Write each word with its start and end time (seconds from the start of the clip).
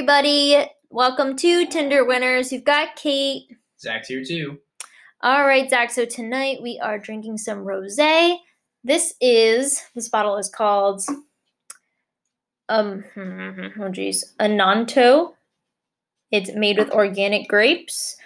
everybody. 0.00 0.56
Welcome 0.88 1.36
to 1.36 1.66
Tinder 1.66 2.06
Winners. 2.06 2.50
You've 2.50 2.64
got 2.64 2.96
Kate. 2.96 3.54
Zach's 3.78 4.08
here 4.08 4.24
too. 4.24 4.58
All 5.20 5.46
right, 5.46 5.68
Zach. 5.68 5.90
So 5.90 6.06
tonight 6.06 6.62
we 6.62 6.80
are 6.82 6.98
drinking 6.98 7.36
some 7.36 7.66
rosé. 7.66 8.38
This 8.82 9.12
is 9.20 9.82
this 9.94 10.08
bottle 10.08 10.38
is 10.38 10.48
called 10.48 11.02
um 12.70 13.04
oh 13.78 13.90
geez 13.90 14.24
Ananto. 14.40 15.34
It's 16.30 16.54
made 16.54 16.78
with 16.78 16.92
organic 16.92 17.46
grapes, 17.46 18.16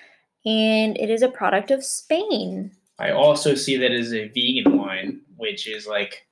and 0.46 0.96
it 0.96 1.10
is 1.10 1.22
a 1.22 1.28
product 1.28 1.72
of 1.72 1.84
Spain. 1.84 2.70
I 3.00 3.10
also 3.10 3.56
see 3.56 3.76
that 3.78 3.90
as 3.90 4.14
a 4.14 4.28
vegan 4.28 4.78
wine, 4.78 5.22
which 5.36 5.66
is 5.66 5.88
like 5.88 6.24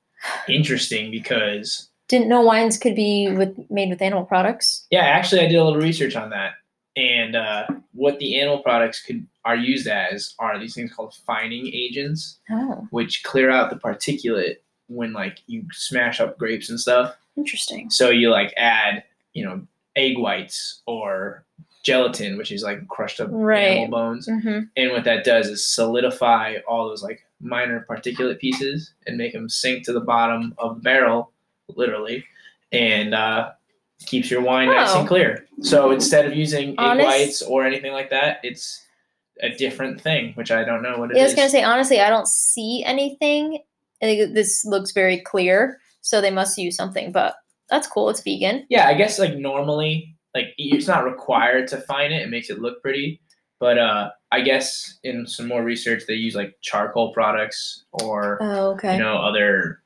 interesting 0.47 1.11
because 1.11 1.89
Didn't 2.07 2.27
know 2.27 2.41
wines 2.41 2.77
could 2.77 2.95
be 2.95 3.29
with 3.29 3.57
made 3.69 3.89
with 3.89 4.01
animal 4.01 4.25
products. 4.25 4.85
yeah, 4.91 5.01
actually 5.01 5.41
I 5.41 5.47
did 5.47 5.55
a 5.55 5.63
little 5.63 5.81
research 5.81 6.15
on 6.15 6.29
that. 6.31 6.53
And 6.95 7.35
uh, 7.35 7.65
what 7.93 8.19
the 8.19 8.39
animal 8.39 8.59
products 8.59 9.01
could 9.01 9.25
are 9.45 9.55
used 9.55 9.87
as 9.87 10.35
are 10.39 10.59
these 10.59 10.75
things 10.75 10.93
called 10.93 11.15
fining 11.25 11.67
agents, 11.73 12.39
Oh, 12.51 12.87
which 12.91 13.23
clear 13.23 13.49
out 13.49 13.69
the 13.71 13.75
particulate 13.77 14.57
when 14.87 15.11
like 15.11 15.39
you 15.47 15.65
smash 15.71 16.19
up 16.21 16.37
grapes 16.37 16.69
and 16.69 16.79
stuff. 16.79 17.15
interesting. 17.35 17.89
So 17.89 18.09
you 18.09 18.29
like 18.29 18.53
add, 18.57 19.03
you 19.33 19.43
know, 19.43 19.65
egg 19.95 20.17
whites 20.19 20.81
or 20.85 21.43
gelatin, 21.83 22.37
which 22.37 22.51
is 22.51 22.63
like 22.63 22.87
crushed 22.87 23.19
up 23.19 23.27
Right. 23.31 23.63
animal 23.77 23.87
bones. 23.87 24.27
hmm 24.29 24.59
And 24.77 24.91
what 24.91 25.03
that 25.05 25.23
does 25.25 25.47
is 25.47 25.67
solidify 25.67 26.57
all 26.67 26.87
those 26.87 27.01
like 27.03 27.25
minor 27.41 27.85
particulate 27.89 28.39
pieces 28.39 28.93
and 29.07 29.17
make 29.17 29.33
them 29.33 29.49
sink 29.49 29.83
to 29.85 29.93
the 29.93 29.99
bottom 29.99 30.53
of 30.59 30.75
the 30.75 30.81
barrel, 30.81 31.31
literally, 31.69 32.25
and 32.71 33.13
uh, 33.13 33.51
keeps 34.05 34.29
your 34.29 34.41
wine 34.41 34.67
nice 34.69 34.89
Oh. 34.93 34.99
and 34.99 35.07
clear. 35.07 35.45
So 35.61 35.91
instead 35.91 36.25
of 36.25 36.35
using 36.35 36.69
egg 36.71 36.75
Honest- 36.77 37.05
whites 37.07 37.41
or 37.41 37.65
anything 37.65 37.93
like 37.93 38.09
that, 38.09 38.39
it's 38.43 38.85
a 39.41 39.49
different 39.49 39.99
thing, 39.99 40.33
which 40.35 40.51
I 40.51 40.63
don't 40.63 40.81
know 40.83 40.97
what 40.97 41.11
it 41.11 41.17
is. 41.17 41.21
I 41.21 41.25
was 41.25 41.35
gonna 41.35 41.49
say 41.49 41.63
honestly, 41.63 41.99
I 41.99 42.09
don't 42.09 42.27
see 42.27 42.83
anything. 42.85 43.59
I 44.01 44.05
think 44.05 44.33
this 44.33 44.65
looks 44.65 44.91
very 44.91 45.19
clear, 45.21 45.79
so 46.01 46.21
they 46.21 46.31
must 46.31 46.57
use 46.57 46.75
something. 46.75 47.11
But 47.11 47.35
that's 47.69 47.87
cool. 47.87 48.09
It's 48.09 48.21
vegan. 48.21 48.65
yeah, 48.69 48.87
I 48.87 48.93
guess 48.93 49.17
like 49.19 49.35
normally, 49.37 50.15
like 50.35 50.53
it's 50.57 50.87
not 50.87 51.05
required 51.05 51.67
to 51.69 51.77
find 51.77 52.13
it. 52.13 52.21
It 52.21 52.29
makes 52.29 52.49
it 52.49 52.59
look 52.59 52.81
pretty. 52.81 53.19
But 53.59 53.77
uh, 53.77 54.09
I 54.31 54.41
guess 54.41 54.99
in 55.03 55.25
some 55.25 55.47
more 55.47 55.63
research, 55.63 56.03
they 56.07 56.15
use 56.15 56.35
like 56.35 56.55
charcoal 56.61 57.13
products 57.13 57.85
or 57.93 58.37
Oh, 58.41 58.71
okay. 58.71 58.97
you 58.97 59.01
know 59.01 59.15
other 59.17 59.81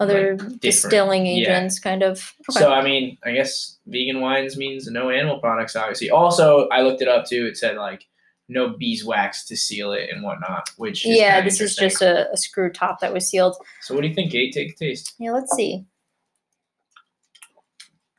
Other 0.00 0.32
different- 0.32 0.60
distilling 0.62 1.26
yeah. 1.26 1.58
agents, 1.58 1.78
kind 1.78 2.02
of. 2.02 2.34
Okay. 2.48 2.58
So 2.58 2.72
I 2.72 2.82
mean, 2.82 3.18
I 3.22 3.32
guess 3.32 3.78
vegan 3.86 4.20
wines 4.20 4.56
means 4.56 4.90
no 4.90 5.10
animal 5.10 5.38
products, 5.38 5.76
obviously. 5.76 6.10
Also, 6.10 6.68
I 6.68 6.80
looked 6.80 7.02
it 7.02 7.08
up 7.08 7.26
too. 7.26 7.46
It 7.46 7.58
said 7.58 7.76
like 7.76 8.06
no 8.48 8.70
beeswax 8.70 9.44
to 9.46 9.56
seal 9.56 9.92
it 9.92 10.08
and 10.10 10.22
whatnot, 10.22 10.70
which 10.76 11.06
is 11.06 11.16
yeah, 11.18 11.42
this 11.42 11.60
is 11.60 11.76
just 11.76 12.00
a, 12.02 12.30
a 12.32 12.36
screw 12.36 12.70
top 12.70 13.00
that 13.00 13.12
was 13.12 13.28
sealed. 13.28 13.56
So 13.82 13.94
what 13.94 14.00
do 14.00 14.08
you 14.08 14.14
think, 14.14 14.32
Kate? 14.32 14.52
Take 14.52 14.72
a 14.72 14.76
taste. 14.76 15.14
Yeah, 15.18 15.32
let's 15.32 15.54
see. 15.54 15.84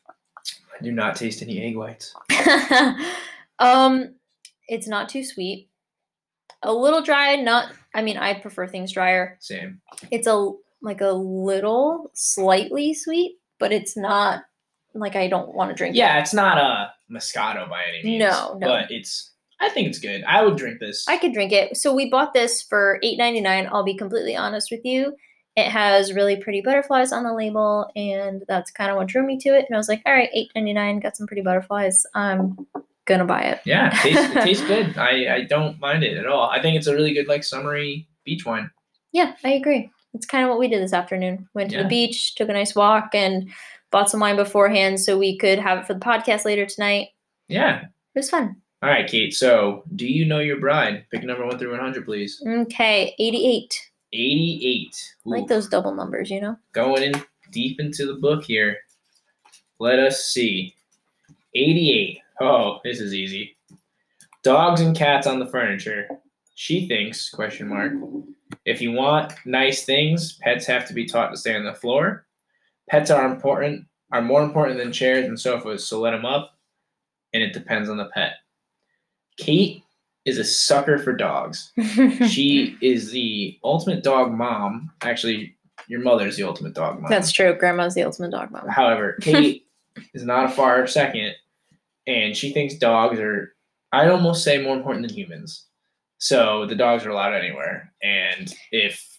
I 0.07 0.83
do 0.83 0.91
not 0.91 1.16
taste 1.16 1.41
any 1.41 1.61
egg 1.61 1.75
whites. 1.75 2.16
um, 3.59 4.16
it's 4.67 4.88
not 4.88 5.09
too 5.09 5.23
sweet. 5.23 5.69
A 6.63 6.71
little 6.71 7.01
dry. 7.01 7.35
Not. 7.35 7.71
I 7.93 8.01
mean, 8.01 8.17
I 8.17 8.35
prefer 8.39 8.67
things 8.67 8.91
drier. 8.91 9.38
Same. 9.41 9.81
It's 10.11 10.27
a 10.27 10.51
like 10.81 11.01
a 11.01 11.11
little 11.11 12.11
slightly 12.13 12.94
sweet, 12.94 13.38
but 13.59 13.72
it's 13.72 13.95
not 13.95 14.44
like 14.94 15.16
I 15.16 15.28
don't 15.28 15.53
want 15.53 15.69
to 15.69 15.75
drink. 15.75 15.95
it. 15.95 16.00
Yeah, 16.00 16.19
it's 16.19 16.33
not 16.33 16.57
a 16.57 16.91
Moscato 17.11 17.69
by 17.69 17.83
any 17.88 18.03
means. 18.03 18.19
No, 18.22 18.57
no. 18.59 18.67
But 18.67 18.91
it's. 18.91 19.29
I 19.59 19.69
think 19.69 19.88
it's 19.88 20.00
good. 20.00 20.23
I 20.23 20.44
would 20.44 20.57
drink 20.57 20.79
this. 20.79 21.06
I 21.07 21.17
could 21.17 21.33
drink 21.33 21.51
it. 21.51 21.78
So 21.78 21.94
we 21.94 22.09
bought 22.09 22.33
this 22.33 22.63
for 22.63 23.00
eight 23.03 23.17
ninety 23.17 23.41
nine. 23.41 23.69
I'll 23.72 23.83
be 23.83 23.95
completely 23.95 24.35
honest 24.35 24.69
with 24.72 24.81
you. 24.83 25.16
It 25.56 25.67
has 25.69 26.13
really 26.13 26.38
pretty 26.38 26.61
butterflies 26.61 27.11
on 27.11 27.23
the 27.23 27.33
label, 27.33 27.91
and 27.95 28.44
that's 28.47 28.72
kind 28.72 28.89
of 28.89 28.97
what 28.97 29.07
drew 29.07 29.25
me 29.25 29.38
to 29.39 29.50
it. 29.50 29.66
And 29.67 29.75
I 29.75 29.77
was 29.77 29.88
like, 29.89 30.01
all 30.06 30.13
right, 30.13 30.29
eight 30.33 30.50
ninety 30.56 30.73
nine, 30.73 31.00
got 31.00 31.16
some 31.16 31.27
pretty 31.27 31.44
butterflies. 31.44 32.03
I'm 32.16 32.57
gonna 33.06 33.25
buy 33.25 33.41
it. 33.44 33.61
yeah, 33.66 33.91
it 33.94 34.00
tastes, 34.01 34.35
it 34.35 34.44
tastes 34.44 34.66
good. 34.67 34.97
I 34.97 35.35
I 35.35 35.41
don't 35.44 35.79
mind 35.79 36.03
it 36.03 36.17
at 36.17 36.25
all. 36.25 36.50
I 36.50 36.59
think 36.61 36.75
it's 36.77 36.88
a 36.88 36.94
really 36.95 37.13
good 37.13 37.27
like 37.27 37.44
summery 37.44 38.07
beach 38.25 38.45
wine. 38.45 38.72
Yeah, 39.11 39.35
I 39.44 39.50
agree. 39.51 39.91
It's 40.13 40.25
kind 40.25 40.44
of 40.44 40.49
what 40.49 40.59
we 40.59 40.67
did 40.67 40.81
this 40.81 40.94
afternoon. 40.94 41.47
Went 41.53 41.69
to 41.72 41.77
Yeah. 41.77 41.83
the 41.83 41.89
beach, 41.89 42.35
took 42.35 42.49
a 42.49 42.53
nice 42.53 42.75
walk, 42.75 43.09
and 43.13 43.49
bought 43.91 44.09
some 44.09 44.19
wine 44.19 44.35
beforehand 44.35 44.99
so 44.99 45.17
we 45.17 45.38
could 45.38 45.59
have 45.59 45.79
it 45.79 45.85
for 45.88 45.94
the 45.94 45.99
podcast 45.99 46.45
later 46.45 46.66
tonight. 46.66 47.09
Yeah. 47.47 47.81
It 47.83 47.89
was 48.19 48.29
fun. 48.29 48.55
All 48.83 48.89
right, 48.89 49.07
Kate. 49.07 49.33
So, 49.33 49.83
do 49.95 50.07
you 50.07 50.25
know 50.25 50.39
your 50.39 50.59
bride? 50.59 51.05
Pick 51.11 51.23
a 51.23 51.25
number 51.25 51.45
one 51.45 51.57
through 51.59 51.71
one 51.71 51.79
hundred, 51.79 52.03
please. 52.05 52.41
Okay, 52.45 53.16
eighty 53.19 53.45
eight. 53.45 53.79
Eighty-eight. 54.13 55.13
I 55.25 55.29
like 55.29 55.47
those 55.47 55.69
double 55.69 55.94
numbers, 55.94 56.29
you 56.29 56.41
know. 56.41 56.57
going 56.73 57.03
in 57.03 57.13
deep 57.51 57.79
into 57.79 58.05
the 58.05 58.16
book 58.16 58.44
here. 58.44 58.77
Let 59.79 60.00
us 60.00 60.25
see. 60.25 60.75
88. 61.55 62.19
Oh, 62.41 62.79
this 62.83 63.00
is 63.00 63.13
easy. 63.13 63.55
Dogs 64.44 64.81
and 64.81 64.95
cats 64.95 65.27
on 65.27 65.39
the 65.39 65.45
furniture. 65.45 66.07
She 66.55 66.88
thinks, 66.88 67.29
question 67.29 67.67
mark. 67.67 67.94
If 68.66 68.81
you 68.81 68.91
want 68.91 69.33
nice 69.45 69.83
things, 69.85 70.33
pets 70.41 70.66
have 70.67 70.88
to 70.88 70.94
be 70.94 71.05
taught 71.05 71.29
to 71.29 71.38
stay 71.38 71.55
on 71.55 71.66
the 71.66 71.73
floor. 71.73 72.25
Pets 72.89 73.09
are 73.09 73.25
important, 73.25 73.85
are 74.11 74.22
more 74.22 74.44
important 74.44 74.77
than 74.77 74.91
chairs 74.91 75.25
and 75.25 75.39
sofas, 75.39 75.88
so 75.88 75.99
let 75.99 76.11
them 76.11 76.25
up. 76.25 76.57
And 77.33 77.41
it 77.41 77.53
depends 77.53 77.89
on 77.89 77.97
the 77.97 78.09
pet. 78.13 78.33
Kate 79.38 79.83
is 80.25 80.38
a 80.38 80.44
sucker 80.44 81.00
for 81.00 81.13
dogs 81.13 81.71
she 82.27 82.77
is 82.81 83.11
the 83.11 83.57
ultimate 83.63 84.03
dog 84.03 84.31
mom. 84.31 84.91
Actually, 85.01 85.55
your 85.88 86.01
mother 86.01 86.27
is 86.27 86.38
the 86.38 86.44
ultimate 86.44 86.73
dog 86.73 87.01
mom. 87.01 87.09
That's 87.09 87.31
true. 87.31 87.55
Grandma's 87.57 87.95
the 87.95 88.03
ultimate 88.03 88.31
dog 88.31 88.51
mom. 88.51 88.67
However, 88.67 89.17
Kate 89.21 89.66
is 90.13 90.23
not 90.23 90.45
a 90.45 90.50
far 90.50 90.85
second, 90.88 91.33
and 92.07 92.35
she 92.35 92.53
thinks 92.53 92.75
dogs 92.75 93.19
are, 93.19 93.53
I'd 93.91 94.09
almost 94.09 94.44
say, 94.44 94.61
more 94.61 94.75
important 94.75 95.07
than 95.07 95.16
humans. 95.16 95.66
So 96.21 96.67
the 96.67 96.75
dogs 96.75 97.03
are 97.03 97.09
allowed 97.09 97.33
anywhere, 97.33 97.91
and 98.03 98.53
if 98.71 99.17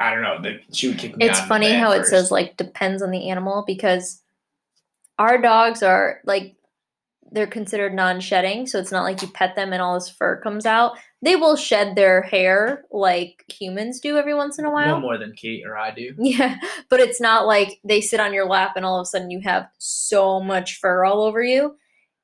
I 0.00 0.12
don't 0.12 0.22
know, 0.22 0.42
the, 0.42 0.58
she 0.72 0.88
would 0.88 0.98
kick 0.98 1.16
me. 1.16 1.24
It's 1.24 1.38
out 1.38 1.46
funny 1.46 1.68
bed 1.68 1.78
how 1.78 1.92
it 1.92 2.06
says 2.06 2.32
like 2.32 2.56
depends 2.56 3.02
on 3.02 3.12
the 3.12 3.30
animal 3.30 3.62
because 3.64 4.20
our 5.20 5.40
dogs 5.40 5.80
are 5.80 6.20
like 6.24 6.56
they're 7.30 7.46
considered 7.46 7.94
non-shedding, 7.94 8.66
so 8.66 8.80
it's 8.80 8.90
not 8.90 9.04
like 9.04 9.22
you 9.22 9.28
pet 9.28 9.54
them 9.54 9.72
and 9.72 9.80
all 9.80 9.94
this 9.94 10.08
fur 10.08 10.40
comes 10.40 10.66
out. 10.66 10.98
They 11.22 11.36
will 11.36 11.54
shed 11.54 11.94
their 11.94 12.22
hair 12.22 12.84
like 12.90 13.44
humans 13.46 14.00
do 14.00 14.16
every 14.16 14.34
once 14.34 14.58
in 14.58 14.64
a 14.64 14.72
while. 14.72 14.86
no 14.86 14.92
while. 14.94 15.00
more 15.02 15.18
than 15.18 15.34
Kate 15.34 15.64
or 15.64 15.78
I 15.78 15.92
do. 15.92 16.14
Yeah, 16.18 16.56
but 16.88 16.98
it's 16.98 17.20
not 17.20 17.46
like 17.46 17.78
they 17.84 18.00
sit 18.00 18.18
on 18.18 18.34
your 18.34 18.48
lap 18.48 18.72
and 18.74 18.84
all 18.84 18.98
of 18.98 19.04
a 19.04 19.06
sudden 19.06 19.30
you 19.30 19.38
have 19.42 19.68
so 19.78 20.40
much 20.40 20.80
fur 20.80 21.04
all 21.04 21.22
over 21.22 21.44
you 21.44 21.76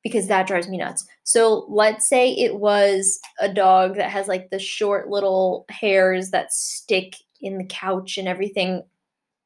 because 0.04 0.28
that 0.28 0.46
drives 0.46 0.68
me 0.68 0.76
nuts. 0.76 1.04
So 1.24 1.64
let's 1.68 2.06
say 2.08 2.30
it 2.30 2.56
was 2.56 3.18
a 3.40 3.52
dog 3.52 3.96
that 3.96 4.10
has 4.10 4.28
like 4.28 4.50
the 4.50 4.58
short 4.58 5.08
little 5.08 5.64
hairs 5.70 6.30
that 6.30 6.52
stick 6.52 7.16
in 7.40 7.58
the 7.58 7.64
couch 7.64 8.18
and 8.18 8.28
everything 8.28 8.84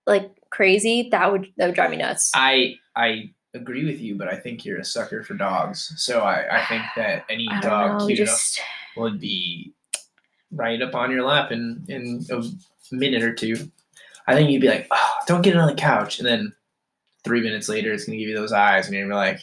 like 0.06 0.30
crazy. 0.50 1.08
That 1.10 1.32
would 1.32 1.46
that 1.56 1.66
would 1.66 1.74
drive 1.76 1.90
me 1.90 1.96
nuts. 1.98 2.32
I 2.34 2.74
I 2.96 3.30
agree 3.54 3.86
with 3.86 4.00
you, 4.00 4.16
but 4.16 4.28
I 4.28 4.36
think 4.36 4.64
you're 4.64 4.80
a 4.80 4.84
sucker 4.84 5.22
for 5.22 5.34
dogs. 5.34 5.92
So 5.96 6.20
I, 6.20 6.58
I 6.60 6.66
think 6.66 6.82
that 6.96 7.24
any 7.30 7.48
dog 7.62 8.00
know, 8.00 8.06
cute 8.06 8.18
enough 8.18 8.58
would 8.96 9.20
be 9.20 9.72
right 10.50 10.82
up 10.82 10.94
on 10.94 11.12
your 11.12 11.24
lap 11.24 11.52
in 11.52 11.84
in 11.88 12.26
a 12.32 12.42
minute 12.92 13.22
or 13.22 13.32
two. 13.32 13.70
I 14.26 14.34
think 14.34 14.50
you'd 14.50 14.60
be 14.60 14.68
like, 14.68 14.88
oh, 14.90 15.12
don't 15.26 15.42
get 15.42 15.54
it 15.54 15.60
on 15.60 15.68
the 15.68 15.74
couch, 15.74 16.18
and 16.18 16.26
then 16.26 16.52
three 17.24 17.40
minutes 17.40 17.68
later, 17.68 17.92
it's 17.92 18.04
gonna 18.04 18.18
give 18.18 18.28
you 18.28 18.36
those 18.36 18.52
eyes, 18.52 18.86
and 18.86 18.94
you're 18.94 19.06
like, 19.14 19.40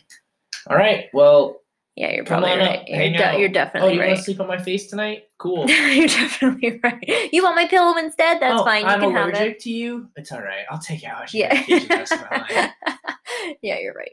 all 0.70 0.78
right, 0.78 1.06
well, 1.14 1.62
yeah, 1.96 2.12
you're 2.14 2.26
probably 2.26 2.52
up, 2.52 2.60
right. 2.60 2.84
You're, 2.88 3.14
de- 3.14 3.40
you're 3.40 3.50
oh, 3.50 3.54
definitely 3.54 3.94
you 3.94 4.00
want 4.00 4.10
right. 4.10 4.18
to 4.18 4.24
sleep 4.24 4.40
on 4.42 4.48
my 4.48 4.58
face 4.58 4.88
tonight? 4.88 5.24
Cool. 5.38 5.70
you're 5.70 6.08
definitely 6.08 6.80
right. 6.82 7.30
You 7.32 7.44
want 7.44 7.58
my 7.58 7.68
pillow 7.68 7.98
instead? 7.98 8.40
That's 8.42 8.62
oh, 8.62 8.64
fine. 8.64 8.82
You 8.84 8.88
I'm 8.88 9.00
can 9.02 9.12
have 9.12 9.28
allergic 9.28 9.58
it. 9.58 9.60
to 9.60 9.70
you. 9.70 10.10
It's 10.16 10.32
all 10.32 10.42
right. 10.42 10.64
I'll 10.72 10.80
take 10.80 11.04
out 11.04 11.32
Yeah. 11.34 11.54
medication 11.54 11.90
the 11.90 11.96
rest 11.96 12.12
of 12.14 12.22
my 12.32 12.72
yeah, 13.62 13.80
you're 13.80 13.94
right. 13.94 14.12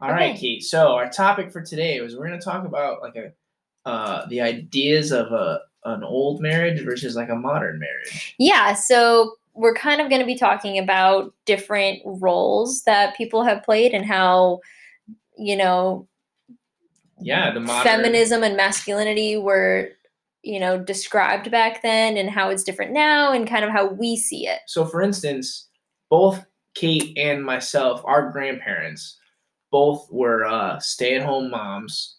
All 0.00 0.10
right, 0.10 0.30
Okay. 0.30 0.40
Kate. 0.40 0.62
So 0.64 0.94
our 0.94 1.10
topic 1.10 1.52
for 1.52 1.60
today 1.60 2.00
was 2.00 2.16
we're 2.16 2.26
going 2.26 2.40
to 2.40 2.44
talk 2.44 2.64
about 2.64 3.02
like 3.02 3.14
a 3.16 3.32
uh, 3.88 4.26
the 4.28 4.40
ideas 4.40 5.12
of 5.12 5.32
a 5.32 5.60
an 5.84 6.02
old 6.02 6.40
marriage 6.40 6.82
versus 6.84 7.14
like 7.16 7.28
a 7.28 7.34
modern 7.34 7.78
marriage. 7.78 8.34
Yeah, 8.38 8.74
so 8.74 9.34
we're 9.54 9.74
kind 9.74 10.00
of 10.00 10.08
going 10.08 10.20
to 10.20 10.26
be 10.26 10.36
talking 10.36 10.78
about 10.78 11.34
different 11.44 12.00
roles 12.04 12.82
that 12.84 13.16
people 13.16 13.42
have 13.44 13.62
played 13.62 13.92
and 13.92 14.04
how, 14.06 14.60
you 15.42 15.56
know, 15.56 16.08
Yeah, 17.20 17.52
the 17.52 17.60
modern 17.60 17.82
feminism 17.82 18.42
and 18.42 18.56
masculinity 18.56 19.36
were, 19.36 19.90
you 20.42 20.58
know, 20.58 20.78
described 20.78 21.50
back 21.50 21.82
then 21.82 22.16
and 22.16 22.30
how 22.30 22.50
it's 22.50 22.64
different 22.64 22.92
now 22.92 23.32
and 23.32 23.48
kind 23.48 23.64
of 23.64 23.70
how 23.70 23.86
we 23.86 24.16
see 24.16 24.46
it. 24.46 24.60
So, 24.66 24.84
for 24.84 25.02
instance, 25.02 25.68
both 26.10 26.44
Kate 26.74 27.16
and 27.16 27.44
myself, 27.44 28.02
our 28.04 28.30
grandparents, 28.30 29.18
both 29.70 30.08
were 30.10 30.44
uh, 30.44 30.78
stay-at-home 30.78 31.50
moms, 31.50 32.16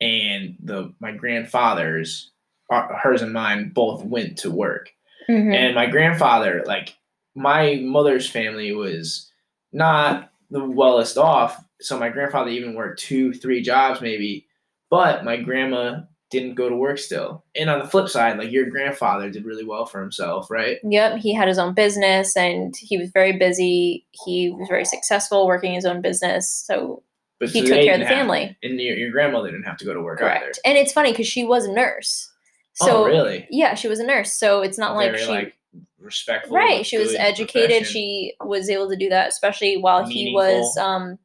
and 0.00 0.56
the 0.62 0.92
my 1.00 1.12
grandfathers, 1.12 2.30
uh, 2.70 2.88
hers 3.02 3.22
and 3.22 3.32
mine, 3.32 3.70
both 3.74 4.04
went 4.04 4.38
to 4.38 4.50
work. 4.50 4.90
Mhm. 5.28 5.54
And 5.54 5.74
my 5.74 5.86
grandfather, 5.86 6.62
like 6.66 6.96
my 7.34 7.76
mother's 7.82 8.28
family, 8.30 8.72
was 8.72 9.30
not 9.72 10.30
the 10.50 10.64
wellest 10.64 11.18
off. 11.18 11.64
So 11.80 11.98
my 11.98 12.08
grandfather 12.08 12.50
even 12.50 12.74
worked 12.74 13.00
two, 13.00 13.32
three 13.32 13.62
jobs 13.62 14.00
maybe, 14.00 14.46
but 14.90 15.24
my 15.24 15.36
grandma 15.36 16.00
didn't 16.30 16.54
go 16.54 16.68
to 16.68 16.74
work 16.76 16.98
still. 16.98 17.44
And 17.54 17.70
on 17.70 17.78
the 17.78 17.86
flip 17.86 18.08
side, 18.08 18.38
like 18.38 18.50
your 18.50 18.68
grandfather 18.68 19.30
did 19.30 19.44
really 19.44 19.64
well 19.64 19.86
for 19.86 20.00
himself, 20.00 20.50
right? 20.50 20.78
Yep, 20.82 21.18
he 21.18 21.32
had 21.34 21.46
his 21.48 21.58
own 21.58 21.72
business 21.74 22.36
and 22.36 22.74
he 22.76 22.98
was 22.98 23.10
very 23.10 23.36
busy. 23.38 24.04
He 24.24 24.50
was 24.50 24.68
very 24.68 24.84
successful 24.84 25.46
working 25.46 25.74
his 25.74 25.84
own 25.86 26.00
business. 26.00 26.48
So 26.48 27.02
But 27.38 27.50
he 27.50 27.60
so 27.60 27.66
took 27.74 27.84
care 27.84 27.94
of 27.94 28.00
the 28.00 28.06
have- 28.06 28.16
family. 28.16 28.56
and 28.62 28.80
your, 28.80 28.96
your 28.96 29.10
grandmother 29.12 29.50
didn't 29.50 29.66
have 29.66 29.76
to 29.78 29.84
go 29.84 29.94
to 29.94 30.00
work 30.00 30.20
either. 30.20 30.28
Correct. 30.40 30.58
And 30.64 30.76
it's 30.76 30.92
funny 30.92 31.12
because 31.12 31.28
she 31.28 31.44
was 31.44 31.64
a 31.64 31.72
nurse. 31.72 32.32
So 32.74 33.04
oh, 33.04 33.06
really? 33.06 33.46
yeah, 33.50 33.74
she 33.74 33.88
was 33.88 34.00
a 34.00 34.04
nurse. 34.04 34.32
So 34.32 34.62
it's 34.62 34.78
not 34.78 34.96
like 34.96 35.16
she 35.16 35.26
like 35.28 35.56
respectful. 36.00 36.56
right. 36.56 36.84
She 36.84 36.98
was 36.98 37.14
educated. 37.14 37.70
profession. 37.70 37.92
She 37.92 38.34
was 38.40 38.68
able 38.68 38.88
to 38.90 38.96
do 38.96 39.08
that, 39.10 39.28
especially 39.28 39.76
while 39.76 40.06
he 40.06 40.32
was 40.34 40.76
um 40.76 41.18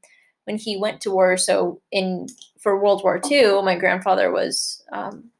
when 0.45 0.57
he 0.57 0.77
went 0.77 1.01
to 1.01 1.11
war. 1.11 1.37
So 1.37 1.81
in 1.91 2.27
for 2.59 2.81
World 2.81 3.03
War 3.03 3.21
II, 3.29 3.61
my 3.63 3.75
grandfather 3.75 4.31
was 4.31 4.83
um 4.91 5.31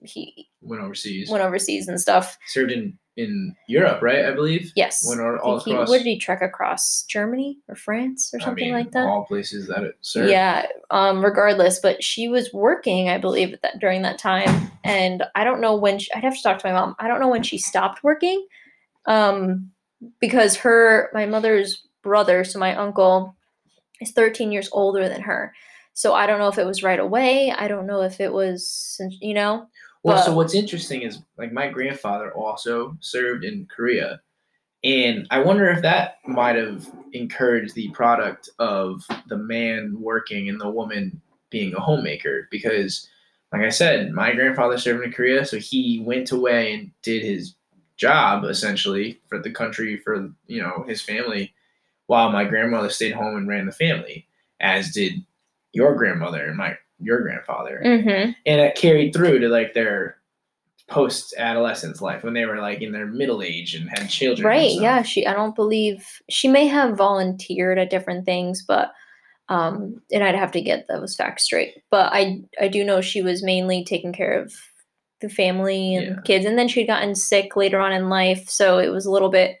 he 0.00 0.48
went 0.60 0.82
overseas. 0.82 1.28
went 1.30 1.44
overseas 1.44 1.88
and 1.88 2.00
stuff. 2.00 2.38
Served 2.46 2.72
in 2.72 2.98
in 3.18 3.56
Europe, 3.66 4.00
right? 4.00 4.24
I 4.24 4.30
believe. 4.30 4.72
Yes. 4.76 5.04
Went 5.06 5.20
all, 5.20 5.36
all 5.38 5.60
he, 5.60 5.72
across. 5.72 5.90
where 5.90 5.98
did 5.98 6.06
he 6.06 6.18
trek 6.18 6.40
across? 6.40 7.02
Germany 7.02 7.58
or 7.66 7.74
France 7.74 8.32
or 8.32 8.40
I 8.40 8.44
something 8.44 8.66
mean, 8.66 8.72
like 8.72 8.92
that? 8.92 9.06
All 9.06 9.24
places 9.24 9.66
that 9.66 9.82
it 9.82 9.96
served. 10.00 10.30
Yeah, 10.30 10.66
um, 10.90 11.22
regardless, 11.24 11.80
but 11.80 12.02
she 12.02 12.28
was 12.28 12.52
working, 12.52 13.10
I 13.10 13.18
believe, 13.18 13.52
at 13.52 13.62
that 13.62 13.80
during 13.80 14.02
that 14.02 14.18
time, 14.18 14.70
and 14.84 15.24
I 15.34 15.42
don't 15.42 15.60
know 15.60 15.74
when. 15.74 15.98
She, 15.98 16.12
I'd 16.14 16.22
have 16.22 16.36
to 16.36 16.42
talk 16.42 16.58
to 16.60 16.66
my 16.68 16.72
mom. 16.72 16.94
I 17.00 17.08
don't 17.08 17.20
know 17.20 17.28
when 17.28 17.42
she 17.42 17.58
stopped 17.58 18.04
working, 18.04 18.46
um, 19.06 19.72
because 20.20 20.56
her, 20.58 21.10
my 21.12 21.26
mother's 21.26 21.82
brother, 22.02 22.44
so 22.44 22.60
my 22.60 22.76
uncle, 22.76 23.36
is 24.00 24.12
13 24.12 24.52
years 24.52 24.68
older 24.72 25.08
than 25.08 25.22
her. 25.22 25.52
So 25.94 26.14
I 26.14 26.26
don't 26.26 26.38
know 26.38 26.48
if 26.48 26.58
it 26.58 26.66
was 26.66 26.82
right 26.82 27.00
away. 27.00 27.50
I 27.50 27.66
don't 27.66 27.86
know 27.86 28.02
if 28.02 28.20
it 28.20 28.32
was, 28.32 28.70
since 28.70 29.16
you 29.20 29.34
know. 29.34 29.66
Well, 30.04 30.22
so 30.22 30.32
what's 30.32 30.54
interesting 30.54 31.02
is 31.02 31.20
like 31.36 31.52
my 31.52 31.68
grandfather 31.68 32.32
also 32.32 32.96
served 33.00 33.44
in 33.44 33.66
Korea, 33.66 34.20
and 34.84 35.26
I 35.30 35.40
wonder 35.40 35.68
if 35.68 35.82
that 35.82 36.18
might 36.24 36.54
have 36.54 36.88
encouraged 37.12 37.74
the 37.74 37.88
product 37.88 38.48
of 38.60 39.04
the 39.26 39.36
man 39.36 39.96
working 39.98 40.48
and 40.48 40.60
the 40.60 40.70
woman 40.70 41.20
being 41.50 41.74
a 41.74 41.80
homemaker 41.80 42.46
because, 42.50 43.08
like 43.52 43.62
I 43.62 43.70
said, 43.70 44.12
my 44.12 44.32
grandfather 44.32 44.78
served 44.78 45.04
in 45.04 45.10
Korea, 45.10 45.44
so 45.44 45.58
he 45.58 46.00
went 46.06 46.30
away 46.30 46.74
and 46.74 46.92
did 47.02 47.24
his 47.24 47.56
job 47.96 48.44
essentially 48.44 49.20
for 49.28 49.40
the 49.40 49.50
country 49.50 49.96
for 49.96 50.30
you 50.46 50.62
know 50.62 50.84
his 50.86 51.02
family, 51.02 51.52
while 52.08 52.30
my 52.32 52.44
grandmother 52.44 52.90
stayed 52.90 53.12
home 53.12 53.36
and 53.36 53.46
ran 53.48 53.64
the 53.66 53.72
family, 53.72 54.26
as 54.60 54.90
did 54.92 55.12
your 55.72 55.94
grandmother 55.94 56.44
and 56.44 56.56
my 56.56 56.76
your 56.98 57.20
grandfather 57.22 57.80
Mm-hmm. 57.84 58.32
and 58.44 58.60
it 58.60 58.74
carried 58.74 59.12
through 59.14 59.38
to 59.38 59.48
like 59.48 59.72
their 59.72 60.16
post 60.88 61.34
adolescence 61.38 62.00
life 62.00 62.24
when 62.24 62.32
they 62.34 62.44
were 62.46 62.58
like 62.60 62.80
in 62.82 62.92
their 62.92 63.06
middle 63.06 63.42
age 63.42 63.74
and 63.74 63.88
had 63.90 64.08
children. 64.08 64.46
Right. 64.46 64.72
Yeah. 64.72 65.02
She. 65.02 65.26
I 65.26 65.32
don't 65.34 65.54
believe 65.54 66.04
she 66.28 66.48
may 66.48 66.66
have 66.66 66.96
volunteered 66.96 67.78
at 67.78 67.90
different 67.90 68.24
things, 68.24 68.64
but 68.66 68.92
um, 69.50 70.00
and 70.12 70.24
I'd 70.24 70.34
have 70.34 70.52
to 70.52 70.60
get 70.60 70.88
those 70.88 71.14
facts 71.14 71.44
straight. 71.44 71.82
But 71.90 72.12
I 72.12 72.40
I 72.60 72.68
do 72.68 72.82
know 72.84 73.00
she 73.00 73.22
was 73.22 73.42
mainly 73.42 73.84
taking 73.84 74.12
care 74.12 74.40
of 74.42 74.52
the 75.20 75.28
family 75.28 75.94
and 75.94 76.06
Yeah. 76.16 76.22
kids, 76.24 76.46
and 76.46 76.58
then 76.58 76.68
she'd 76.68 76.86
gotten 76.86 77.14
sick 77.14 77.54
later 77.54 77.78
on 77.78 77.92
in 77.92 78.08
life, 78.08 78.48
so 78.48 78.78
it 78.78 78.88
was 78.88 79.04
a 79.06 79.10
little 79.10 79.30
bit 79.30 79.58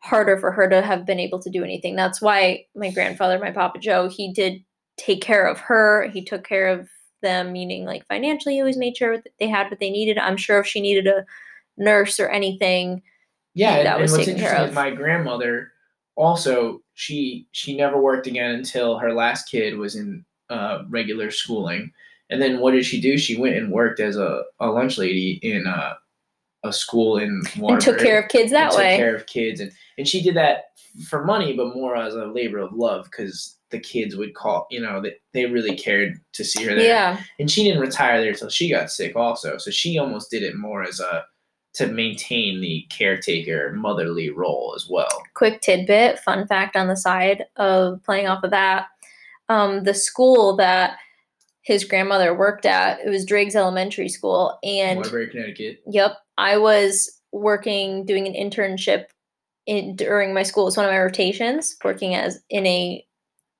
harder 0.00 0.38
for 0.38 0.50
her 0.50 0.68
to 0.68 0.82
have 0.82 1.04
been 1.06 1.20
able 1.20 1.38
to 1.40 1.50
do 1.50 1.62
anything. 1.62 1.94
That's 1.96 2.20
why 2.20 2.64
my 2.74 2.90
grandfather, 2.90 3.38
my 3.38 3.50
Papa 3.50 3.78
Joe, 3.78 4.08
he 4.08 4.32
did 4.32 4.64
take 4.96 5.22
care 5.22 5.46
of 5.46 5.58
her. 5.60 6.08
He 6.12 6.24
took 6.24 6.46
care 6.46 6.68
of 6.68 6.88
them, 7.22 7.52
meaning 7.52 7.84
like 7.84 8.06
financially, 8.06 8.54
he 8.54 8.60
always 8.60 8.76
made 8.78 8.96
sure 8.96 9.16
that 9.18 9.32
they 9.38 9.48
had 9.48 9.70
what 9.70 9.78
they 9.78 9.90
needed. 9.90 10.18
I'm 10.18 10.36
sure 10.36 10.60
if 10.60 10.66
she 10.66 10.80
needed 10.80 11.06
a 11.06 11.26
nurse 11.76 12.18
or 12.18 12.28
anything, 12.28 13.02
Yeah, 13.54 13.76
and, 13.76 13.86
that 13.86 13.94
and 13.94 14.02
was 14.02 14.12
what's 14.12 14.24
taken 14.24 14.40
care 14.40 14.50
interesting 14.50 14.64
is 14.64 14.70
of. 14.70 14.74
my 14.74 14.90
grandmother 14.90 15.72
also 16.16 16.82
she 16.94 17.46
she 17.52 17.76
never 17.76 18.00
worked 18.00 18.26
again 18.26 18.54
until 18.54 18.98
her 18.98 19.12
last 19.14 19.48
kid 19.48 19.76
was 19.76 19.96
in 19.96 20.24
uh, 20.50 20.82
regular 20.88 21.30
schooling, 21.30 21.92
and 22.28 22.40
then 22.42 22.60
what 22.60 22.72
did 22.72 22.84
she 22.84 23.00
do? 23.00 23.16
She 23.16 23.36
went 23.38 23.56
and 23.56 23.70
worked 23.72 24.00
as 24.00 24.16
a, 24.16 24.42
a 24.58 24.66
lunch 24.68 24.98
lady 24.98 25.38
in 25.42 25.66
a, 25.66 25.96
a 26.62 26.72
school 26.72 27.16
in 27.16 27.42
and 27.56 27.80
took 27.80 27.98
care 27.98 28.20
of 28.20 28.28
kids 28.28 28.50
that 28.50 28.72
and 28.72 28.78
way. 28.78 28.96
Took 28.96 29.04
care 29.04 29.16
of 29.16 29.26
kids, 29.26 29.60
and 29.60 29.72
and 29.98 30.06
she 30.06 30.22
did 30.22 30.34
that 30.36 30.72
for 31.08 31.24
money, 31.24 31.54
but 31.54 31.74
more 31.74 31.96
as 31.96 32.14
a 32.14 32.26
labor 32.26 32.58
of 32.58 32.72
love 32.72 33.04
because 33.04 33.56
the 33.70 33.78
kids 33.78 34.16
would 34.16 34.34
call. 34.34 34.66
You 34.70 34.80
know, 34.80 35.00
that 35.00 35.20
they 35.32 35.46
really 35.46 35.76
cared 35.76 36.20
to 36.32 36.44
see 36.44 36.64
her 36.64 36.74
there. 36.74 36.84
Yeah. 36.84 37.20
and 37.38 37.50
she 37.50 37.64
didn't 37.64 37.80
retire 37.80 38.20
there 38.20 38.32
until 38.32 38.50
she 38.50 38.70
got 38.70 38.90
sick, 38.90 39.16
also. 39.16 39.58
So 39.58 39.70
she 39.70 39.98
almost 39.98 40.30
did 40.30 40.42
it 40.42 40.56
more 40.56 40.82
as 40.82 41.00
a 41.00 41.24
to 41.72 41.86
maintain 41.86 42.60
the 42.60 42.84
caretaker 42.90 43.72
motherly 43.72 44.30
role 44.30 44.72
as 44.74 44.88
well. 44.90 45.22
Quick 45.34 45.60
tidbit, 45.60 46.18
fun 46.18 46.46
fact 46.46 46.76
on 46.76 46.88
the 46.88 46.96
side 46.96 47.44
of 47.56 48.02
playing 48.02 48.26
off 48.26 48.42
of 48.42 48.50
that. 48.50 48.88
Um, 49.48 49.84
the 49.84 49.94
school 49.94 50.56
that 50.56 50.98
his 51.62 51.84
grandmother 51.84 52.34
worked 52.34 52.66
at, 52.66 53.00
it 53.00 53.08
was 53.08 53.24
Driggs 53.24 53.54
Elementary 53.54 54.08
School. 54.08 54.58
And 54.62 54.98
Waterbury, 54.98 55.28
Connecticut. 55.28 55.82
Yep, 55.86 56.16
I 56.38 56.56
was 56.56 57.20
working 57.32 58.04
doing 58.06 58.26
an 58.26 58.34
internship 58.34 59.06
in 59.66 59.94
during 59.96 60.34
my 60.34 60.42
school. 60.42 60.66
It's 60.68 60.76
one 60.76 60.86
of 60.86 60.92
my 60.92 61.00
rotations, 61.00 61.76
working 61.84 62.14
as 62.14 62.40
in 62.50 62.66
a 62.66 63.04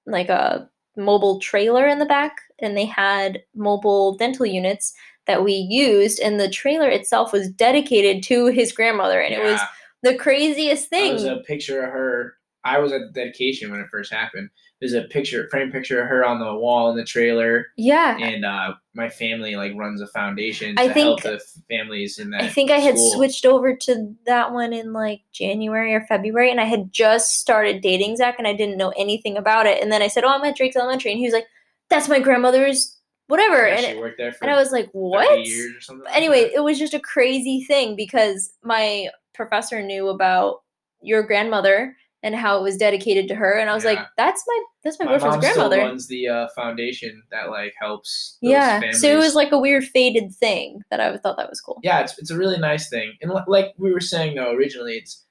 like 0.06 0.28
a 0.28 0.68
mobile 0.96 1.38
trailer 1.40 1.86
in 1.86 1.98
the 1.98 2.06
back, 2.06 2.36
and 2.60 2.76
they 2.76 2.86
had 2.86 3.42
mobile 3.54 4.16
dental 4.16 4.46
units 4.46 4.92
that 5.26 5.44
we 5.44 5.52
used, 5.52 6.18
and 6.20 6.40
the 6.40 6.50
trailer 6.50 6.88
itself 6.88 7.32
was 7.32 7.48
dedicated 7.50 8.22
to 8.24 8.46
his 8.46 8.72
grandmother, 8.72 9.20
and 9.20 9.34
it 9.34 9.42
was 9.42 9.60
the 10.02 10.14
craziest 10.16 10.88
thing. 10.88 11.04
there 11.04 11.14
was 11.14 11.24
a 11.24 11.44
picture 11.46 11.82
of 11.82 11.92
her. 11.92 12.34
I 12.64 12.78
was 12.78 12.92
at 12.92 13.00
the 13.00 13.12
dedication 13.12 13.70
when 13.70 13.80
it 13.80 13.88
first 13.90 14.12
happened. 14.12 14.50
There's 14.80 14.94
a 14.94 15.02
picture, 15.02 15.46
frame 15.50 15.70
picture 15.70 16.00
of 16.00 16.08
her 16.08 16.24
on 16.24 16.40
the 16.40 16.54
wall 16.54 16.90
in 16.90 16.96
the 16.96 17.04
trailer, 17.04 17.66
yeah, 17.76 18.16
and 18.16 18.46
uh, 18.46 18.74
my 18.94 19.10
family 19.10 19.54
like 19.54 19.74
runs 19.76 20.00
a 20.00 20.06
foundation 20.06 20.74
I 20.78 20.88
to 20.88 20.92
help 20.94 21.22
the 21.22 21.38
families 21.68 22.18
in 22.18 22.30
that. 22.30 22.44
I 22.44 22.48
think 22.48 22.70
I 22.70 22.78
had 22.78 22.96
school. 22.96 23.12
switched 23.12 23.44
over 23.44 23.76
to 23.76 24.14
that 24.24 24.52
one 24.52 24.72
in 24.72 24.94
like 24.94 25.20
January 25.32 25.94
or 25.94 26.00
February, 26.06 26.50
and 26.50 26.60
I 26.60 26.64
had 26.64 26.92
just 26.92 27.38
started 27.38 27.82
dating 27.82 28.16
Zach, 28.16 28.36
and 28.38 28.48
I 28.48 28.54
didn't 28.54 28.78
know 28.78 28.94
anything 28.96 29.36
about 29.36 29.66
it. 29.66 29.82
And 29.82 29.92
then 29.92 30.00
I 30.00 30.08
said, 30.08 30.24
"Oh, 30.24 30.30
I'm 30.30 30.44
at 30.44 30.56
Drake's 30.56 30.76
Elementary," 30.76 31.10
and 31.10 31.18
he 31.18 31.26
was 31.26 31.34
like, 31.34 31.46
"That's 31.90 32.08
my 32.08 32.18
grandmother's 32.18 32.96
whatever," 33.26 33.68
Yeah, 33.68 33.74
and 33.74 33.84
she 33.84 33.92
it, 33.92 33.98
worked 33.98 34.16
there 34.16 34.32
for 34.32 34.44
and 34.44 34.50
I 34.50 34.58
was 34.58 34.72
like, 34.72 34.88
"What?" 34.92 35.46
years 35.46 35.76
or 35.76 35.80
something. 35.82 36.04
But 36.04 36.12
like 36.12 36.16
anyway, 36.16 36.44
that. 36.44 36.54
it 36.54 36.64
was 36.64 36.78
just 36.78 36.94
a 36.94 37.00
crazy 37.00 37.64
thing 37.64 37.96
because 37.96 38.50
my 38.64 39.10
professor 39.34 39.82
knew 39.82 40.08
about 40.08 40.62
your 41.02 41.22
grandmother 41.22 41.96
and 42.22 42.34
how 42.34 42.58
it 42.58 42.62
was 42.62 42.76
dedicated 42.76 43.28
to 43.28 43.34
her, 43.34 43.58
and 43.58 43.70
I 43.70 43.74
was 43.74 43.84
like, 43.84 43.98
"That's 44.16 44.42
my 44.46 44.62
that's 44.84 44.98
my, 44.98 45.06
my 45.06 45.12
boyfriend's 45.12 45.36
mom 45.36 45.42
still 45.42 45.68
grandmother." 45.68 45.78
runs 45.78 46.06
the 46.08 46.28
uh, 46.28 46.48
foundation 46.54 47.22
that 47.30 47.50
like 47.50 47.74
helps. 47.80 48.36
Yeah, 48.40 48.80
families. 48.80 49.00
so 49.00 49.08
it 49.08 49.16
was 49.16 49.34
like 49.34 49.52
a 49.52 49.58
weird 49.58 49.84
faded 49.84 50.34
thing 50.34 50.82
that 50.90 51.00
I 51.00 51.16
thought 51.16 51.36
that 51.38 51.48
was 51.48 51.60
cool. 51.60 51.80
yeah, 51.82 52.00
it's 52.00 52.18
it's 52.18 52.30
a 52.30 52.36
really 52.36 52.58
nice 52.58 52.88
thing, 52.88 53.14
and 53.22 53.30
li- 53.30 53.42
like 53.46 53.74
we 53.78 53.92
were 53.92 54.00
saying 54.00 54.36
though 54.36 54.52
originally, 54.52 54.96
it's 54.96 55.24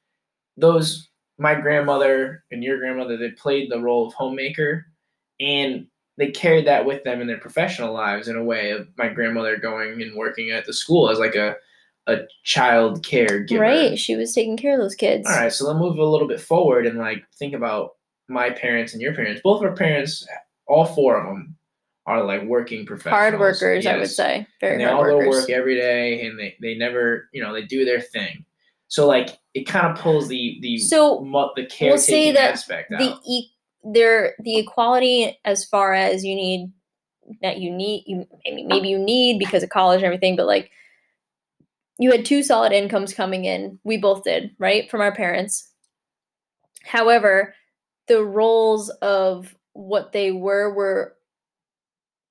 those 0.57 1.09
my 1.37 1.55
grandmother 1.55 2.43
and 2.51 2.63
your 2.63 2.77
grandmother 2.79 3.17
they 3.17 3.31
played 3.31 3.71
the 3.71 3.79
role 3.79 4.07
of 4.07 4.13
homemaker, 4.13 4.85
and 5.39 5.87
they 6.17 6.31
carried 6.31 6.67
that 6.67 6.85
with 6.85 7.03
them 7.03 7.21
in 7.21 7.27
their 7.27 7.37
professional 7.37 7.93
lives 7.93 8.27
in 8.27 8.35
a 8.35 8.43
way 8.43 8.71
of 8.71 8.87
my 8.97 9.07
grandmother 9.07 9.55
going 9.57 10.01
and 10.01 10.15
working 10.15 10.51
at 10.51 10.65
the 10.65 10.73
school 10.73 11.09
as 11.09 11.17
like 11.17 11.35
a 11.35 11.55
a 12.07 12.19
child 12.43 13.03
caregiver. 13.05 13.59
Right, 13.59 13.99
she 13.99 14.15
was 14.15 14.33
taking 14.33 14.57
care 14.57 14.73
of 14.73 14.79
those 14.79 14.95
kids. 14.95 15.27
All 15.27 15.35
right, 15.35 15.51
so 15.51 15.67
let's 15.67 15.79
move 15.79 15.97
a 15.97 16.05
little 16.05 16.27
bit 16.27 16.41
forward 16.41 16.85
and 16.87 16.97
like 16.97 17.23
think 17.37 17.53
about 17.53 17.91
my 18.27 18.49
parents 18.49 18.93
and 18.93 19.01
your 19.01 19.13
parents. 19.13 19.41
Both 19.43 19.61
of 19.61 19.69
our 19.69 19.75
parents, 19.75 20.27
all 20.67 20.85
four 20.85 21.19
of 21.19 21.27
them, 21.27 21.55
are 22.05 22.23
like 22.23 22.43
working 22.43 22.85
professionals. 22.85 23.19
Hard 23.19 23.39
workers, 23.39 23.85
I 23.85 23.97
would 23.97 24.09
say. 24.09 24.47
Very 24.59 24.73
and 24.73 24.81
they 24.81 24.85
all 24.85 25.03
go 25.03 25.17
workers. 25.17 25.35
to 25.35 25.41
work 25.41 25.49
every 25.49 25.75
day, 25.75 26.25
and 26.25 26.39
they 26.39 26.55
they 26.61 26.75
never, 26.75 27.29
you 27.33 27.41
know, 27.43 27.53
they 27.53 27.63
do 27.63 27.85
their 27.85 28.01
thing. 28.01 28.45
So 28.87 29.07
like 29.07 29.37
it 29.53 29.65
kind 29.65 29.87
of 29.87 29.97
pulls 29.97 30.27
the 30.27 30.57
the 30.61 30.77
So, 30.79 31.19
the 31.19 31.29
we'll 31.31 31.53
say 31.55 31.67
caretaking 31.67 32.33
that 32.33 32.53
aspect 32.53 32.89
the 32.89 33.11
out. 33.11 33.19
e- 33.25 33.49
there 33.83 34.35
the 34.39 34.57
equality 34.57 35.37
as 35.45 35.63
far 35.63 35.93
as 35.93 36.25
you 36.25 36.35
need 36.35 36.71
that 37.41 37.59
you 37.59 37.71
need 37.71 38.03
you 38.07 38.25
I 38.47 38.51
mean 38.53 38.67
maybe 38.67 38.89
you 38.89 38.97
need 38.97 39.39
because 39.39 39.63
of 39.63 39.69
college 39.69 39.97
and 39.97 40.05
everything, 40.05 40.35
but 40.35 40.47
like 40.47 40.71
you 41.99 42.11
had 42.11 42.25
two 42.25 42.41
solid 42.41 42.71
incomes 42.71 43.13
coming 43.13 43.45
in. 43.45 43.77
We 43.83 43.97
both 43.97 44.23
did, 44.23 44.55
right? 44.57 44.89
From 44.89 45.01
our 45.01 45.13
parents. 45.13 45.69
However, 46.83 47.53
the 48.07 48.23
roles 48.23 48.89
of 49.01 49.53
what 49.73 50.13
they 50.13 50.31
were 50.31 50.73
were 50.73 51.15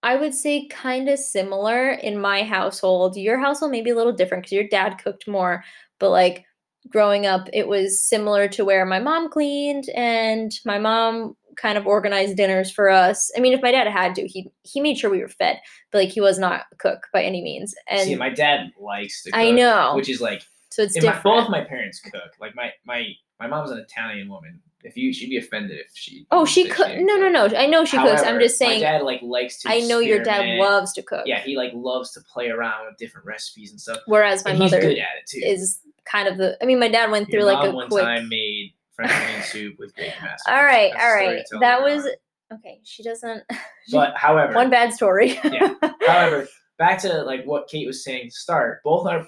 I 0.02 0.14
would 0.14 0.32
say 0.32 0.68
kind 0.68 1.08
of 1.08 1.18
similar 1.18 1.90
in 1.90 2.20
my 2.20 2.44
household. 2.44 3.16
Your 3.16 3.38
household 3.38 3.72
may 3.72 3.82
be 3.82 3.90
a 3.90 3.96
little 3.96 4.12
different 4.12 4.44
because 4.44 4.52
your 4.52 4.68
dad 4.68 4.98
cooked 5.02 5.26
more, 5.26 5.64
but 5.98 6.10
like 6.10 6.44
growing 6.88 7.26
up, 7.26 7.48
it 7.52 7.66
was 7.66 8.02
similar 8.02 8.46
to 8.48 8.64
where 8.64 8.87
my 8.87 9.00
mom 9.00 9.28
cleaned 9.28 9.88
and 9.96 10.52
my 10.64 10.78
mom 10.78 11.37
kind 11.60 11.76
of 11.76 11.86
organized 11.86 12.36
dinners 12.36 12.70
for 12.70 12.88
us. 12.88 13.30
I 13.36 13.40
mean, 13.40 13.52
if 13.52 13.60
my 13.60 13.70
dad 13.70 13.86
had 13.88 14.14
to, 14.14 14.26
he 14.26 14.50
he 14.62 14.80
made 14.80 14.96
sure 14.96 15.10
we 15.10 15.20
were 15.20 15.28
fed, 15.28 15.60
but 15.90 15.98
like 15.98 16.08
he 16.08 16.20
was 16.20 16.38
not 16.38 16.64
a 16.72 16.76
cook 16.76 17.08
by 17.12 17.22
any 17.22 17.42
means. 17.42 17.74
And 17.88 18.06
See, 18.08 18.14
my 18.14 18.30
dad 18.30 18.70
likes 18.80 19.22
to 19.24 19.30
cook, 19.30 19.38
I 19.38 19.50
know. 19.50 19.92
which 19.96 20.08
is 20.08 20.20
like 20.20 20.42
so 20.70 20.82
it's 20.82 20.94
and 20.96 21.04
my, 21.04 21.12
different. 21.12 21.24
both 21.24 21.50
my 21.50 21.64
parents 21.64 22.00
cook. 22.00 22.32
Like 22.40 22.54
my 22.54 22.72
my 22.86 23.08
my 23.40 23.46
mom's 23.46 23.70
an 23.70 23.78
Italian 23.78 24.28
woman. 24.28 24.60
If 24.84 24.96
you 24.96 25.12
she'd 25.12 25.28
be 25.28 25.38
offended 25.38 25.78
if 25.80 25.90
she 25.92 26.24
oh, 26.30 26.44
she 26.44 26.68
could. 26.68 27.00
No, 27.00 27.16
no, 27.16 27.28
no. 27.28 27.46
I 27.56 27.66
know 27.66 27.84
she 27.84 27.96
cooks. 27.96 28.22
I'm 28.22 28.38
just 28.38 28.56
saying. 28.56 28.80
My 28.80 28.86
dad 28.90 29.02
like 29.02 29.20
likes 29.22 29.60
to. 29.62 29.70
I 29.70 29.80
know 29.80 29.98
your 29.98 30.22
dad 30.22 30.58
loves 30.58 30.92
to 30.92 31.02
cook. 31.02 31.24
Yeah, 31.26 31.40
he 31.40 31.56
like 31.56 31.72
loves 31.74 32.12
to 32.12 32.20
play 32.20 32.48
around 32.48 32.86
with 32.86 32.96
different 32.96 33.26
recipes 33.26 33.72
and 33.72 33.80
stuff. 33.80 33.98
Whereas 34.06 34.44
my 34.44 34.52
and 34.52 34.62
he's 34.62 34.70
mother 34.70 34.80
good 34.80 34.98
at 34.98 35.08
it 35.20 35.26
too. 35.26 35.40
is 35.44 35.80
kind 36.04 36.28
of 36.28 36.38
the. 36.38 36.56
I 36.62 36.66
mean, 36.66 36.78
my 36.78 36.88
dad 36.88 37.10
went 37.10 37.28
through 37.28 37.40
Your 37.40 37.52
like 37.52 37.58
mom 37.58 37.68
a 37.68 37.74
one 37.74 37.88
quick. 37.88 38.04
time 38.04 38.28
made 38.28 38.72
French 38.98 39.12
onion 39.12 39.42
soup 39.42 39.78
with 39.78 39.94
bacon. 39.94 40.28
All 40.48 40.64
right, 40.64 40.92
all 40.98 41.14
right. 41.14 41.44
That 41.60 41.80
was 41.82 42.06
okay. 42.52 42.80
She 42.84 43.02
doesn't. 43.02 43.42
But 43.90 44.14
however, 44.18 44.52
one 44.52 44.68
bad 44.68 44.92
story. 44.92 45.38
Yeah. 45.44 45.72
However, 46.06 46.46
back 46.78 46.98
to 47.02 47.22
like 47.22 47.44
what 47.46 47.68
Kate 47.68 47.86
was 47.86 48.04
saying 48.04 48.28
to 48.28 48.34
start, 48.36 48.82
both 48.84 49.06
our 49.06 49.26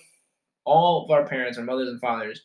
all 0.67 1.05
of 1.05 1.11
our 1.11 1.25
parents, 1.27 1.57
our 1.57 1.65
mothers 1.65 1.89
and 1.89 1.99
fathers, 2.01 2.43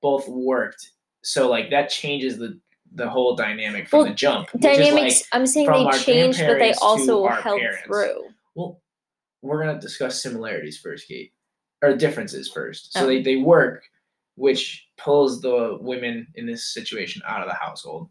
both 0.00 0.26
worked. 0.26 0.88
So 1.22 1.50
like 1.50 1.68
that 1.70 1.90
changes 1.90 2.38
the 2.38 2.58
the 2.94 3.08
whole 3.10 3.36
dynamic 3.36 3.88
from 3.88 3.98
Well, 3.98 4.08
the 4.08 4.14
jump. 4.14 4.48
Dynamics. 4.58 5.22
I'm 5.32 5.46
saying 5.46 5.70
they 5.70 5.90
changed, 5.98 6.40
but 6.40 6.58
they 6.58 6.72
also 6.74 7.26
held 7.28 7.60
parents. 7.60 7.82
through. 7.86 8.28
well, 8.54 8.80
we're 9.42 9.60
gonna 9.64 9.78
discuss 9.80 10.22
similarities 10.22 10.78
first, 10.78 11.08
Kate, 11.08 11.32
or 11.82 11.94
differences 11.94 12.50
first. 12.50 12.92
So 12.94 13.04
Oh. 13.04 13.06
they 13.06 13.20
they 13.20 13.36
work, 13.36 13.84
which 14.36 14.88
pulls 15.02 15.40
the 15.40 15.78
women 15.80 16.26
in 16.34 16.46
this 16.46 16.72
situation 16.72 17.22
out 17.26 17.42
of 17.42 17.48
the 17.48 17.54
household. 17.54 18.08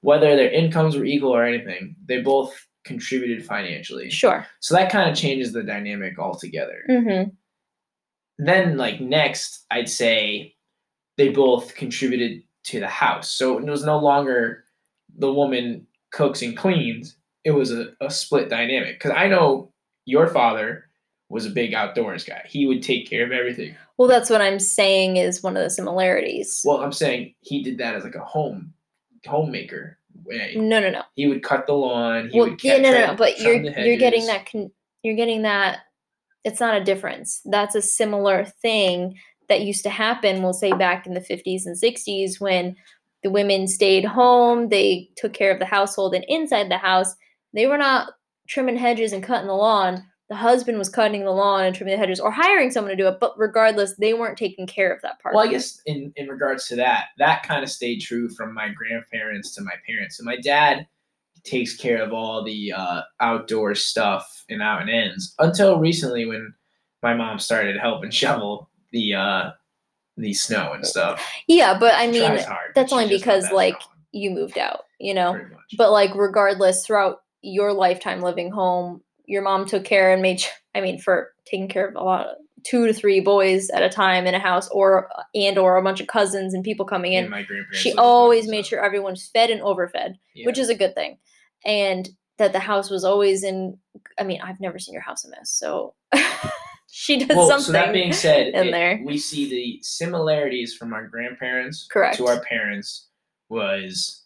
Whether 0.00 0.36
their 0.36 0.50
incomes 0.50 0.96
were 0.96 1.04
equal 1.04 1.34
or 1.34 1.44
anything, 1.44 1.96
they 2.04 2.20
both 2.20 2.54
contributed 2.84 3.44
financially. 3.44 4.10
Sure. 4.10 4.46
So 4.60 4.74
that 4.74 4.90
kind 4.90 5.10
of 5.10 5.16
changes 5.16 5.52
the 5.52 5.62
dynamic 5.62 6.18
altogether. 6.18 6.84
Mm-hmm. 6.88 7.30
Then, 8.38 8.76
like, 8.76 9.00
next, 9.00 9.64
I'd 9.70 9.88
say 9.88 10.54
they 11.16 11.30
both 11.30 11.74
contributed 11.74 12.42
to 12.64 12.80
the 12.80 12.88
house. 12.88 13.30
So 13.30 13.58
it 13.58 13.64
was 13.64 13.84
no 13.84 13.98
longer 13.98 14.64
the 15.18 15.32
woman 15.32 15.86
cooks 16.12 16.42
and 16.42 16.56
cleans, 16.56 17.16
it 17.44 17.52
was 17.52 17.72
a, 17.72 17.88
a 18.00 18.10
split 18.10 18.48
dynamic. 18.48 18.98
Because 18.98 19.12
I 19.16 19.28
know 19.28 19.72
your 20.04 20.28
father 20.28 20.85
was 21.28 21.46
a 21.46 21.50
big 21.50 21.74
outdoors 21.74 22.24
guy, 22.24 22.42
he 22.46 22.66
would 22.66 22.82
take 22.82 23.08
care 23.08 23.24
of 23.24 23.32
everything. 23.32 23.74
Well, 23.96 24.08
that's 24.08 24.30
what 24.30 24.40
I'm 24.40 24.60
saying 24.60 25.16
is 25.16 25.42
one 25.42 25.56
of 25.56 25.62
the 25.62 25.70
similarities. 25.70 26.62
Well, 26.64 26.82
I'm 26.82 26.92
saying 26.92 27.34
he 27.40 27.62
did 27.62 27.78
that 27.78 27.94
as 27.94 28.04
like 28.04 28.14
a 28.14 28.20
home 28.24 28.72
homemaker 29.26 29.98
way. 30.24 30.54
no, 30.56 30.80
no, 30.80 30.90
no. 30.90 31.02
He 31.14 31.26
would 31.26 31.42
cut 31.42 31.66
the 31.66 31.72
lawn. 31.74 32.28
He 32.30 32.38
Well, 32.38 32.50
would 32.50 32.62
yeah, 32.62 32.78
no, 32.78 32.92
no, 32.92 33.06
no. 33.08 33.14
But 33.16 33.40
you're 33.40 33.56
you're 33.56 33.96
getting 33.98 34.26
that. 34.26 34.50
Con- 34.50 34.70
you're 35.02 35.16
getting 35.16 35.42
that. 35.42 35.80
It's 36.44 36.60
not 36.60 36.80
a 36.80 36.84
difference. 36.84 37.40
That's 37.44 37.74
a 37.74 37.82
similar 37.82 38.44
thing 38.44 39.18
that 39.48 39.62
used 39.62 39.82
to 39.82 39.90
happen. 39.90 40.42
We'll 40.42 40.52
say 40.52 40.72
back 40.72 41.06
in 41.06 41.14
the 41.14 41.20
50s 41.20 41.66
and 41.66 41.76
60s 41.76 42.40
when 42.40 42.76
the 43.22 43.30
women 43.30 43.66
stayed 43.66 44.04
home, 44.04 44.68
they 44.68 45.08
took 45.16 45.32
care 45.32 45.50
of 45.52 45.58
the 45.58 45.64
household, 45.64 46.14
and 46.14 46.24
inside 46.28 46.70
the 46.70 46.78
house, 46.78 47.14
they 47.52 47.66
were 47.66 47.78
not 47.78 48.12
trimming 48.48 48.76
hedges 48.76 49.12
and 49.12 49.24
cutting 49.24 49.48
the 49.48 49.54
lawn. 49.54 50.04
The 50.28 50.34
husband 50.36 50.76
was 50.76 50.88
cutting 50.88 51.24
the 51.24 51.30
lawn 51.30 51.64
and 51.64 51.74
trimming 51.74 51.92
the 51.92 51.98
hedges, 51.98 52.18
or 52.18 52.32
hiring 52.32 52.72
someone 52.72 52.90
to 52.90 52.96
do 52.96 53.06
it. 53.06 53.18
But 53.20 53.38
regardless, 53.38 53.94
they 53.94 54.12
weren't 54.12 54.36
taking 54.36 54.66
care 54.66 54.92
of 54.92 55.00
that 55.02 55.20
part. 55.20 55.34
Well, 55.34 55.46
I 55.46 55.50
guess 55.50 55.80
in 55.86 56.12
in 56.16 56.28
regards 56.28 56.66
to 56.68 56.76
that, 56.76 57.06
that 57.18 57.44
kind 57.44 57.62
of 57.62 57.70
stayed 57.70 58.00
true 58.00 58.28
from 58.28 58.52
my 58.52 58.68
grandparents 58.70 59.54
to 59.54 59.62
my 59.62 59.74
parents. 59.86 60.16
So 60.16 60.24
my 60.24 60.36
dad 60.36 60.86
takes 61.44 61.76
care 61.76 62.02
of 62.02 62.12
all 62.12 62.42
the 62.42 62.72
uh, 62.72 63.02
outdoor 63.20 63.74
stuff 63.74 64.44
and 64.50 64.60
out 64.60 64.80
and 64.80 64.90
ends 64.90 65.34
until 65.38 65.78
recently 65.78 66.26
when 66.26 66.52
my 67.02 67.14
mom 67.14 67.38
started 67.38 67.76
helping 67.78 68.10
shovel 68.22 68.68
the 68.90 69.14
uh, 69.14 69.50
the 70.16 70.34
snow 70.34 70.72
and 70.72 70.84
stuff. 70.84 71.24
yeah, 71.46 71.78
but 71.78 71.94
I 71.94 72.08
mean, 72.08 72.22
hard, 72.22 72.72
that's 72.74 72.92
only 72.92 73.08
because 73.08 73.44
that 73.44 73.54
like 73.54 73.80
you 74.12 74.30
moved 74.30 74.58
out, 74.58 74.84
you 74.98 75.14
know. 75.14 75.38
but 75.76 75.92
like 75.92 76.14
regardless 76.14 76.84
throughout 76.84 77.22
your 77.42 77.72
lifetime 77.72 78.20
living 78.20 78.50
home 78.50 79.02
your 79.26 79.42
mom 79.42 79.66
took 79.66 79.84
care 79.84 80.12
and 80.12 80.22
made 80.22 80.42
i 80.74 80.80
mean 80.80 80.98
for 80.98 81.32
taking 81.46 81.68
care 81.68 81.88
of 81.88 81.94
a 81.96 82.02
lot 82.02 82.26
of 82.26 82.36
two 82.64 82.86
to 82.86 82.92
three 82.92 83.20
boys 83.20 83.70
at 83.70 83.82
a 83.82 83.88
time 83.88 84.26
in 84.26 84.34
a 84.34 84.38
house 84.40 84.68
or 84.70 85.08
uh, 85.18 85.22
and 85.34 85.56
or 85.58 85.76
a 85.76 85.82
bunch 85.82 86.00
of 86.00 86.06
cousins 86.08 86.52
and 86.54 86.64
people 86.64 86.84
coming 86.86 87.12
in 87.12 87.24
And 87.24 87.30
my 87.30 87.42
grandparents 87.42 87.78
she 87.78 87.92
always 87.94 88.48
made 88.48 88.66
sure 88.66 88.84
everyone's 88.84 89.28
fed 89.28 89.50
and 89.50 89.60
overfed 89.62 90.16
yeah. 90.34 90.46
which 90.46 90.58
is 90.58 90.68
a 90.68 90.74
good 90.74 90.94
thing 90.94 91.18
and 91.64 92.08
that 92.38 92.52
the 92.52 92.58
house 92.58 92.90
was 92.90 93.04
always 93.04 93.42
in 93.44 93.78
i 94.18 94.24
mean 94.24 94.40
i've 94.42 94.60
never 94.60 94.78
seen 94.78 94.92
your 94.94 95.02
house 95.02 95.24
a 95.24 95.30
mess 95.30 95.50
so 95.50 95.94
she 96.90 97.18
does 97.18 97.36
well, 97.36 97.46
something 97.48 97.64
so 97.66 97.72
that 97.72 97.92
being 97.92 98.12
said, 98.12 98.48
in 98.54 98.68
it- 98.68 98.72
there. 98.72 99.00
we 99.04 99.18
see 99.18 99.48
the 99.50 99.78
similarities 99.82 100.74
from 100.74 100.92
our 100.92 101.06
grandparents 101.06 101.86
Correct. 101.90 102.16
to 102.16 102.26
our 102.26 102.40
parents 102.40 103.08
was 103.48 104.24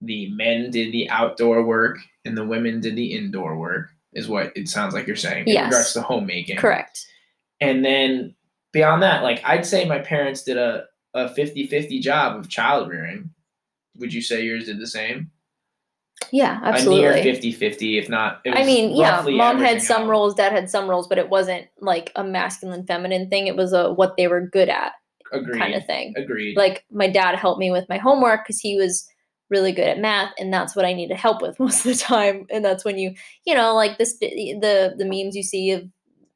the 0.00 0.30
men 0.32 0.70
did 0.70 0.92
the 0.92 1.08
outdoor 1.10 1.64
work 1.64 1.96
and 2.24 2.36
the 2.36 2.44
women 2.44 2.80
did 2.80 2.96
the 2.96 3.12
indoor 3.12 3.56
work 3.56 3.88
is 4.14 4.28
what 4.28 4.52
it 4.56 4.68
sounds 4.68 4.94
like 4.94 5.06
you're 5.06 5.16
saying 5.16 5.44
in 5.46 5.54
Yes. 5.54 5.66
regards 5.66 5.92
to 5.94 6.02
homemaking. 6.02 6.56
correct 6.58 7.06
And 7.60 7.84
then 7.84 8.34
beyond 8.72 9.02
that, 9.02 9.22
like 9.22 9.42
I'd 9.44 9.66
say 9.66 9.84
my 9.84 9.98
parents 9.98 10.42
did 10.42 10.56
a, 10.56 10.84
a 11.14 11.28
50-50 11.30 12.00
job 12.00 12.38
of 12.38 12.48
child 12.48 12.88
rearing. 12.88 13.30
Would 13.98 14.12
you 14.14 14.22
say 14.22 14.42
yours 14.42 14.64
did 14.66 14.80
the 14.80 14.86
same? 14.86 15.30
yeah 16.30 16.60
absolutely. 16.62 17.20
A 17.20 17.24
near 17.24 17.34
50-50, 17.34 17.98
if 18.02 18.08
not. 18.08 18.40
it 18.44 18.54
I 18.56 18.64
mean, 18.64 18.94
yeah, 18.96 19.22
mom 19.28 19.58
had 19.58 19.82
some 19.82 20.02
out. 20.02 20.08
roles, 20.08 20.34
dad 20.34 20.52
had 20.52 20.70
some 20.70 20.88
roles, 20.88 21.06
but 21.08 21.18
it 21.18 21.28
wasn't 21.28 21.66
like 21.80 22.10
a 22.16 22.24
masculine 22.24 22.86
feminine 22.86 23.28
thing. 23.28 23.46
It 23.48 23.56
was 23.56 23.72
a 23.72 23.92
what 23.92 24.16
they 24.16 24.28
were 24.28 24.40
good 24.40 24.68
at 24.68 24.92
Agreed. 25.32 25.58
kind 25.58 25.74
of 25.74 25.84
thing. 25.86 26.14
Agreed. 26.16 26.56
Like 26.56 26.84
my 26.90 27.08
dad 27.08 27.34
helped 27.36 27.58
me 27.58 27.70
with 27.70 27.88
my 27.88 27.98
homework 27.98 28.44
because 28.44 28.60
he 28.60 28.76
was 28.76 29.06
really 29.52 29.70
good 29.70 29.86
at 29.86 30.00
math, 30.00 30.32
and 30.38 30.52
that's 30.52 30.74
what 30.74 30.84
I 30.84 30.92
needed 30.92 31.16
help 31.16 31.40
with 31.40 31.58
most 31.60 31.86
of 31.86 31.92
the 31.92 31.98
time. 31.98 32.46
And 32.50 32.64
that's 32.64 32.84
when 32.84 32.98
you, 32.98 33.14
you 33.44 33.54
know, 33.54 33.74
like 33.76 33.98
this 33.98 34.18
the 34.18 34.94
the 34.98 35.04
memes 35.04 35.36
you 35.36 35.44
see 35.44 35.70
of 35.70 35.84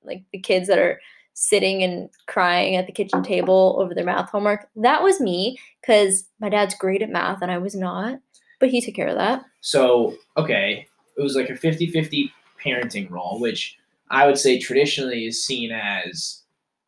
like 0.04 0.22
the 0.32 0.38
kids 0.38 0.68
that 0.68 0.78
are 0.78 1.00
sitting 1.34 1.82
and 1.82 2.08
crying 2.28 2.76
at 2.76 2.86
the 2.86 2.92
kitchen 2.92 3.22
table 3.22 3.76
over 3.78 3.94
their 3.94 4.04
math 4.04 4.30
homework. 4.30 4.68
That 4.76 5.02
was 5.02 5.20
me 5.20 5.58
because 5.80 6.24
my 6.40 6.48
dad's 6.48 6.74
great 6.74 7.02
at 7.02 7.10
math 7.10 7.42
and 7.42 7.50
I 7.50 7.58
was 7.58 7.74
not, 7.74 8.18
but 8.58 8.70
he 8.70 8.80
took 8.80 8.94
care 8.94 9.08
of 9.08 9.16
that. 9.16 9.42
So, 9.60 10.16
okay, 10.38 10.86
it 11.18 11.22
was 11.22 11.36
like 11.36 11.50
a 11.50 11.56
50 11.56 11.90
50 11.90 12.32
parenting 12.64 13.10
role, 13.10 13.38
which 13.38 13.76
I 14.10 14.26
would 14.26 14.38
say 14.38 14.58
traditionally 14.58 15.26
is 15.26 15.44
seen 15.44 15.72
as 15.72 16.42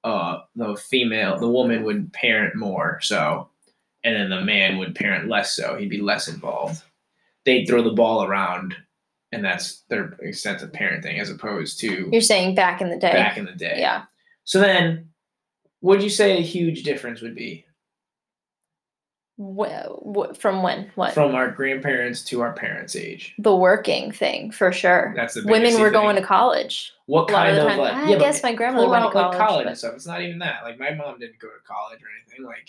uh, 0.05 0.39
the 0.57 0.77
female, 0.77 1.39
the 1.39 1.49
woman 1.49 1.85
would 1.85 2.13
parent 2.13 2.55
more, 2.57 3.01
so, 3.03 3.49
and 4.09 4.17
then 4.17 4.31
the 4.31 4.45
man 4.45 4.79
would 4.79 4.95
parent 4.95 5.29
less 5.29 5.55
so. 5.55 5.77
He'd 5.77 5.91
be 5.91 6.01
less 6.01 6.29
involved. 6.29 6.83
They'd 7.45 7.67
throw 7.67 7.83
the 7.83 7.93
ball 7.93 8.25
around, 8.25 8.75
and 9.33 9.45
that's 9.45 9.83
their 9.89 10.13
extent 10.23 10.63
of 10.63 10.73
parenting 10.73 11.21
as 11.21 11.31
opposed 11.31 11.79
to 11.81 12.09
You're 12.13 12.21
saying 12.21 12.55
back 12.55 12.81
in 12.81 12.89
the 12.91 12.99
day. 12.99 13.13
back 13.13 13.37
in 13.39 13.45
the 13.45 13.53
day. 13.53 13.77
Yeah. 13.79 14.05
So 14.45 14.61
then, 14.61 15.09
what 15.81 15.97
would 15.97 16.03
you 16.03 16.11
say 16.11 16.39
a 16.39 16.43
huge 16.43 16.83
difference 16.83 17.21
would 17.21 17.35
be 17.35 17.65
wh- 19.39 20.35
from 20.37 20.63
when? 20.63 20.91
What? 20.95 21.15
from 21.15 21.35
our 21.35 21.51
grandparents 21.51 22.23
to 22.25 22.41
our 22.41 22.53
parents' 22.53 22.97
age? 22.97 23.35
the 23.39 23.55
working 23.55 24.11
thing 24.13 24.51
for 24.51 24.73
sure. 24.73 25.13
That's 25.17 25.35
the 25.35 25.43
Women 25.45 25.75
were 25.81 25.91
thing. 25.91 25.93
going 25.93 26.17
to 26.17 26.23
college. 26.23 26.93
What 27.07 27.29
kind 27.29 27.57
of 27.57 27.65
of, 27.65 27.69
time. 27.71 27.79
like? 27.79 27.95
I 27.95 28.11
yeah, 28.11 28.19
guess 28.19 28.43
my 28.43 28.55
grandmother 28.55 28.89
went 28.89 29.05
to 29.05 29.11
college. 29.13 29.39
college 29.39 29.65
but- 29.65 29.69
and 29.69 29.79
stuff. 29.79 29.95
It's 29.95 30.07
not 30.07 30.23
even 30.23 30.39
that. 30.41 30.63
Like 30.65 30.79
my 30.79 30.93
mom 30.95 31.19
didn't 31.19 31.39
go 31.39 31.49
to 31.49 31.55
college 31.67 32.01
or 32.03 32.09
anything. 32.23 32.45
Like 32.45 32.69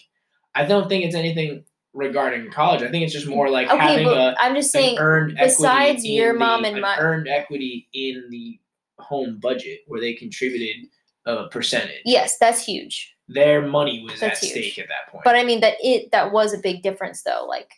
I 0.56 0.66
don't 0.66 0.90
think 0.90 1.06
it's 1.06 1.16
anything 1.16 1.64
regarding 1.94 2.52
college. 2.52 2.82
I 2.82 2.90
think 2.90 3.04
it's 3.04 3.14
just 3.14 3.28
more 3.28 3.50
like 3.50 3.70
okay, 3.70 3.78
having 3.78 4.06
but 4.06 4.18
a 4.18 4.36
I'm 4.40 4.56
just 4.56 4.72
saying. 4.72 4.98
earned 5.00 5.38
besides 5.38 6.06
your 6.06 6.34
mom 6.34 6.62
the, 6.64 6.70
and 6.70 6.78
an 6.78 6.82
my- 6.82 6.98
earned 6.98 7.28
equity 7.28 7.88
in 7.94 8.26
the 8.30 8.60
home 9.00 9.40
budget 9.40 9.80
where 9.88 10.00
they 10.00 10.14
contributed 10.14 10.88
a 11.26 11.48
percentage. 11.50 12.02
Yes, 12.06 12.38
that's 12.38 12.64
huge. 12.66 13.16
Their 13.28 13.62
money 13.62 14.04
was 14.04 14.20
That's 14.20 14.42
at 14.44 14.50
huge. 14.50 14.74
stake 14.74 14.80
at 14.80 14.88
that 14.90 15.12
point. 15.12 15.24
But 15.24 15.36
I 15.36 15.44
mean 15.44 15.60
that 15.62 15.76
it 15.82 16.12
that 16.12 16.32
was 16.32 16.54
a 16.54 16.58
big 16.58 16.82
difference 16.82 17.22
though. 17.22 17.46
Like 17.48 17.72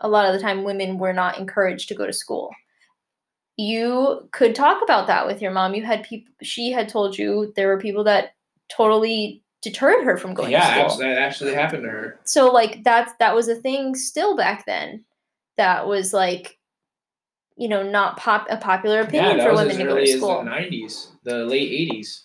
a 0.00 0.08
lot 0.08 0.26
of 0.26 0.34
the 0.34 0.40
time 0.40 0.64
women 0.64 0.98
were 0.98 1.12
not 1.14 1.38
encouraged 1.38 1.88
to 1.88 1.94
go 1.94 2.06
to 2.06 2.12
school. 2.12 2.50
You 3.56 4.28
could 4.32 4.54
talk 4.54 4.82
about 4.82 5.06
that 5.06 5.26
with 5.26 5.40
your 5.40 5.50
mom. 5.50 5.74
You 5.74 5.84
had 5.84 6.02
people 6.04 6.32
she 6.42 6.72
had 6.72 6.88
told 6.88 7.16
you 7.16 7.52
there 7.56 7.68
were 7.68 7.78
people 7.78 8.04
that 8.04 8.34
totally 8.70 9.41
deterred 9.62 10.04
her 10.04 10.16
from 10.18 10.34
going 10.34 10.50
yeah, 10.50 10.60
to 10.60 10.72
school. 10.74 10.84
abs- 10.84 10.98
that 10.98 11.18
actually 11.18 11.54
happened 11.54 11.84
to 11.84 11.88
her. 11.90 12.18
so 12.24 12.50
like 12.52 12.82
that 12.84 13.14
that 13.20 13.34
was 13.34 13.48
a 13.48 13.54
thing 13.54 13.94
still 13.94 14.36
back 14.36 14.66
then 14.66 15.04
that 15.56 15.86
was 15.86 16.12
like 16.12 16.58
you 17.56 17.68
know, 17.68 17.82
not 17.82 18.16
pop 18.16 18.46
a 18.48 18.56
popular 18.56 19.02
opinion 19.02 19.36
that 19.36 19.46
for 19.46 19.54
women 19.54 19.76
to 19.76 19.84
go 19.84 19.94
to 19.94 20.02
as 20.02 20.12
the 20.12 20.16
school. 20.18 20.36
'90s, 20.42 21.08
the 21.22 21.44
late 21.44 21.90
'80s. 21.92 22.22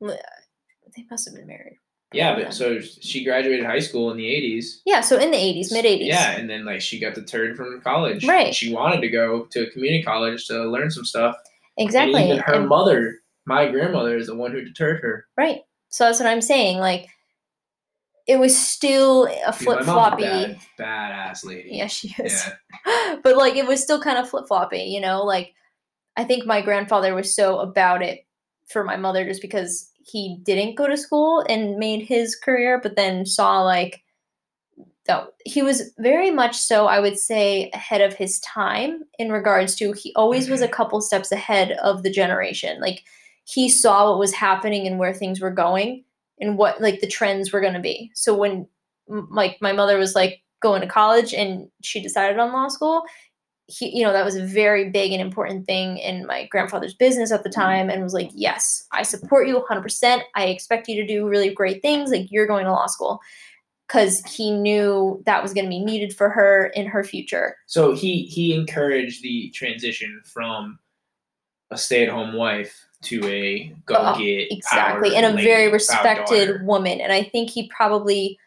They 0.00 1.04
must 1.10 1.26
have 1.26 1.34
been 1.34 1.48
married. 1.48 1.76
Yeah, 2.12 2.38
Yeah. 2.38 2.44
but 2.44 2.54
so 2.54 2.80
she 2.80 3.24
graduated 3.24 3.66
high 3.66 3.80
school 3.80 4.10
in 4.12 4.16
the 4.16 4.24
'80s. 4.24 4.80
Yeah, 4.86 5.00
so 5.00 5.18
in 5.18 5.30
the 5.32 5.36
80s, 5.36 5.72
mid 5.72 5.84
80s. 5.84 6.06
Yeah, 6.06 6.30
and 6.38 6.48
then 6.48 6.64
like 6.64 6.80
she 6.80 6.98
got 7.00 7.14
turd 7.26 7.56
from 7.56 7.80
college. 7.82 8.24
Right. 8.24 8.54
She 8.54 8.72
wanted 8.72 9.00
to 9.00 9.08
go 9.10 9.44
to 9.50 9.66
a 9.66 9.70
community 9.70 10.02
college 10.04 10.46
to 10.46 10.64
learn 10.70 10.90
some 10.92 11.04
stuff. 11.04 11.36
Exactly. 11.76 12.20
And 12.22 12.30
even 12.30 12.42
her 12.44 12.54
And- 12.54 12.68
mother, 12.68 13.16
my 13.46 13.68
grandmother, 13.68 14.16
is 14.16 14.28
the 14.28 14.36
one 14.36 14.52
who 14.52 14.62
deterred 14.64 15.00
her. 15.02 15.26
right. 15.36 15.60
So 15.90 16.04
that's 16.04 16.20
what 16.20 16.28
I'm 16.28 16.42
saying. 16.42 16.78
Like, 16.78 17.08
it 18.28 18.38
was 18.38 18.56
still 18.56 19.26
a 19.46 19.52
flip 19.52 19.84
floppy. 19.84 20.22
bad, 20.22 20.58
badass 20.78 21.44
lady. 21.46 21.70
Yeah, 21.72 21.86
she 21.86 22.14
is. 22.22 22.46
Yeah. 22.86 23.16
but 23.24 23.36
like 23.36 23.56
it 23.56 23.66
was 23.66 23.82
still 23.82 24.00
kind 24.00 24.18
of 24.18 24.28
flip 24.28 24.46
floppy, 24.46 24.82
you 24.82 25.00
know. 25.00 25.24
Like 25.24 25.54
I 26.16 26.24
think 26.24 26.44
my 26.44 26.60
grandfather 26.60 27.14
was 27.14 27.34
so 27.34 27.58
about 27.58 28.02
it 28.02 28.26
for 28.68 28.84
my 28.84 28.96
mother 28.96 29.24
just 29.24 29.40
because 29.40 29.90
he 30.04 30.38
didn't 30.42 30.74
go 30.74 30.86
to 30.86 30.96
school 30.96 31.42
and 31.48 31.76
made 31.76 32.02
his 32.02 32.36
career, 32.36 32.78
but 32.82 32.96
then 32.96 33.24
saw 33.24 33.62
like 33.62 34.02
that 35.06 35.28
he 35.46 35.62
was 35.62 35.94
very 35.98 36.30
much 36.30 36.54
so 36.54 36.86
I 36.86 37.00
would 37.00 37.18
say 37.18 37.70
ahead 37.72 38.02
of 38.02 38.12
his 38.12 38.40
time 38.40 39.04
in 39.18 39.32
regards 39.32 39.74
to 39.76 39.92
he 39.92 40.12
always 40.14 40.50
was 40.50 40.60
mm-hmm. 40.60 40.70
a 40.70 40.76
couple 40.76 41.00
steps 41.00 41.32
ahead 41.32 41.72
of 41.82 42.02
the 42.02 42.10
generation. 42.10 42.78
Like 42.78 43.04
he 43.48 43.68
saw 43.68 44.10
what 44.10 44.18
was 44.18 44.34
happening 44.34 44.86
and 44.86 44.98
where 44.98 45.14
things 45.14 45.40
were 45.40 45.50
going 45.50 46.04
and 46.38 46.58
what 46.58 46.80
like 46.82 47.00
the 47.00 47.06
trends 47.06 47.50
were 47.50 47.62
going 47.62 47.74
to 47.74 47.80
be. 47.80 48.10
So 48.14 48.36
when 48.36 48.66
like 49.08 49.56
my 49.62 49.72
mother 49.72 49.96
was 49.96 50.14
like 50.14 50.42
going 50.60 50.82
to 50.82 50.86
college 50.86 51.32
and 51.32 51.68
she 51.82 52.02
decided 52.02 52.38
on 52.38 52.52
law 52.52 52.68
school, 52.68 53.04
he 53.66 53.96
you 53.96 54.02
know 54.02 54.12
that 54.12 54.24
was 54.24 54.36
a 54.36 54.44
very 54.44 54.90
big 54.90 55.12
and 55.12 55.22
important 55.22 55.66
thing 55.66 55.96
in 55.98 56.26
my 56.26 56.46
grandfather's 56.46 56.94
business 56.94 57.32
at 57.32 57.42
the 57.42 57.48
mm-hmm. 57.48 57.60
time 57.60 57.90
and 57.90 58.02
was 58.02 58.12
like, 58.12 58.30
"Yes, 58.34 58.86
I 58.92 59.02
support 59.02 59.48
you 59.48 59.64
100%. 59.70 60.20
I 60.34 60.46
expect 60.46 60.88
you 60.88 60.96
to 60.96 61.06
do 61.06 61.26
really 61.26 61.52
great 61.52 61.80
things 61.80 62.10
like 62.10 62.30
you're 62.30 62.46
going 62.46 62.66
to 62.66 62.72
law 62.72 62.86
school." 62.86 63.20
Cuz 63.88 64.22
he 64.26 64.50
knew 64.50 65.22
that 65.24 65.42
was 65.42 65.54
going 65.54 65.64
to 65.64 65.70
be 65.70 65.82
needed 65.82 66.14
for 66.14 66.28
her 66.28 66.66
in 66.74 66.86
her 66.86 67.02
future. 67.02 67.56
So 67.64 67.92
he 67.94 68.24
he 68.24 68.54
encouraged 68.54 69.22
the 69.22 69.50
transition 69.54 70.20
from 70.26 70.78
a 71.70 71.78
stay-at-home 71.78 72.34
wife 72.34 72.87
to 73.02 73.24
a 73.26 73.72
go 73.86 73.94
Uh, 73.94 74.18
get 74.18 74.50
exactly. 74.50 75.14
and 75.14 75.24
a 75.24 75.30
lady, 75.30 75.44
very 75.44 75.70
respected 75.70 76.62
woman. 76.64 77.00
And 77.00 77.12
i 77.12 77.22
think 77.22 77.50
he 77.50 77.68
probably 77.68 78.38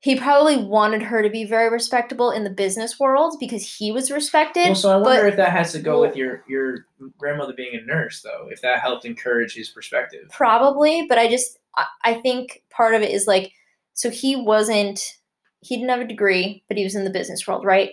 he 0.00 0.14
probably 0.18 0.56
wanted 0.56 1.02
her 1.02 1.22
to 1.22 1.28
be 1.30 1.44
very 1.44 1.68
respectable 1.68 2.30
in 2.30 2.44
the 2.44 2.50
business 2.50 3.00
world 3.00 3.36
because 3.40 3.76
he 3.78 3.90
was 3.90 4.10
respected 4.10 4.66
Well, 4.66 4.74
so 4.74 4.90
I 4.90 4.98
but- 4.98 5.04
wonder 5.04 5.26
if 5.26 5.36
that 5.36 5.50
has 5.50 5.72
to 5.72 5.80
go 5.80 6.00
well- 6.00 6.08
with 6.08 6.16
your 6.16 6.42
your 6.48 6.86
grandmother 7.18 7.52
being 7.52 7.74
a 7.76 7.80
nurse, 7.84 8.22
though. 8.22 8.48
If 8.50 8.60
that 8.62 8.80
helped 8.80 9.04
encourage 9.04 9.54
his 9.54 9.68
perspective. 9.68 10.28
probably 10.30 11.06
but 11.08 11.18
i 11.18 11.28
just 11.28 11.58
I, 11.76 11.86
I 12.04 12.14
think 12.14 12.62
part 12.70 12.94
of 12.94 13.02
it 13.02 13.10
is 13.10 13.26
like 13.26 13.52
so 13.94 14.08
he 14.10 14.36
wasn't 14.36 15.00
he 15.60 15.76
didn't 15.76 15.90
have 15.90 16.00
a 16.00 16.06
degree 16.06 16.62
but 16.68 16.76
he 16.78 16.84
was 16.84 16.94
in 16.94 17.04
the 17.04 17.10
business 17.10 17.46
world 17.46 17.64
right? 17.64 17.90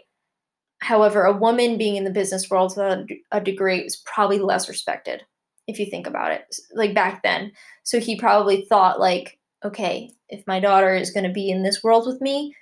However 0.80 1.24
a 1.24 1.32
woman 1.36 1.78
being 1.78 1.96
in 1.96 2.04
the 2.04 2.10
business 2.10 2.50
world 2.50 2.72
without 2.76 3.06
a 3.32 3.40
degree 3.42 3.84
was 3.84 3.96
probably 3.98 4.40
less 4.40 4.68
respected 4.70 5.24
if 5.68 5.80
you 5.80 5.86
think 5.86 6.08
about 6.08 6.32
it 6.32 6.56
like 6.74 6.94
back 6.94 7.24
then 7.24 7.52
so 7.84 8.00
he 8.00 8.18
probably 8.20 8.66
thought 8.66 9.00
like 9.00 9.38
okay 9.64 10.10
if 10.30 10.46
my 10.48 10.60
daughter 10.60 10.94
is 10.94 11.12
going 11.12 11.24
to 11.26 11.32
be 11.32 11.50
in 11.50 11.64
this 11.64 11.84
world 11.84 12.06
with 12.06 12.20
me 12.22 12.54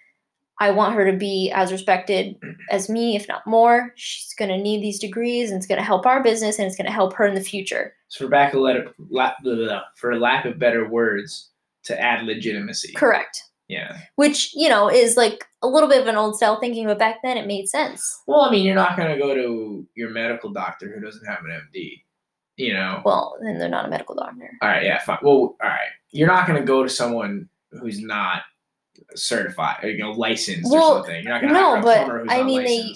i 0.60 0.69
want 0.69 0.93
her 0.93 1.10
to 1.10 1.17
be 1.17 1.49
as 1.52 1.71
respected 1.71 2.36
as 2.69 2.89
me 2.89 3.15
if 3.15 3.28
not 3.28 3.45
more 3.47 3.91
she's 3.95 4.34
going 4.36 4.49
to 4.49 4.58
need 4.58 4.82
these 4.84 4.99
degrees 4.99 5.49
and 5.49 5.58
it's 5.58 5.65
going 5.67 5.80
to 5.80 5.84
help 5.86 6.06
our 6.06 6.21
business 6.21 6.60
and 6.60 6.67
it's 6.67 6.76
going 6.78 6.86
to 6.86 6.91
help 6.91 7.13
her 7.13 7.26
in 7.26 7.34
the 7.34 7.41
future 7.41 7.93
So 8.10 8.26
for 8.26 8.30
back 8.30 8.54
of 8.54 8.62
for 9.95 10.15
lack 10.19 10.45
of 10.45 10.60
better 10.60 10.88
words, 10.88 11.49
to 11.86 11.99
add 11.99 12.26
legitimacy. 12.26 12.93
correct 12.93 13.41
Yeah. 13.67 13.97
which 14.15 14.54
you 14.54 14.69
know 14.69 14.88
is 14.91 15.17
like 15.17 15.43
a 15.63 15.67
little 15.67 15.89
bit 15.89 16.02
of 16.02 16.08
an 16.08 16.15
old 16.15 16.36
style 16.36 16.60
thinking 16.60 16.86
but 16.86 16.99
back 16.99 17.17
then 17.23 17.38
it 17.38 17.47
made 17.47 17.67
sense 17.67 18.21
Well, 18.28 18.41
I 18.41 18.52
mean, 18.52 18.63
you're 18.63 18.76
not 18.76 18.95
gonna 18.97 19.17
go 19.17 19.34
to 19.34 19.88
your 19.95 20.12
medical 20.12 20.52
doctor 20.52 20.91
who 20.93 21.02
doesn't 21.04 21.26
have 21.26 21.39
an 21.45 21.52
MD. 21.73 22.04
You 22.62 22.74
know. 22.74 23.02
well 23.06 23.38
then 23.41 23.58
they're 23.60 23.69
not 23.69 23.86
a 23.86 23.89
medical 23.89 24.15
doctor 24.15 24.58
all 24.62 24.69
right. 24.69 24.84
Yeah. 24.84 25.00
Fine. 25.00 25.19
Well, 25.21 25.32
all 25.34 25.58
right. 25.63 25.89
You're 26.12 26.28
not 26.28 26.45
gonna 26.47 26.63
go 26.63 26.84
to 26.84 26.89
someone 26.89 27.47
who's 27.80 28.02
not 28.02 28.41
certified, 29.15 29.84
or, 29.84 29.89
you 29.89 29.97
know, 30.00 30.12
licensed 30.12 30.71
Well, 30.71 30.91
or 30.91 30.97
something. 31.00 31.24
You're 31.24 31.32
not 31.34 31.41
gonna 31.41 31.54
no, 31.54 31.82
but 31.82 32.32
I 32.32 32.43
mean, 32.43 32.63
they- 32.63 32.93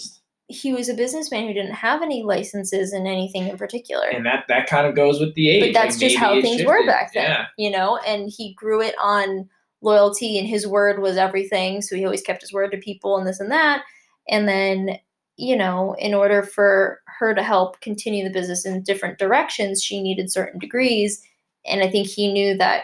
he 0.47 0.73
was 0.73 0.89
a 0.89 0.93
businessman 0.93 1.47
who 1.47 1.53
didn't 1.53 1.73
have 1.73 2.03
any 2.03 2.21
licenses 2.21 2.93
in 2.93 3.07
anything 3.07 3.47
in 3.47 3.57
particular 3.57 4.05
and 4.05 4.23
that 4.27 4.45
that 4.47 4.67
kind 4.67 4.85
of 4.85 4.93
goes 4.93 5.19
with 5.19 5.33
the 5.33 5.49
age. 5.49 5.63
but 5.63 5.73
that's 5.73 5.95
like, 5.95 5.99
just 6.01 6.17
how 6.17 6.39
things 6.39 6.63
were 6.63 6.85
back 6.85 7.11
then 7.13 7.23
Yeah. 7.31 7.45
you 7.57 7.71
know 7.71 7.97
and 8.05 8.29
he 8.29 8.53
grew 8.53 8.79
it 8.79 8.93
on 9.01 9.49
loyalty 9.81 10.37
and 10.37 10.47
his 10.47 10.67
word 10.67 11.01
was 11.01 11.17
everything 11.17 11.81
so 11.81 11.95
he 11.95 12.05
always 12.05 12.21
kept 12.21 12.41
his 12.41 12.53
word 12.53 12.69
to 12.73 12.77
people 12.77 13.17
and 13.17 13.25
this 13.25 13.39
and 13.39 13.51
that 13.51 13.81
and 14.29 14.47
then 14.47 14.99
you 15.37 15.55
know 15.55 15.95
in 15.97 16.13
order 16.13 16.43
for 16.43 17.01
her 17.19 17.33
to 17.33 17.43
help 17.43 17.79
continue 17.81 18.23
the 18.23 18.33
business 18.33 18.65
in 18.65 18.81
different 18.83 19.17
directions 19.17 19.83
she 19.83 20.01
needed 20.01 20.31
certain 20.31 20.59
degrees 20.59 21.21
and 21.65 21.81
i 21.81 21.89
think 21.89 22.07
he 22.07 22.31
knew 22.31 22.57
that 22.57 22.83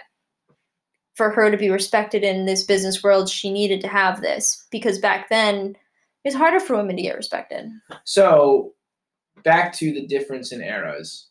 for 1.16 1.30
her 1.30 1.52
to 1.52 1.58
be 1.58 1.70
respected 1.70 2.24
in 2.24 2.46
this 2.46 2.64
business 2.64 3.04
world 3.04 3.30
she 3.30 3.52
needed 3.52 3.82
to 3.82 3.88
have 3.88 4.22
this 4.22 4.66
because 4.72 4.98
back 5.00 5.30
then 5.30 5.76
it 6.24 6.28
was 6.30 6.36
harder 6.36 6.60
for 6.60 6.76
women 6.78 6.96
to 6.96 7.02
get 7.02 7.16
respected 7.16 7.70
So, 8.06 8.74
back 9.44 9.74
to 9.74 9.92
the 9.92 10.06
difference 10.06 10.52
in 10.52 10.62
eras. 10.62 11.28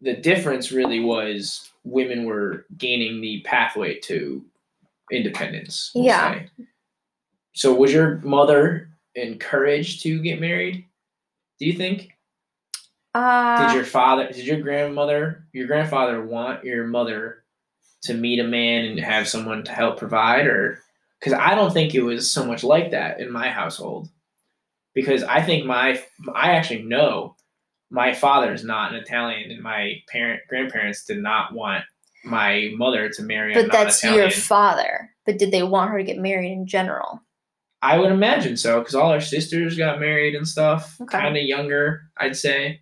The 0.00 0.14
difference 0.16 0.72
really 0.72 0.98
was 1.00 1.70
women 1.84 2.24
were 2.24 2.64
gaining 2.78 3.20
the 3.20 3.42
pathway 3.42 3.98
to 4.00 4.42
independence. 5.10 5.92
we'll 5.94 6.06
Yeah. 6.06 6.32
say. 6.34 6.48
So, 7.54 7.74
was 7.74 7.92
your 7.92 8.18
mother 8.24 8.88
encouraged 9.14 10.02
to 10.04 10.20
get 10.22 10.40
married? 10.40 10.86
Do 11.62 11.68
you 11.68 11.74
think? 11.74 12.10
uh, 13.14 13.68
Did 13.68 13.76
your 13.76 13.84
father, 13.84 14.26
did 14.26 14.44
your 14.44 14.60
grandmother, 14.60 15.46
your 15.52 15.68
grandfather 15.68 16.20
want 16.20 16.64
your 16.64 16.88
mother 16.88 17.44
to 18.02 18.14
meet 18.14 18.40
a 18.40 18.44
man 18.44 18.86
and 18.86 18.98
have 18.98 19.28
someone 19.28 19.62
to 19.62 19.70
help 19.70 19.96
provide? 19.96 20.48
Or, 20.48 20.80
because 21.20 21.34
I 21.34 21.54
don't 21.54 21.72
think 21.72 21.94
it 21.94 22.02
was 22.02 22.28
so 22.28 22.44
much 22.44 22.64
like 22.64 22.90
that 22.90 23.20
in 23.20 23.30
my 23.30 23.48
household. 23.48 24.08
Because 24.92 25.22
I 25.22 25.40
think 25.40 25.64
my, 25.64 26.02
I 26.34 26.50
actually 26.50 26.82
know 26.82 27.36
my 27.90 28.12
father 28.12 28.52
is 28.52 28.64
not 28.64 28.92
an 28.92 28.98
Italian 28.98 29.52
and 29.52 29.62
my 29.62 30.02
parent, 30.08 30.40
grandparents 30.48 31.04
did 31.04 31.18
not 31.18 31.54
want 31.54 31.84
my 32.24 32.72
mother 32.74 33.08
to 33.08 33.22
marry 33.22 33.52
a 33.52 33.62
but 33.62 33.70
that's 33.70 34.02
your 34.02 34.30
father 34.30 35.10
but 35.26 35.38
did 35.38 35.50
they 35.50 35.64
want 35.64 35.90
her 35.90 35.98
to 35.98 36.04
get 36.04 36.18
married 36.18 36.52
in 36.52 36.64
general 36.64 37.20
I 37.82 37.98
would 37.98 38.12
imagine 38.12 38.56
so, 38.56 38.78
because 38.78 38.94
all 38.94 39.10
our 39.10 39.20
sisters 39.20 39.76
got 39.76 40.00
married 40.00 40.34
and 40.34 40.46
stuff. 40.46 40.96
Okay. 41.00 41.18
Kind 41.18 41.36
of 41.36 41.42
younger, 41.42 42.02
I'd 42.16 42.36
say. 42.36 42.80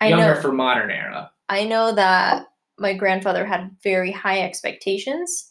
I 0.00 0.08
younger 0.08 0.34
know 0.34 0.40
for 0.40 0.52
modern 0.52 0.90
era. 0.90 1.30
I 1.48 1.64
know 1.64 1.94
that 1.94 2.46
my 2.78 2.94
grandfather 2.94 3.46
had 3.46 3.70
very 3.82 4.10
high 4.10 4.40
expectations 4.40 5.50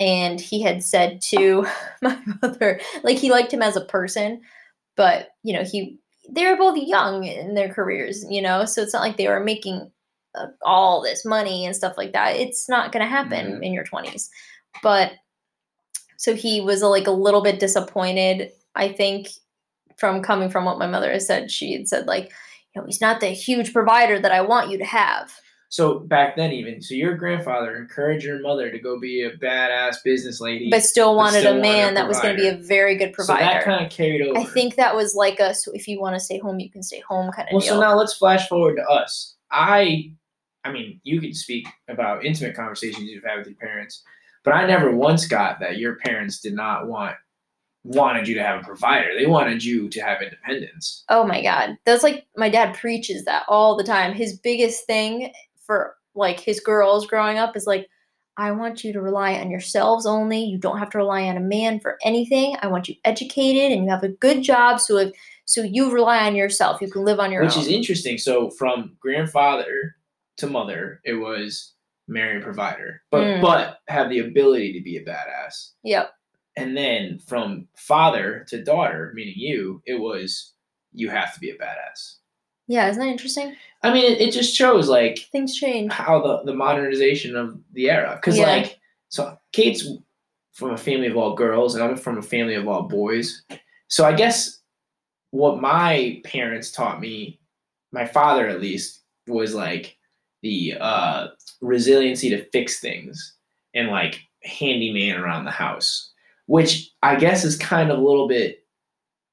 and 0.00 0.40
he 0.40 0.62
had 0.62 0.82
said 0.82 1.20
to 1.20 1.66
my 2.02 2.18
mother 2.42 2.80
like 3.02 3.18
he 3.18 3.30
liked 3.30 3.52
him 3.52 3.62
as 3.62 3.76
a 3.76 3.84
person 3.84 4.40
but 4.96 5.28
you 5.42 5.52
know 5.52 5.62
he 5.62 5.98
they 6.30 6.46
were 6.46 6.56
both 6.56 6.78
young 6.78 7.24
in 7.24 7.54
their 7.54 7.72
careers 7.72 8.24
you 8.28 8.40
know 8.40 8.64
so 8.64 8.82
it's 8.82 8.92
not 8.92 9.02
like 9.02 9.16
they 9.16 9.28
were 9.28 9.44
making 9.44 9.90
uh, 10.34 10.46
all 10.64 11.02
this 11.02 11.24
money 11.24 11.66
and 11.66 11.76
stuff 11.76 11.94
like 11.96 12.12
that 12.12 12.36
it's 12.36 12.68
not 12.68 12.90
going 12.90 13.04
to 13.04 13.08
happen 13.08 13.62
in 13.62 13.72
your 13.72 13.84
20s 13.84 14.28
but 14.82 15.12
so 16.22 16.36
he 16.36 16.60
was 16.60 16.82
like 16.82 17.08
a 17.08 17.10
little 17.26 17.42
bit 17.42 17.58
disappointed 17.58 18.50
i 18.76 18.88
think 18.88 19.28
from 19.98 20.22
coming 20.22 20.48
from 20.48 20.64
what 20.64 20.78
my 20.78 20.86
mother 20.86 21.10
has 21.12 21.26
said 21.26 21.50
she 21.50 21.72
had 21.72 21.88
said 21.88 22.06
like 22.06 22.30
you 22.74 22.80
know 22.80 22.86
he's 22.86 23.00
not 23.00 23.20
the 23.20 23.26
huge 23.28 23.72
provider 23.72 24.18
that 24.20 24.32
i 24.32 24.40
want 24.40 24.70
you 24.70 24.78
to 24.78 24.84
have 24.84 25.32
So 25.68 26.00
back 26.00 26.36
then, 26.36 26.52
even 26.52 26.82
so, 26.82 26.92
your 26.94 27.16
grandfather 27.16 27.76
encouraged 27.76 28.26
your 28.26 28.40
mother 28.42 28.70
to 28.70 28.78
go 28.78 29.00
be 29.00 29.22
a 29.22 29.30
badass 29.44 29.96
business 30.04 30.38
lady. 30.38 30.68
but 30.70 30.82
still 30.84 31.16
wanted 31.16 31.40
still 31.40 31.54
a 31.54 31.56
wanted 31.56 31.70
a 31.70 31.72
man 31.72 31.94
that 31.94 32.06
was 32.06 32.20
going 32.20 32.36
to 32.36 32.42
be 32.42 32.48
a 32.48 32.58
very 32.76 32.94
good 33.00 33.14
provider. 33.14 33.40
so 33.42 33.52
that 33.52 33.64
kind 33.64 33.86
of 33.86 33.90
carried 33.90 34.20
over. 34.20 34.38
I 34.38 34.44
think 34.44 34.74
that 34.76 34.94
was 34.94 35.14
like 35.14 35.40
a 35.40 35.54
so 35.54 35.72
if 35.72 35.88
you 35.88 35.98
want 35.98 36.14
to 36.14 36.20
stay 36.20 36.38
home, 36.38 36.60
you 36.60 36.70
can 36.70 36.82
stay 36.82 37.00
home 37.00 37.32
kind 37.32 37.48
of 37.48 37.52
Well, 37.54 37.62
deal. 37.62 37.74
so 37.76 37.80
now 37.80 37.96
let's 37.96 38.12
flash 38.12 38.46
forward 38.50 38.76
to 38.76 38.82
us. 39.00 39.34
I, 39.50 40.12
I 40.62 40.72
mean, 40.72 41.00
you 41.04 41.22
can 41.22 41.32
speak 41.32 41.66
about 41.88 42.22
intimate 42.22 42.54
conversations 42.54 43.04
you've 43.08 43.24
had 43.24 43.38
with 43.38 43.46
your 43.48 43.56
parents, 43.56 44.02
but 44.44 44.54
I 44.54 44.66
never 44.66 44.90
once 44.94 45.26
got 45.26 45.60
that 45.60 45.78
your 45.78 45.96
parents 45.96 46.40
did 46.40 46.54
not 46.54 46.88
want 46.88 47.16
wanted 47.84 48.28
you 48.28 48.34
to 48.34 48.42
have 48.42 48.60
a 48.60 48.64
provider. 48.64 49.08
They 49.18 49.26
wanted 49.26 49.64
you 49.64 49.88
to 49.88 50.00
have 50.00 50.22
independence. 50.22 51.04
oh 51.08 51.24
my 51.24 51.42
god, 51.42 51.76
that's 51.84 52.02
like 52.02 52.26
my 52.36 52.48
dad 52.48 52.76
preaches 52.76 53.24
that 53.24 53.44
all 53.48 53.76
the 53.76 53.84
time. 53.84 54.14
His 54.14 54.38
biggest 54.38 54.86
thing 54.86 55.32
for 55.66 55.96
like 56.14 56.38
his 56.38 56.60
girls 56.60 57.06
growing 57.06 57.38
up 57.38 57.56
is 57.56 57.66
like, 57.66 57.88
I 58.36 58.50
want 58.52 58.82
you 58.82 58.92
to 58.92 59.00
rely 59.00 59.34
on 59.34 59.50
yourselves 59.50 60.06
only. 60.06 60.42
You 60.42 60.58
don't 60.58 60.78
have 60.78 60.90
to 60.90 60.98
rely 60.98 61.24
on 61.24 61.36
a 61.36 61.40
man 61.40 61.80
for 61.80 61.98
anything. 62.02 62.56
I 62.62 62.66
want 62.68 62.88
you 62.88 62.94
educated 63.04 63.72
and 63.72 63.84
you 63.84 63.90
have 63.90 64.02
a 64.02 64.08
good 64.08 64.42
job. 64.42 64.80
So 64.80 64.98
if 64.98 65.12
So 65.44 65.62
you 65.62 65.92
rely 65.92 66.26
on 66.26 66.34
yourself. 66.34 66.80
You 66.80 66.90
can 66.90 67.04
live 67.04 67.20
on 67.20 67.30
your 67.30 67.42
which 67.42 67.52
own. 67.52 67.58
Which 67.58 67.66
is 67.68 67.72
interesting. 67.72 68.16
So 68.18 68.50
from 68.50 68.96
grandfather 69.00 69.96
to 70.38 70.46
mother, 70.46 71.00
it 71.04 71.14
was 71.14 71.74
marry 72.08 72.34
and 72.34 72.42
provider, 72.44 73.02
but 73.10 73.24
Mm. 73.24 73.40
but 73.42 73.78
have 73.88 74.10
the 74.10 74.18
ability 74.20 74.72
to 74.74 74.80
be 74.82 74.96
a 74.96 75.04
badass. 75.04 75.72
yep. 75.82 76.12
And 76.56 76.76
then 76.76 77.18
from 77.18 77.68
father 77.76 78.44
to 78.48 78.62
daughter, 78.62 79.12
meaning 79.14 79.34
you, 79.36 79.82
it 79.86 79.94
was 79.94 80.52
you 80.92 81.08
have 81.08 81.32
to 81.34 81.40
be 81.40 81.48
a 81.50 81.56
badass. 81.56 82.16
Yeah, 82.68 82.88
isn't 82.88 83.00
that 83.02 83.08
interesting? 83.10 83.56
I 83.82 83.92
mean, 83.92 84.04
it, 84.12 84.20
it 84.20 84.32
just 84.32 84.54
shows 84.54 84.88
like 84.88 85.18
Things 85.32 85.54
change. 85.56 85.92
how 85.92 86.20
the 86.20 86.42
the 86.44 86.54
modernization 86.54 87.36
of 87.36 87.58
the 87.72 87.88
era. 87.90 88.16
Because 88.16 88.36
Yeah. 88.38 88.46
like, 88.46 88.78
so 89.08 89.36
Kate's 89.52 89.86
from 90.52 90.70
a 90.72 90.76
family 90.76 91.06
of 91.06 91.16
all 91.16 91.34
girls, 91.34 91.74
and 91.74 91.82
I'm 91.82 91.96
from 91.96 92.18
a 92.18 92.22
family 92.22 92.54
of 92.54 92.68
all 92.68 92.82
boys. 92.82 93.42
So 93.88 94.04
I 94.04 94.12
guess 94.12 94.58
what 95.30 95.60
my 95.62 96.20
parents 96.24 96.70
taught 96.70 97.00
me, 97.00 97.40
my 97.92 98.04
father 98.06 98.46
at 98.48 98.60
least, 98.60 99.00
was 99.26 99.54
like 99.54 99.96
the 100.42 100.74
uh, 100.80 101.28
resiliency 101.60 102.28
to 102.30 102.44
fix 102.50 102.80
things 102.80 103.36
and 103.74 103.88
like 103.88 104.20
handyman 104.42 105.18
around 105.18 105.44
the 105.44 105.50
house, 105.50 106.12
which 106.46 106.90
I 107.02 107.16
guess 107.16 107.44
is 107.44 107.56
kind 107.56 107.90
of 107.90 107.98
a 107.98 108.02
little 108.02 108.28
bit 108.28 108.64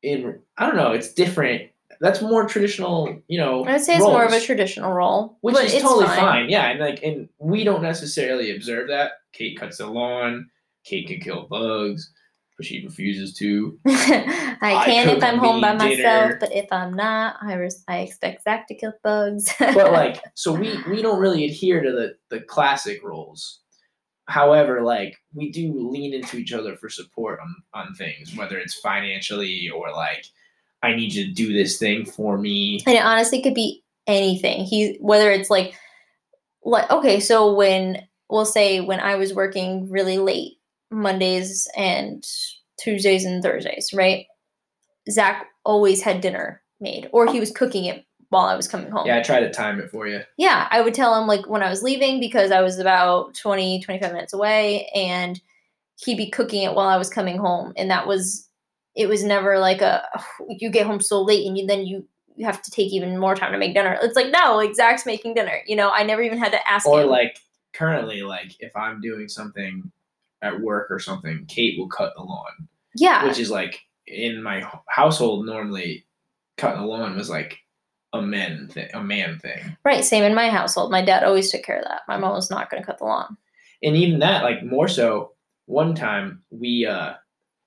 in. 0.02 0.40
I 0.58 0.68
don't 0.68 0.76
know. 0.76 0.92
It's 0.92 1.14
different. 1.14 1.70
That's 2.02 2.22
more 2.22 2.46
traditional, 2.46 3.22
you 3.28 3.38
know. 3.38 3.66
I'd 3.66 3.82
say 3.82 3.96
it's 3.96 4.04
more 4.04 4.24
of 4.24 4.32
a 4.32 4.40
traditional 4.40 4.94
role, 4.94 5.38
which 5.42 5.58
is 5.58 5.82
totally 5.82 6.06
fine. 6.06 6.20
fine. 6.20 6.50
Yeah, 6.50 6.70
and 6.70 6.80
like, 6.80 7.04
and 7.04 7.28
we 7.40 7.66
don't 7.66 7.82
necessarily 7.82 8.56
observe 8.56 8.88
that. 8.88 9.14
Kate 9.34 9.60
cuts 9.60 9.80
the 9.80 9.88
lawn. 9.88 10.50
Kate 10.86 11.08
can 11.08 11.20
kill 11.20 11.48
bugs, 11.48 12.12
but 12.60 12.66
she 12.66 12.84
refuses 12.84 13.34
to. 13.36 13.80
I 13.88 14.58
I 14.62 14.86
can 14.86 15.08
if 15.08 15.24
I'm 15.24 15.38
home 15.38 15.62
by 15.62 15.72
me 15.72 15.96
myself, 15.96 16.34
but 16.42 16.54
if 16.54 16.68
I'm 16.74 16.94
not, 16.94 17.38
I 17.42 17.54
res- 17.54 17.86
I 17.88 18.00
expect 18.00 18.44
Zach 18.44 18.68
to 18.68 18.76
kill 18.76 18.92
bugs. 19.02 19.48
But 19.58 19.94
like, 19.94 20.22
so 20.36 20.52
we 20.52 20.78
we 20.90 21.02
don't 21.02 21.22
really 21.22 21.46
adhere 21.46 21.82
to 21.82 21.90
the 21.90 22.16
the 22.28 22.42
classic 22.44 23.02
roles. 23.02 23.62
However, 24.28 24.82
like 24.82 25.16
we 25.34 25.54
do 25.54 25.90
lean 25.90 26.14
into 26.14 26.36
each 26.36 26.52
other 26.52 26.76
for 26.76 26.90
support 26.90 27.40
on 27.40 27.56
on 27.74 27.94
things, 27.94 28.36
whether 28.36 28.58
it's 28.58 28.78
financially 28.82 29.70
or 29.74 29.94
like, 29.94 30.26
I 30.84 30.94
need 30.96 31.14
you 31.14 31.28
to 31.28 31.32
do 31.32 31.54
this 31.54 31.78
thing 31.78 32.06
for 32.06 32.38
me. 32.38 32.84
and 32.86 32.98
it 32.98 33.06
honestly 33.06 33.42
could 33.42 33.56
be 33.56 33.86
anything. 34.06 34.66
He 34.66 34.98
whether 35.00 35.32
it's 35.32 35.50
like 35.50 35.76
like 36.66 36.92
okay, 36.92 37.22
so 37.22 37.54
when 37.54 38.06
we'll 38.30 38.44
say 38.44 38.82
when 38.82 39.00
I 39.00 39.16
was 39.16 39.34
working 39.34 39.90
really 39.90 40.18
late 40.18 40.59
Mondays 40.92 41.68
and 41.76 42.24
Tuesdays 42.80 43.26
and 43.26 43.44
Thursdays, 43.44 43.92
right? 43.94 44.26
Zach 45.10 45.48
always 45.66 46.02
had 46.02 46.22
dinner 46.22 46.62
made, 46.80 47.10
or 47.12 47.32
he 47.32 47.40
was 47.40 47.52
cooking 47.52 47.86
it 47.86 48.06
while 48.30 48.46
I 48.46 48.56
was 48.56 48.68
coming 48.68 48.92
home. 48.92 49.08
Yeah, 49.08 49.18
I 49.18 49.22
try 49.22 49.40
to 49.40 49.50
time 49.52 49.80
it 49.80 49.90
for 49.90 50.08
you. 50.08 50.22
yeah, 50.38 50.68
I 50.72 50.82
would 50.82 50.94
tell 50.94 51.20
him 51.20 51.28
like 51.28 51.48
when 51.50 51.64
I 51.64 51.70
was 51.70 51.82
leaving 51.84 52.20
because 52.20 52.52
I 52.52 52.62
was 52.62 52.78
about 52.78 53.34
20, 53.36 53.82
25 53.82 54.14
minutes 54.14 54.34
away 54.34 54.88
and 54.94 55.40
he'd 55.98 56.18
be 56.18 56.30
cooking 56.30 56.64
it 56.64 56.76
while 56.76 56.88
I 56.88 56.98
was 56.98 57.10
coming 57.10 57.38
home. 57.38 57.74
And 57.76 57.90
that 57.90 58.08
was, 58.08 58.48
it 58.96 59.10
was 59.10 59.24
never 59.24 59.58
like 59.58 59.82
a, 59.82 60.04
oh, 60.18 60.46
you 60.60 60.70
get 60.70 60.86
home 60.86 61.02
so 61.02 61.22
late 61.22 61.46
and 61.48 61.58
you, 61.58 61.66
then 61.66 61.86
you, 61.86 62.08
you 62.36 62.46
have 62.46 62.62
to 62.62 62.72
take 62.72 62.94
even 62.94 63.18
more 63.18 63.36
time 63.36 63.52
to 63.52 63.58
make 63.58 63.74
dinner. 63.74 63.98
It's 64.02 64.16
like, 64.16 64.32
no, 64.32 64.56
like 64.56 64.76
Zach's 64.76 65.06
making 65.06 65.34
dinner. 65.34 65.60
You 65.66 65.76
know, 65.76 65.90
I 65.90 66.04
never 66.04 66.22
even 66.22 66.38
had 66.38 66.52
to 66.52 66.72
ask 66.72 66.86
or 66.86 67.02
him. 67.02 67.10
like 67.10 67.38
currently 67.72 68.24
like 68.24 68.56
if 68.62 68.76
i'm 68.76 69.00
doing 69.00 69.30
something 69.30 69.92
at 70.42 70.60
work 70.60 70.90
or 70.90 71.00
something 71.00 71.46
kate 71.48 71.78
will 71.78 71.90
cut 71.90 72.14
the 72.16 72.24
lawn 72.24 72.68
yeah. 72.96 73.26
which 73.26 73.40
is 73.40 73.52
like 73.52 73.80
in 74.08 74.42
my 74.42 74.66
household 74.88 75.46
normally 75.46 76.06
cutting 76.58 76.82
the 76.82 76.88
lawn 76.88 77.16
was 77.16 77.30
like 77.30 77.58
a 78.14 78.22
men 78.22 78.68
thing 78.68 78.90
a 78.94 79.04
man 79.04 79.38
thing 79.40 79.78
right. 79.86 80.04
Same 80.04 80.24
in 80.24 80.34
my 80.34 80.50
household. 80.50 80.92
My 80.92 81.04
dad 81.04 81.24
always 81.24 81.52
took 81.52 81.64
care 81.64 81.78
of 81.78 81.86
that. 81.86 82.02
My 82.08 82.18
mom 82.18 82.34
was 82.34 82.50
not 82.50 82.70
going 82.70 82.82
to 82.82 82.86
cut 82.86 82.98
the 82.98 83.06
lawn. 83.06 83.38
and 83.84 83.96
even 83.96 84.20
that 84.20 84.44
like 84.44 84.64
more 84.64 84.88
so 84.88 85.34
one 85.68 85.94
time 85.94 86.42
we 86.50 86.86
uh 86.86 87.14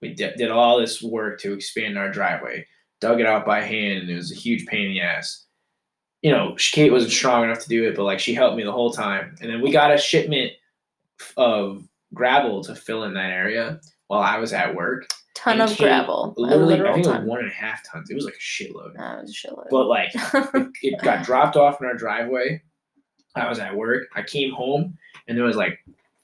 we 0.00 0.12
did, 0.12 0.36
did 0.36 0.50
all 0.50 0.80
this 0.80 1.00
work 1.00 1.40
to 1.40 1.52
expand 1.52 1.96
our 1.96 2.10
driveway 2.10 2.66
dug 3.00 3.20
it 3.20 3.26
out 3.26 3.46
by 3.46 3.60
hand 3.60 4.00
and 4.00 4.10
it 4.10 4.16
was 4.16 4.32
a 4.32 4.36
huge 4.36 4.66
pain 4.66 4.86
in 4.86 4.92
the 4.92 5.00
ass 5.00 5.46
you 6.22 6.30
know 6.30 6.56
kate 6.58 6.90
wasn't 6.90 7.12
strong 7.12 7.44
enough 7.44 7.60
to 7.60 7.68
do 7.68 7.86
it 7.86 7.94
but 7.94 8.02
like 8.02 8.18
she 8.18 8.34
helped 8.34 8.56
me 8.56 8.64
the 8.64 8.72
whole 8.72 8.92
time 8.92 9.36
and 9.40 9.48
then 9.48 9.60
we 9.60 9.70
got 9.70 9.94
a 9.94 9.98
shipment 9.98 10.50
of 11.36 11.86
gravel 12.14 12.62
to 12.64 12.74
fill 12.74 13.04
in 13.04 13.14
that 13.14 13.30
area 13.30 13.80
while 14.08 14.20
i 14.22 14.38
was 14.38 14.52
at 14.52 14.74
work 14.74 15.08
Ton 15.34 15.54
And 15.60 15.62
of 15.62 15.70
Kate 15.76 15.84
gravel. 15.86 16.34
literally 16.36 16.74
i 16.80 16.92
think 16.92 17.06
it 17.06 17.10
was 17.10 17.20
one 17.26 17.40
and 17.40 17.48
a 17.50 17.54
half 17.54 17.80
tons 17.90 18.10
it 18.10 18.14
was 18.14 18.24
like 18.24 18.34
a 18.34 18.38
shitload 18.38 18.94
That 18.96 19.22
was 19.22 19.30
a 19.30 19.48
shitload. 19.48 19.68
but 19.70 19.86
like 19.86 20.10
it, 20.54 20.68
it 20.82 21.00
got 21.02 21.24
dropped 21.24 21.56
off 21.56 21.80
in 21.80 21.86
our 21.86 21.94
driveway. 21.94 22.62
I 23.34 23.48
was 23.48 23.58
at 23.58 23.74
work. 23.74 24.02
I 24.14 24.22
came 24.22 24.52
home 24.52 24.98
and 25.26 25.38
there 25.38 25.46
was 25.46 25.56
like 25.56 25.78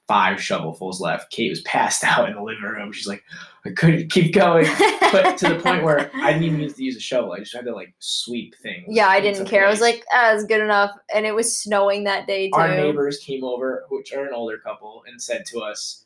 five 0.08 0.38
shovelfuls 0.38 1.00
left. 1.00 1.30
Kate 1.30 1.50
was 1.50 1.60
passed 1.60 2.02
out 2.04 2.28
in 2.28 2.34
the 2.34 2.42
living 2.42 2.62
room. 2.62 2.92
She's 2.92 3.06
like, 3.06 3.22
I 3.64 3.70
couldn't 3.70 4.10
keep 4.10 4.34
going. 4.34 4.66
But 5.12 5.36
to 5.38 5.48
the 5.48 5.60
point 5.62 5.84
where 5.84 6.10
I 6.14 6.32
didn't 6.32 6.44
even 6.44 6.58
need 6.58 6.74
to 6.74 6.82
use 6.82 6.96
a 6.96 7.00
shovel. 7.00 7.32
I 7.32 7.40
just 7.40 7.54
had 7.54 7.66
to 7.66 7.74
like 7.74 7.94
sweep 7.98 8.54
things. 8.56 8.86
yeah, 8.88 9.08
I 9.08 9.20
didn't 9.20 9.46
care. 9.46 9.66
I 9.66 9.70
was 9.70 9.80
like, 9.80 10.04
ah, 10.12 10.32
it's 10.34 10.44
good 10.44 10.60
enough. 10.60 10.92
And 11.14 11.26
it 11.26 11.34
was 11.34 11.54
snowing 11.54 12.04
that 12.04 12.26
day 12.26 12.48
too. 12.48 12.56
our 12.58 12.68
neighbors 12.68 13.18
came 13.18 13.44
over, 13.44 13.84
which 13.90 14.12
are 14.12 14.26
an 14.26 14.32
older 14.34 14.58
couple, 14.58 15.02
and 15.06 15.20
said 15.20 15.44
to 15.46 15.60
us, 15.60 16.04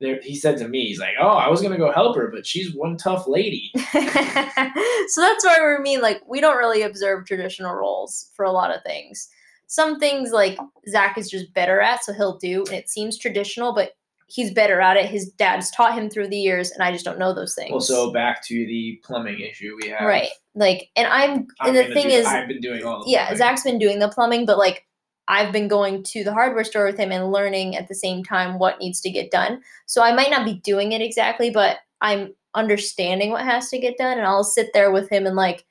there, 0.00 0.20
he 0.20 0.34
said 0.34 0.58
to 0.58 0.66
me, 0.66 0.88
he's 0.88 0.98
like, 0.98 1.14
"Oh, 1.20 1.28
I 1.28 1.48
was 1.48 1.62
gonna 1.62 1.78
go 1.78 1.92
help 1.92 2.16
her, 2.16 2.26
but 2.26 2.44
she's 2.44 2.74
one 2.74 2.96
tough 2.96 3.28
lady." 3.28 3.70
so 3.76 5.20
that's 5.20 5.44
why 5.44 5.58
we 5.60 5.80
mean 5.80 6.00
like 6.02 6.20
we 6.26 6.40
don't 6.40 6.56
really 6.56 6.82
observe 6.82 7.24
traditional 7.24 7.72
roles 7.72 8.30
for 8.34 8.44
a 8.44 8.50
lot 8.50 8.74
of 8.74 8.82
things. 8.82 9.28
Some 9.72 9.98
things 9.98 10.32
like 10.32 10.58
Zach 10.86 11.16
is 11.16 11.30
just 11.30 11.54
better 11.54 11.80
at, 11.80 12.04
so 12.04 12.12
he'll 12.12 12.36
do, 12.36 12.62
and 12.66 12.74
it 12.74 12.90
seems 12.90 13.16
traditional, 13.16 13.74
but 13.74 13.92
he's 14.26 14.52
better 14.52 14.82
at 14.82 14.98
it. 14.98 15.06
His 15.06 15.30
dad's 15.30 15.70
taught 15.70 15.94
him 15.94 16.10
through 16.10 16.28
the 16.28 16.36
years, 16.36 16.72
and 16.72 16.82
I 16.82 16.92
just 16.92 17.06
don't 17.06 17.18
know 17.18 17.32
those 17.32 17.54
things. 17.54 17.70
Well, 17.70 17.80
so 17.80 18.12
back 18.12 18.44
to 18.48 18.54
the 18.54 19.00
plumbing 19.02 19.40
issue 19.40 19.74
we 19.82 19.88
have. 19.88 20.02
right, 20.06 20.28
like, 20.54 20.90
and 20.94 21.06
I'm, 21.06 21.46
I'm 21.58 21.68
and 21.68 21.76
the 21.78 21.94
thing 21.94 22.08
do- 22.08 22.14
is, 22.14 22.26
I've 22.26 22.48
been 22.48 22.60
doing 22.60 22.84
all 22.84 23.02
the 23.02 23.10
yeah, 23.10 23.28
plumbing. 23.28 23.38
Zach's 23.38 23.62
been 23.62 23.78
doing 23.78 23.98
the 23.98 24.10
plumbing, 24.10 24.44
but 24.44 24.58
like 24.58 24.86
I've 25.26 25.52
been 25.52 25.68
going 25.68 26.02
to 26.02 26.22
the 26.22 26.34
hardware 26.34 26.64
store 26.64 26.84
with 26.84 26.98
him 26.98 27.10
and 27.10 27.32
learning 27.32 27.74
at 27.74 27.88
the 27.88 27.94
same 27.94 28.22
time 28.22 28.58
what 28.58 28.78
needs 28.78 29.00
to 29.00 29.10
get 29.10 29.30
done. 29.30 29.62
So 29.86 30.02
I 30.02 30.12
might 30.14 30.30
not 30.30 30.44
be 30.44 30.60
doing 30.60 30.92
it 30.92 31.00
exactly, 31.00 31.48
but 31.48 31.78
I'm 32.02 32.34
understanding 32.54 33.30
what 33.30 33.46
has 33.46 33.70
to 33.70 33.78
get 33.78 33.96
done 33.96 34.18
and 34.18 34.26
I'll 34.26 34.44
sit 34.44 34.68
there 34.74 34.92
with 34.92 35.08
him 35.08 35.24
and 35.24 35.34
like 35.34 35.64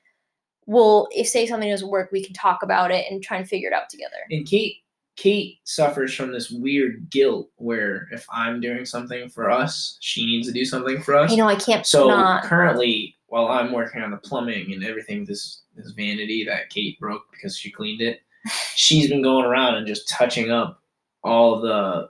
we'll 0.66 1.08
if 1.10 1.28
say 1.28 1.46
something 1.46 1.70
doesn't 1.70 1.88
work, 1.88 2.10
we 2.12 2.24
can 2.24 2.34
talk 2.34 2.62
about 2.62 2.90
it 2.90 3.06
and 3.10 3.22
try 3.22 3.36
and 3.36 3.48
figure 3.48 3.68
it 3.68 3.74
out 3.74 3.90
together. 3.90 4.16
and 4.30 4.46
Kate 4.46 4.76
Kate 5.16 5.58
suffers 5.64 6.14
from 6.14 6.32
this 6.32 6.50
weird 6.50 7.10
guilt 7.10 7.50
where 7.56 8.08
if 8.12 8.26
I'm 8.32 8.60
doing 8.60 8.84
something 8.84 9.28
for 9.28 9.50
us, 9.50 9.98
she 10.00 10.24
needs 10.24 10.46
to 10.46 10.52
do 10.52 10.64
something 10.64 11.02
for 11.02 11.16
us. 11.16 11.30
You 11.30 11.36
know, 11.36 11.48
I 11.48 11.56
can't 11.56 11.84
so 11.84 12.08
not 12.08 12.44
currently, 12.44 13.14
while 13.26 13.48
I'm 13.48 13.72
working 13.72 14.02
on 14.02 14.10
the 14.10 14.16
plumbing 14.16 14.72
and 14.72 14.84
everything, 14.84 15.24
this 15.24 15.62
this 15.76 15.90
vanity 15.92 16.44
that 16.46 16.70
Kate 16.70 16.98
broke 16.98 17.22
because 17.30 17.56
she 17.56 17.70
cleaned 17.70 18.00
it, 18.00 18.20
she's 18.74 19.08
been 19.08 19.22
going 19.22 19.44
around 19.44 19.74
and 19.74 19.86
just 19.86 20.08
touching 20.08 20.50
up 20.50 20.82
all 21.22 21.60
the 21.60 22.08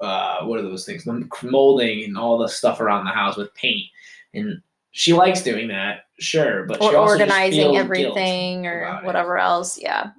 uh, 0.00 0.44
what 0.44 0.58
are 0.58 0.62
those 0.62 0.86
things? 0.86 1.04
The 1.04 1.28
molding 1.42 2.04
and 2.04 2.16
all 2.16 2.38
the 2.38 2.48
stuff 2.48 2.80
around 2.80 3.04
the 3.04 3.10
house 3.10 3.36
with 3.36 3.54
paint, 3.54 3.86
and 4.32 4.62
she 4.92 5.12
likes 5.12 5.42
doing 5.42 5.68
that, 5.68 6.04
sure, 6.20 6.64
but 6.64 6.80
or 6.80 6.96
organizing 6.96 7.76
everything 7.76 8.66
or 8.66 8.82
about 8.82 9.02
it. 9.02 9.06
whatever 9.06 9.38
else. 9.38 9.78
Yeah. 9.80 10.10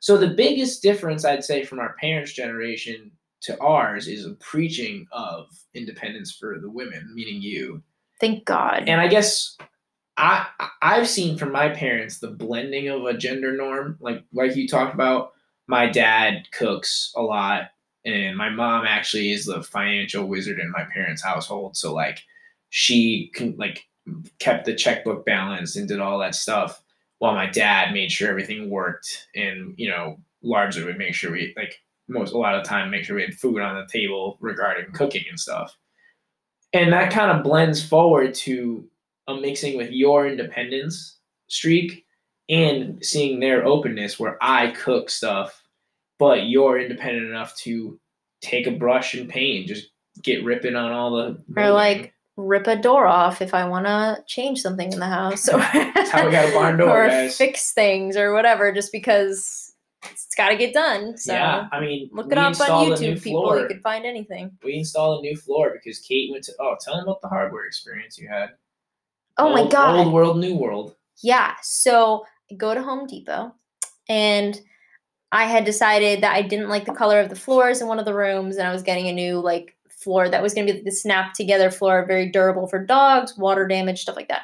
So 0.00 0.16
the 0.16 0.28
biggest 0.28 0.82
difference 0.82 1.24
I'd 1.24 1.44
say 1.44 1.64
from 1.64 1.78
our 1.78 1.94
parents' 1.94 2.32
generation 2.32 3.12
to 3.42 3.58
ours 3.60 4.08
is 4.08 4.26
a 4.26 4.34
preaching 4.34 5.06
of 5.12 5.46
independence 5.74 6.32
for 6.32 6.58
the 6.60 6.70
women, 6.70 7.10
meaning 7.14 7.42
you. 7.42 7.82
Thank 8.20 8.44
God. 8.44 8.84
And 8.86 9.00
I 9.00 9.08
guess 9.08 9.56
I 10.16 10.46
I've 10.80 11.08
seen 11.08 11.36
from 11.36 11.52
my 11.52 11.68
parents 11.68 12.18
the 12.18 12.30
blending 12.30 12.88
of 12.88 13.04
a 13.04 13.16
gender 13.16 13.56
norm, 13.56 13.96
like 14.00 14.24
like 14.32 14.56
you 14.56 14.68
talked 14.68 14.94
about. 14.94 15.32
My 15.68 15.88
dad 15.88 16.48
cooks 16.52 17.12
a 17.16 17.22
lot, 17.22 17.70
and 18.04 18.36
my 18.36 18.50
mom 18.50 18.84
actually 18.84 19.32
is 19.32 19.46
the 19.46 19.62
financial 19.62 20.26
wizard 20.26 20.58
in 20.58 20.70
my 20.70 20.84
parents' 20.92 21.22
household. 21.22 21.76
So 21.76 21.94
like 21.94 22.20
she 22.70 23.30
can 23.34 23.56
like 23.56 23.84
kept 24.38 24.64
the 24.64 24.74
checkbook 24.74 25.24
balanced 25.24 25.76
and 25.76 25.88
did 25.88 26.00
all 26.00 26.18
that 26.18 26.34
stuff 26.34 26.82
while 27.18 27.34
my 27.34 27.46
dad 27.46 27.92
made 27.92 28.10
sure 28.10 28.28
everything 28.28 28.68
worked 28.68 29.28
and 29.34 29.74
you 29.76 29.88
know 29.88 30.16
largely 30.42 30.84
would 30.84 30.98
make 30.98 31.14
sure 31.14 31.30
we 31.30 31.54
like 31.56 31.78
most 32.08 32.32
a 32.32 32.38
lot 32.38 32.54
of 32.54 32.64
time 32.64 32.90
make 32.90 33.04
sure 33.04 33.16
we 33.16 33.22
had 33.22 33.34
food 33.34 33.60
on 33.60 33.76
the 33.76 33.86
table 33.86 34.36
regarding 34.40 34.92
cooking 34.92 35.24
and 35.30 35.38
stuff. 35.38 35.76
And 36.72 36.92
that 36.92 37.12
kind 37.12 37.30
of 37.30 37.44
blends 37.44 37.84
forward 37.84 38.34
to 38.34 38.88
a 39.28 39.34
mixing 39.34 39.76
with 39.76 39.90
your 39.90 40.26
independence 40.26 41.18
streak 41.48 42.04
and 42.48 43.04
seeing 43.04 43.38
their 43.38 43.64
openness 43.64 44.18
where 44.18 44.36
i 44.40 44.68
cook 44.72 45.08
stuff 45.08 45.62
but 46.18 46.46
you're 46.46 46.80
independent 46.80 47.26
enough 47.26 47.54
to 47.56 47.98
take 48.40 48.66
a 48.66 48.72
brush 48.72 49.14
and 49.14 49.28
paint 49.28 49.68
just 49.68 49.88
get 50.22 50.44
ripping 50.44 50.74
on 50.74 50.92
all 50.92 51.14
the 51.16 51.42
or 51.56 51.70
like 51.70 52.12
rip 52.36 52.66
a 52.66 52.76
door 52.76 53.06
off 53.06 53.42
if 53.42 53.54
I 53.54 53.66
want 53.66 53.86
to 53.86 54.22
change 54.26 54.60
something 54.60 54.92
in 54.92 54.98
the 54.98 55.06
house 55.06 55.48
or, 55.48 55.58
That's 55.58 56.10
how 56.10 56.24
we 56.24 56.32
got 56.32 56.48
a 56.48 56.52
barn 56.52 56.78
door, 56.78 56.88
or 57.04 57.08
guys. 57.08 57.36
fix 57.36 57.72
things 57.72 58.16
or 58.16 58.32
whatever 58.32 58.72
just 58.72 58.90
because 58.92 59.74
it's 60.10 60.34
got 60.36 60.48
to 60.48 60.56
get 60.56 60.72
done. 60.72 61.16
So 61.16 61.32
yeah, 61.32 61.68
I 61.72 61.80
mean, 61.80 62.08
look 62.12 62.32
it 62.32 62.38
up 62.38 62.44
on 62.44 62.48
installed 62.50 62.98
a 62.98 63.00
new 63.00 63.14
YouTube, 63.14 63.22
people. 63.22 63.60
You 63.60 63.68
can 63.68 63.80
find 63.80 64.04
anything. 64.04 64.50
We 64.64 64.74
installed 64.74 65.24
a 65.24 65.28
new 65.28 65.36
floor 65.36 65.72
because 65.72 65.98
Kate 66.00 66.30
went 66.30 66.44
to. 66.44 66.52
Oh, 66.58 66.76
tell 66.80 66.94
them 66.94 67.04
about 67.04 67.20
the 67.20 67.28
hardware 67.28 67.66
experience 67.66 68.18
you 68.18 68.28
had. 68.28 68.50
Oh 69.38 69.52
my 69.52 69.66
God. 69.68 69.96
Old 69.96 70.12
world, 70.12 70.38
new 70.38 70.56
world. 70.56 70.96
Yeah. 71.22 71.54
So 71.62 72.24
I 72.50 72.54
go 72.54 72.74
to 72.74 72.82
Home 72.82 73.06
Depot 73.06 73.54
and 74.08 74.60
I 75.30 75.44
had 75.44 75.64
decided 75.64 76.22
that 76.22 76.34
I 76.34 76.42
didn't 76.42 76.68
like 76.68 76.84
the 76.84 76.92
color 76.92 77.20
of 77.20 77.30
the 77.30 77.36
floors 77.36 77.80
in 77.80 77.88
one 77.88 77.98
of 77.98 78.04
the 78.04 78.14
rooms 78.14 78.56
and 78.56 78.66
I 78.66 78.72
was 78.72 78.82
getting 78.82 79.08
a 79.08 79.12
new 79.12 79.38
like 79.40 79.76
floor 80.02 80.28
that 80.28 80.42
was 80.42 80.54
going 80.54 80.66
to 80.66 80.72
be 80.74 80.80
the 80.80 80.90
snap 80.90 81.34
together 81.34 81.70
floor, 81.70 82.04
very 82.06 82.30
durable 82.30 82.66
for 82.66 82.84
dogs, 82.84 83.36
water 83.36 83.66
damage, 83.66 84.02
stuff 84.02 84.16
like 84.16 84.28
that. 84.28 84.42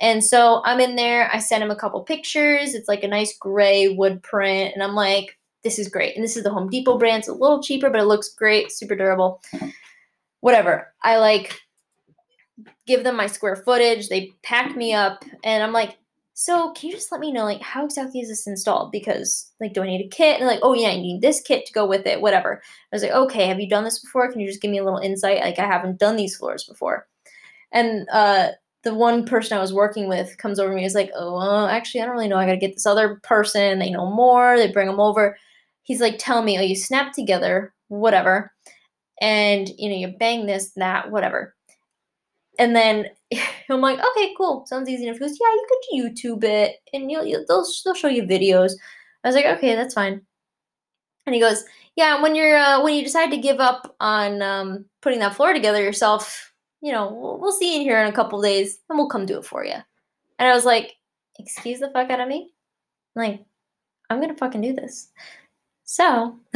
And 0.00 0.24
so 0.24 0.62
I'm 0.64 0.80
in 0.80 0.96
there, 0.96 1.30
I 1.32 1.38
sent 1.38 1.62
him 1.62 1.70
a 1.70 1.76
couple 1.76 2.00
pictures. 2.02 2.74
It's 2.74 2.88
like 2.88 3.02
a 3.02 3.08
nice 3.08 3.36
gray 3.38 3.88
wood 3.88 4.22
print 4.22 4.72
and 4.74 4.82
I'm 4.82 4.94
like 4.94 5.38
this 5.62 5.78
is 5.78 5.88
great. 5.88 6.16
And 6.16 6.24
this 6.24 6.36
is 6.36 6.42
the 6.42 6.50
Home 6.50 6.68
Depot 6.68 6.98
brand. 6.98 7.20
It's 7.20 7.28
a 7.28 7.32
little 7.32 7.62
cheaper, 7.62 7.88
but 7.88 8.00
it 8.00 8.06
looks 8.06 8.34
great, 8.34 8.72
super 8.72 8.96
durable. 8.96 9.40
Whatever. 10.40 10.92
I 11.02 11.18
like 11.18 11.56
give 12.86 13.04
them 13.04 13.16
my 13.16 13.26
square 13.26 13.56
footage. 13.56 14.08
They 14.08 14.32
pack 14.42 14.76
me 14.76 14.92
up, 14.92 15.24
and 15.44 15.62
I'm 15.62 15.72
like, 15.72 15.96
so 16.42 16.72
can 16.72 16.88
you 16.90 16.96
just 16.96 17.12
let 17.12 17.20
me 17.20 17.30
know 17.30 17.44
like 17.44 17.62
how 17.62 17.84
exactly 17.84 18.18
is 18.18 18.28
this 18.28 18.48
installed? 18.48 18.90
Because 18.90 19.52
like, 19.60 19.74
do 19.74 19.82
I 19.82 19.86
need 19.86 20.04
a 20.04 20.08
kit? 20.08 20.40
And 20.40 20.48
like, 20.48 20.58
oh 20.64 20.74
yeah, 20.74 20.88
I 20.88 20.96
need 20.96 21.20
this 21.20 21.40
kit 21.40 21.66
to 21.66 21.72
go 21.72 21.86
with 21.86 22.04
it. 22.04 22.20
Whatever. 22.20 22.60
I 22.92 22.96
was 22.96 23.04
like, 23.04 23.12
okay, 23.12 23.46
have 23.46 23.60
you 23.60 23.68
done 23.68 23.84
this 23.84 24.00
before? 24.00 24.28
Can 24.28 24.40
you 24.40 24.48
just 24.48 24.60
give 24.60 24.72
me 24.72 24.78
a 24.78 24.84
little 24.84 24.98
insight? 24.98 25.38
Like, 25.38 25.60
I 25.60 25.66
haven't 25.66 26.00
done 26.00 26.16
these 26.16 26.36
floors 26.36 26.64
before. 26.64 27.06
And 27.70 28.08
uh, 28.10 28.48
the 28.82 28.92
one 28.92 29.24
person 29.24 29.56
I 29.56 29.60
was 29.60 29.72
working 29.72 30.08
with 30.08 30.36
comes 30.36 30.58
over 30.58 30.70
to 30.70 30.74
me. 30.74 30.84
Is 30.84 30.96
like, 30.96 31.12
oh, 31.14 31.36
well, 31.36 31.68
actually, 31.68 32.00
I 32.00 32.06
don't 32.06 32.14
really 32.16 32.26
know. 32.26 32.38
I 32.38 32.46
got 32.46 32.52
to 32.52 32.58
get 32.58 32.74
this 32.74 32.86
other 32.86 33.20
person. 33.22 33.78
They 33.78 33.90
know 33.90 34.10
more. 34.10 34.56
They 34.56 34.72
bring 34.72 34.88
them 34.88 34.98
over. 34.98 35.38
He's 35.84 36.00
like, 36.00 36.16
tell 36.18 36.42
me, 36.42 36.58
oh, 36.58 36.62
you 36.62 36.74
snap 36.74 37.12
together, 37.12 37.72
whatever, 37.86 38.52
and 39.20 39.68
you 39.78 39.88
know, 39.88 39.96
you 39.96 40.08
bang 40.18 40.46
this, 40.46 40.72
that, 40.72 41.12
whatever. 41.12 41.54
And 42.58 42.74
then 42.74 43.06
I'm 43.74 43.80
like, 43.80 43.98
okay, 43.98 44.34
cool, 44.36 44.64
sounds 44.66 44.88
easy 44.88 45.04
enough. 45.04 45.16
He 45.16 45.20
goes, 45.20 45.38
yeah, 45.40 45.46
you 45.52 45.66
could 45.68 45.98
YouTube 45.98 46.44
it, 46.44 46.76
and 46.92 47.10
you'll, 47.10 47.24
you'll 47.24 47.44
they'll 47.48 47.66
they'll 47.84 47.94
show 47.94 48.08
you 48.08 48.22
videos. 48.24 48.72
I 49.24 49.28
was 49.28 49.36
like, 49.36 49.46
okay, 49.46 49.74
that's 49.74 49.94
fine. 49.94 50.22
And 51.26 51.34
he 51.34 51.40
goes, 51.40 51.64
yeah, 51.96 52.20
when 52.22 52.34
you're 52.34 52.56
uh, 52.56 52.82
when 52.82 52.94
you 52.94 53.02
decide 53.02 53.30
to 53.30 53.36
give 53.36 53.60
up 53.60 53.94
on 54.00 54.42
um, 54.42 54.84
putting 55.00 55.20
that 55.20 55.34
floor 55.34 55.52
together 55.52 55.82
yourself, 55.82 56.52
you 56.80 56.92
know, 56.92 57.12
we'll, 57.12 57.38
we'll 57.38 57.52
see 57.52 57.74
you 57.74 57.80
in 57.80 57.86
here 57.86 58.02
in 58.02 58.08
a 58.08 58.14
couple 58.14 58.40
days, 58.42 58.78
and 58.88 58.98
we'll 58.98 59.08
come 59.08 59.26
do 59.26 59.38
it 59.38 59.44
for 59.44 59.64
you. 59.64 59.76
And 60.38 60.48
I 60.48 60.54
was 60.54 60.64
like, 60.64 60.94
excuse 61.38 61.80
the 61.80 61.90
fuck 61.90 62.10
out 62.10 62.20
of 62.20 62.28
me, 62.28 62.52
like, 63.14 63.44
I'm 64.10 64.20
gonna 64.20 64.34
fucking 64.34 64.60
do 64.60 64.72
this. 64.72 65.10
So 65.84 66.38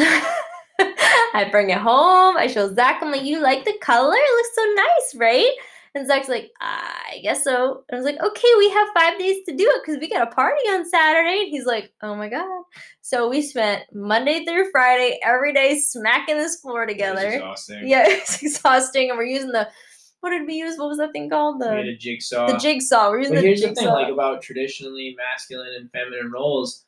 I 1.36 1.48
bring 1.50 1.70
it 1.70 1.78
home. 1.78 2.36
I 2.36 2.46
show 2.46 2.72
Zach. 2.74 3.02
I'm 3.02 3.12
like, 3.12 3.22
you 3.22 3.42
like 3.42 3.64
the 3.64 3.74
color? 3.80 4.16
It 4.16 4.36
looks 4.36 4.54
so 4.54 4.64
nice, 4.74 5.14
right? 5.16 5.52
And 5.96 6.06
Zach's 6.06 6.28
like, 6.28 6.50
I 6.60 7.20
guess 7.22 7.42
so. 7.42 7.82
And 7.88 7.96
I 7.96 7.96
was 7.96 8.04
like, 8.04 8.22
okay, 8.22 8.48
we 8.58 8.68
have 8.70 8.88
five 8.94 9.18
days 9.18 9.38
to 9.48 9.56
do 9.56 9.64
it 9.66 9.82
because 9.82 9.98
we 9.98 10.10
got 10.10 10.28
a 10.30 10.34
party 10.34 10.60
on 10.68 10.86
Saturday. 10.88 11.44
And 11.44 11.48
he's 11.48 11.64
like, 11.64 11.90
oh 12.02 12.14
my 12.14 12.28
God. 12.28 12.62
So 13.00 13.28
we 13.30 13.40
spent 13.40 13.84
Monday 13.94 14.44
through 14.44 14.70
Friday 14.70 15.18
every 15.24 15.54
day 15.54 15.78
smacking 15.80 16.36
this 16.36 16.60
floor 16.60 16.84
together. 16.84 17.26
exhausting. 17.28 17.88
Yeah, 17.88 18.04
it's 18.06 18.42
exhausting. 18.42 19.08
And 19.08 19.18
we're 19.18 19.24
using 19.24 19.52
the, 19.52 19.68
what 20.20 20.30
did 20.30 20.46
we 20.46 20.54
use? 20.56 20.76
What 20.78 20.88
was 20.88 20.98
that 20.98 21.12
thing 21.12 21.30
called? 21.30 21.60
We 21.60 21.66
had 21.66 21.86
The, 21.86 21.90
a 21.94 21.96
jigsaw. 21.96 22.46
the 22.46 22.58
jigsaw. 22.58 23.08
We're 23.10 23.20
using 23.20 23.34
But 23.36 23.40
the 23.40 23.46
here's 23.46 23.62
the 23.62 23.74
thing, 23.74 23.88
like 23.88 24.12
about 24.12 24.42
traditionally 24.42 25.16
masculine 25.16 25.72
and 25.78 25.90
feminine 25.92 26.30
roles, 26.30 26.84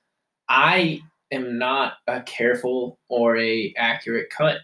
I 0.51 1.01
am 1.33 1.57
not 1.59 1.95
a 2.07 2.21
careful 2.23 2.99
or 3.09 3.39
a 3.39 3.73
accurate 3.79 4.29
cut. 4.29 4.59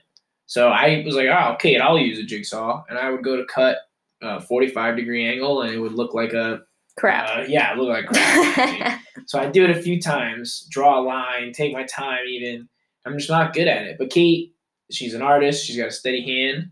So 0.46 0.68
I 0.68 1.02
was 1.07 1.14
like, 1.14 1.28
oh, 1.28 1.54
okay, 1.54 1.78
I'll 1.78 1.98
use 1.98 2.18
a 2.18 2.24
jigsaw, 2.24 2.85
and 2.90 2.98
I 2.98 3.11
would 3.11 3.24
go 3.24 3.37
to 3.37 3.46
cut 3.46 3.78
a 4.22 4.40
45 4.40 4.96
degree 4.96 5.27
angle, 5.27 5.62
and 5.62 5.74
it 5.74 5.79
would 5.79 5.94
look 5.94 6.14
like 6.14 6.33
a 6.33 6.62
Crap. 6.96 7.29
uh, 7.29 7.44
yeah, 7.48 7.74
look 7.77 7.88
like 7.88 8.07
crap. 8.07 9.00
so 9.27 9.40
I 9.40 9.50
do 9.50 9.64
it 9.64 9.70
a 9.70 9.83
few 9.83 10.00
times, 10.00 10.66
draw 10.70 11.00
a 11.00 11.03
line, 11.03 11.53
take 11.53 11.72
my 11.72 11.85
time. 11.85 12.20
Even 12.29 12.68
I'm 13.05 13.18
just 13.18 13.31
not 13.31 13.53
good 13.53 13.68
at 13.68 13.85
it. 13.85 13.98
But 13.98 14.11
Kate, 14.11 14.55
she's 14.90 15.14
an 15.14 15.22
artist. 15.22 15.64
She's 15.64 15.77
got 15.77 15.88
a 15.88 15.92
steady 15.92 16.22
hand. 16.22 16.70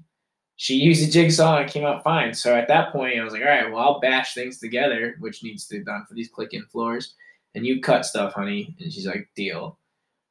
She 0.57 0.77
used 0.77 1.07
a 1.09 1.11
jigsaw 1.11 1.57
and 1.57 1.69
it 1.69 1.73
came 1.73 1.85
out 1.85 2.05
fine. 2.05 2.35
So 2.35 2.55
at 2.55 2.69
that 2.69 2.93
point, 2.93 3.19
I 3.19 3.25
was 3.25 3.33
like, 3.33 3.43
all 3.43 3.49
right, 3.49 3.71
well, 3.71 3.83
I'll 3.83 4.01
bash 4.01 4.35
things 4.35 4.59
together, 4.59 5.17
which 5.19 5.43
needs 5.43 5.67
to 5.67 5.79
be 5.79 5.85
done 5.85 6.05
for 6.09 6.15
these 6.15 6.29
click-in 6.29 6.65
floors. 6.67 7.15
And 7.55 7.67
you 7.67 7.81
cut 7.81 8.07
stuff, 8.07 8.33
honey. 8.33 8.77
And 8.81 8.93
she's 8.93 9.07
like, 9.07 9.29
deal. 9.35 9.79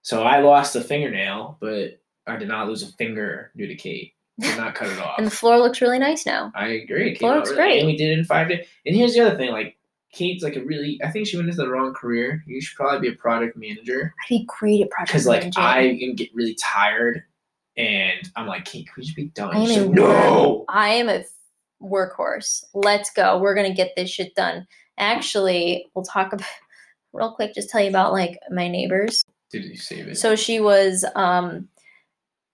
So 0.03 0.23
I 0.23 0.39
lost 0.39 0.75
a 0.75 0.81
fingernail, 0.81 1.57
but 1.59 1.99
I 2.27 2.37
did 2.37 2.47
not 2.47 2.67
lose 2.67 2.81
a 2.81 2.93
finger 2.93 3.51
due 3.57 3.67
to 3.67 3.75
Kate. 3.75 4.13
Did 4.39 4.57
not 4.57 4.75
cut 4.75 4.89
it 4.89 4.99
off. 5.03 5.17
and 5.17 5.27
the 5.27 5.31
floor 5.31 5.57
looks 5.59 5.81
really 5.81 5.99
nice 5.99 6.25
now. 6.25 6.51
I 6.55 6.67
agree. 6.67 7.11
It 7.11 7.19
Floor 7.19 7.35
looks 7.35 7.49
really- 7.51 7.61
great. 7.61 7.77
And 7.79 7.87
we 7.87 7.97
did 7.97 8.09
it 8.09 8.19
in 8.19 8.25
five 8.25 8.49
days. 8.49 8.65
And 8.85 8.95
here's 8.95 9.13
the 9.13 9.21
other 9.21 9.37
thing, 9.37 9.51
like 9.51 9.77
Kate's 10.13 10.43
like 10.43 10.55
a 10.57 10.63
really 10.63 10.99
I 11.03 11.09
think 11.11 11.27
she 11.27 11.37
went 11.37 11.47
into 11.49 11.61
the 11.61 11.69
wrong 11.69 11.93
career. 11.93 12.43
You 12.47 12.59
should 12.61 12.75
probably 12.75 13.09
be 13.09 13.13
a 13.13 13.17
product 13.17 13.55
manager. 13.55 14.13
I'd 14.25 14.29
be 14.29 14.45
great 14.45 14.81
at 14.81 14.89
project 14.89 15.09
Because 15.11 15.25
like 15.27 15.41
managing. 15.41 15.63
I 15.63 15.97
can 15.99 16.15
get 16.15 16.29
really 16.33 16.55
tired 16.55 17.23
and 17.77 18.29
I'm 18.35 18.47
like, 18.47 18.65
Kate, 18.65 18.85
can 18.87 18.93
we 18.97 19.03
just 19.03 19.15
be 19.15 19.25
done? 19.29 19.55
I 19.55 19.59
am 19.59 19.67
She's 19.67 19.77
a 19.77 19.85
like, 19.85 19.91
no. 19.91 20.65
I 20.67 20.89
am 20.89 21.07
a 21.09 21.23
workhorse. 21.81 22.63
Let's 22.73 23.09
go. 23.11 23.37
We're 23.39 23.55
gonna 23.55 23.73
get 23.73 23.93
this 23.95 24.09
shit 24.09 24.35
done. 24.35 24.67
Actually, 24.97 25.87
we'll 25.93 26.05
talk 26.05 26.33
about 26.33 26.47
real 27.13 27.31
quick. 27.33 27.53
Just 27.55 27.69
tell 27.69 27.81
you 27.81 27.89
about 27.89 28.11
like 28.11 28.37
my 28.49 28.67
neighbors. 28.67 29.23
Did 29.51 29.65
you 29.65 29.77
save 29.77 30.07
it? 30.09 30.17
So 30.17 30.35
she 30.35 30.59
was 30.59 31.05
um 31.15 31.67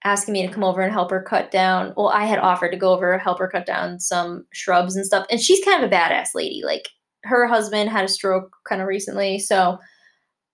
asking 0.04 0.32
me 0.32 0.46
to 0.46 0.52
come 0.52 0.64
over 0.64 0.80
and 0.80 0.92
help 0.92 1.10
her 1.10 1.22
cut 1.22 1.50
down. 1.50 1.92
Well, 1.96 2.08
I 2.08 2.24
had 2.24 2.38
offered 2.38 2.70
to 2.70 2.76
go 2.76 2.92
over 2.92 3.18
help 3.18 3.38
her 3.38 3.48
cut 3.48 3.66
down 3.66 3.98
some 3.98 4.46
shrubs 4.52 4.96
and 4.96 5.04
stuff. 5.04 5.26
And 5.30 5.40
she's 5.40 5.64
kind 5.64 5.82
of 5.82 5.90
a 5.90 5.94
badass 5.94 6.28
lady. 6.34 6.62
Like 6.64 6.88
her 7.24 7.46
husband 7.46 7.90
had 7.90 8.04
a 8.04 8.08
stroke 8.08 8.54
kind 8.68 8.80
of 8.80 8.86
recently, 8.86 9.38
so 9.38 9.78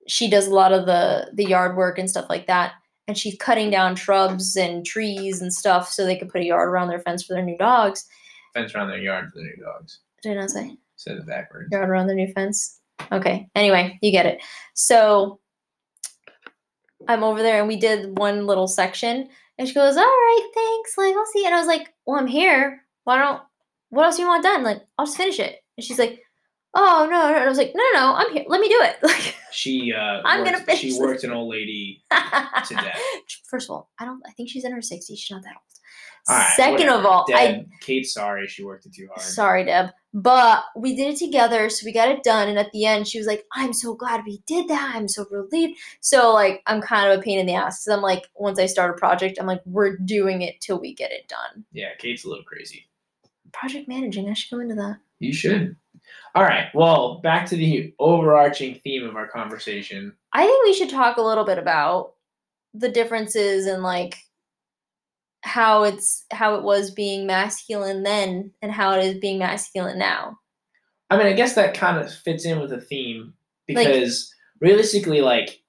she 0.09 0.29
does 0.29 0.47
a 0.47 0.55
lot 0.55 0.73
of 0.73 0.87
the 0.87 1.31
the 1.35 1.45
yard 1.45 1.77
work 1.77 1.99
and 1.99 2.09
stuff 2.09 2.27
like 2.29 2.47
that. 2.47 2.73
And 3.07 3.19
she's 3.19 3.37
cutting 3.39 3.71
down 3.71 3.97
shrubs 3.97 4.57
and 4.57 4.85
trees 4.85 5.43
and 5.43 5.53
stuff 5.53 5.91
so 5.91 6.05
they 6.05 6.17
could 6.17 6.31
put 6.31 6.41
a 6.41 6.47
yard 6.47 6.69
around 6.69 6.89
their 6.89 7.01
fence 7.01 7.23
for 7.23 7.35
their 7.35 7.45
new 7.45 7.59
dogs. 7.59 8.07
Fence 8.55 8.75
around 8.75 8.89
their 8.89 8.99
yard 8.99 9.31
for 9.31 9.41
the 9.41 9.45
new 9.45 9.63
dogs. 9.63 10.01
Did 10.23 10.39
I 10.39 10.41
not 10.41 10.51
say? 10.51 10.77
Said 10.97 11.19
it 11.19 11.27
backwards. 11.27 11.69
yard 11.71 11.91
around 11.91 12.07
the 12.07 12.15
new 12.15 12.33
fence. 12.33 12.81
Okay. 13.13 13.47
Anyway, 13.55 13.99
you 14.01 14.11
get 14.11 14.25
it. 14.25 14.41
So 14.73 15.39
I'm 17.09 17.25
over 17.25 17.43
there 17.43 17.59
and 17.61 17.69
we 17.69 17.77
did 17.77 18.19
one 18.19 18.47
little 18.47 18.67
section 18.69 19.29
and 19.59 19.69
she 19.69 19.75
goes, 19.75 19.97
All 19.97 20.03
right, 20.05 20.49
thanks. 20.55 20.97
Like, 20.99 21.15
I'll 21.15 21.27
see. 21.27 21.45
And 21.47 21.55
I 21.55 21.59
was 21.59 21.67
like, 21.67 21.93
Well, 22.07 22.19
I'm 22.19 22.27
here. 22.27 22.83
Why 23.05 23.19
don't 23.19 23.43
what 23.91 24.05
else 24.07 24.17
do 24.17 24.23
you 24.23 24.29
want 24.29 24.43
done? 24.43 24.65
Like, 24.65 24.83
I'll 24.99 25.07
just 25.07 25.17
finish 25.17 25.39
it. 25.39 25.63
And 25.77 25.85
she's 25.85 25.99
like, 25.99 26.21
Oh 26.75 27.07
no, 27.11 27.17
no. 27.31 27.35
And 27.35 27.45
I 27.45 27.49
was 27.49 27.59
like, 27.59 27.73
No, 27.75 27.83
no, 27.93 28.01
no, 28.01 28.15
I'm 28.15 28.33
here. 28.33 28.45
Let 28.49 28.61
me 28.61 28.69
do 28.69 28.81
it. 28.83 28.97
Like 29.03 29.35
She 29.53 29.93
uh 29.93 30.21
I'm 30.25 30.41
worked, 30.41 30.53
gonna 30.53 30.65
finish 30.65 30.81
she 30.81 30.89
this. 30.91 30.99
worked 30.99 31.25
an 31.25 31.31
old 31.33 31.51
lady 31.51 32.05
to 32.11 32.75
death. 32.75 33.01
First 33.49 33.69
of 33.69 33.75
all, 33.77 33.91
I 34.01 34.05
don't 34.05 34.23
I 34.27 34.33
think 34.33 34.49
she's 34.51 34.65
in 34.65 34.73
her 34.73 34.83
sixties. 34.83 35.19
She's 35.21 35.31
not 35.35 35.43
that 35.45 35.51
old. 35.55 35.59
All 36.27 36.37
right, 36.37 36.57
Second 36.57 36.89
of 36.89 37.03
whatever. 37.05 37.09
all, 37.09 37.27
I 37.35 37.53
Deb, 37.53 37.71
Kate's 37.81 38.15
sorry 38.15 38.47
she 38.47 38.65
worked 38.65 38.87
it 38.87 38.95
too 38.95 39.09
hard. 39.09 39.21
Sorry, 39.21 39.65
Deb. 39.65 39.91
But 40.15 40.65
we 40.77 40.95
did 40.95 41.15
it 41.15 41.19
together, 41.19 41.69
so 41.69 41.85
we 41.85 41.93
got 41.93 42.09
it 42.09 42.23
done. 42.23 42.49
And 42.49 42.59
at 42.59 42.71
the 42.73 42.87
end, 42.87 43.09
she 43.09 43.19
was 43.19 43.27
like, 43.27 43.45
I'm 43.53 43.73
so 43.73 43.95
glad 43.95 44.23
we 44.25 44.43
did 44.47 44.69
that. 44.69 44.93
I'm 44.95 45.09
so 45.09 45.27
relieved. 45.31 45.79
So, 46.01 46.33
like, 46.33 46.63
I'm 46.67 46.81
kind 46.81 47.13
of 47.13 47.19
a 47.19 47.23
pain 47.23 47.39
in 47.41 47.47
the 47.47 47.55
ass 47.55 47.85
because 47.85 47.97
I'm 47.97 48.03
like, 48.03 48.23
once 48.37 48.59
I 48.59 48.67
start 48.67 48.93
a 48.93 48.99
project, 48.99 49.39
I'm 49.41 49.47
like, 49.47 49.61
we're 49.67 49.97
doing 49.99 50.43
it 50.43 50.61
till 50.61 50.81
we 50.81 50.95
get 50.95 51.11
it 51.11 51.29
done. 51.29 51.65
Yeah, 51.73 51.89
Kate's 51.99 52.25
a 52.25 52.29
little 52.29 52.45
crazy. 52.45 52.87
Project 53.53 53.89
managing, 53.89 54.31
I 54.31 54.35
should 54.35 54.55
go 54.55 54.61
into 54.61 54.77
that. 54.77 54.99
You 55.19 55.33
should. 55.33 55.77
All 56.35 56.43
right. 56.43 56.69
Well, 56.75 57.21
back 57.21 57.47
to 57.47 57.57
the 57.57 57.93
overarching 57.99 58.81
theme 58.85 59.05
of 59.05 59.17
our 59.17 59.29
conversation. 59.29 60.15
I 60.33 60.47
think 60.47 60.65
we 60.65 60.75
should 60.75 60.91
talk 60.91 61.17
a 61.17 61.23
little 61.23 61.45
bit 61.45 61.59
about 61.59 62.15
the 62.73 62.89
differences 62.89 63.67
in 63.67 63.83
like 63.83 64.17
how 65.45 65.85
it's 65.85 66.25
how 66.33 66.55
it 66.55 66.63
was 66.63 66.91
being 66.91 67.27
masculine 67.27 68.03
then 68.03 68.51
and 68.63 68.73
how 68.73 68.99
it 68.99 69.05
is 69.05 69.19
being 69.19 69.39
masculine 69.39 69.99
now. 69.99 70.39
I 71.11 71.19
mean, 71.19 71.27
I 71.27 71.35
guess 71.35 71.55
that 71.55 71.75
kind 71.75 71.99
of 71.99 72.13
fits 72.13 72.47
in 72.47 72.61
with 72.61 72.71
the 72.71 72.81
theme 72.81 73.35
Like- 73.69 73.87
because 73.87 74.33
realistically, 74.61 75.21
like 75.21 75.61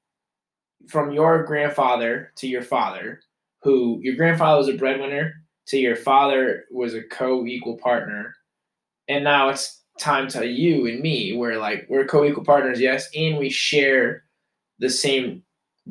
from 0.87 1.11
your 1.11 1.43
grandfather 1.43 2.31
to 2.37 2.47
your 2.47 2.61
father, 2.61 3.19
who 3.63 3.99
your 4.01 4.15
grandfather 4.15 4.57
was 4.57 4.69
a 4.69 4.73
breadwinner, 4.77 5.33
to 5.67 5.77
your 5.77 5.97
father 5.97 6.63
was 6.71 6.93
a 6.93 7.03
co-equal 7.03 7.77
partner, 7.77 8.33
and 9.09 9.23
now 9.25 9.49
it's 9.49 9.81
time 9.99 10.27
to 10.29 10.47
you 10.47 10.87
and 10.87 11.01
me, 11.01 11.35
where 11.35 11.57
like 11.59 11.85
we're 11.89 12.05
co-equal 12.05 12.45
partners, 12.45 12.79
yes, 12.79 13.09
and 13.13 13.37
we 13.37 13.49
share 13.49 14.23
the 14.79 14.89
same 14.89 15.43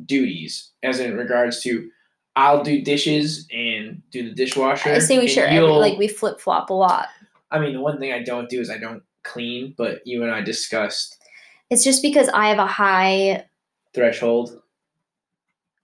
duties, 0.05 0.71
as 0.81 0.99
in 0.99 1.15
regards 1.17 1.61
to. 1.61 1.87
I'll 2.35 2.63
do 2.63 2.81
dishes 2.81 3.47
and 3.53 4.01
do 4.11 4.27
the 4.27 4.35
dishwasher. 4.35 4.89
I 4.89 4.99
say 4.99 5.17
we 5.19 5.27
share 5.27 5.47
every, 5.47 5.67
like 5.67 5.97
we 5.97 6.07
flip 6.07 6.39
flop 6.39 6.69
a 6.69 6.73
lot. 6.73 7.07
I 7.51 7.59
mean, 7.59 7.73
the 7.73 7.81
one 7.81 7.99
thing 7.99 8.11
I 8.11 8.23
don't 8.23 8.49
do 8.49 8.59
is 8.59 8.69
I 8.69 8.77
don't 8.77 9.01
clean, 9.23 9.73
but 9.77 10.05
you 10.05 10.23
and 10.23 10.31
I 10.31 10.41
discussed 10.41 11.17
It's 11.69 11.83
just 11.83 12.01
because 12.01 12.27
I 12.29 12.47
have 12.49 12.59
a 12.59 12.67
high 12.67 13.45
threshold. 13.93 14.61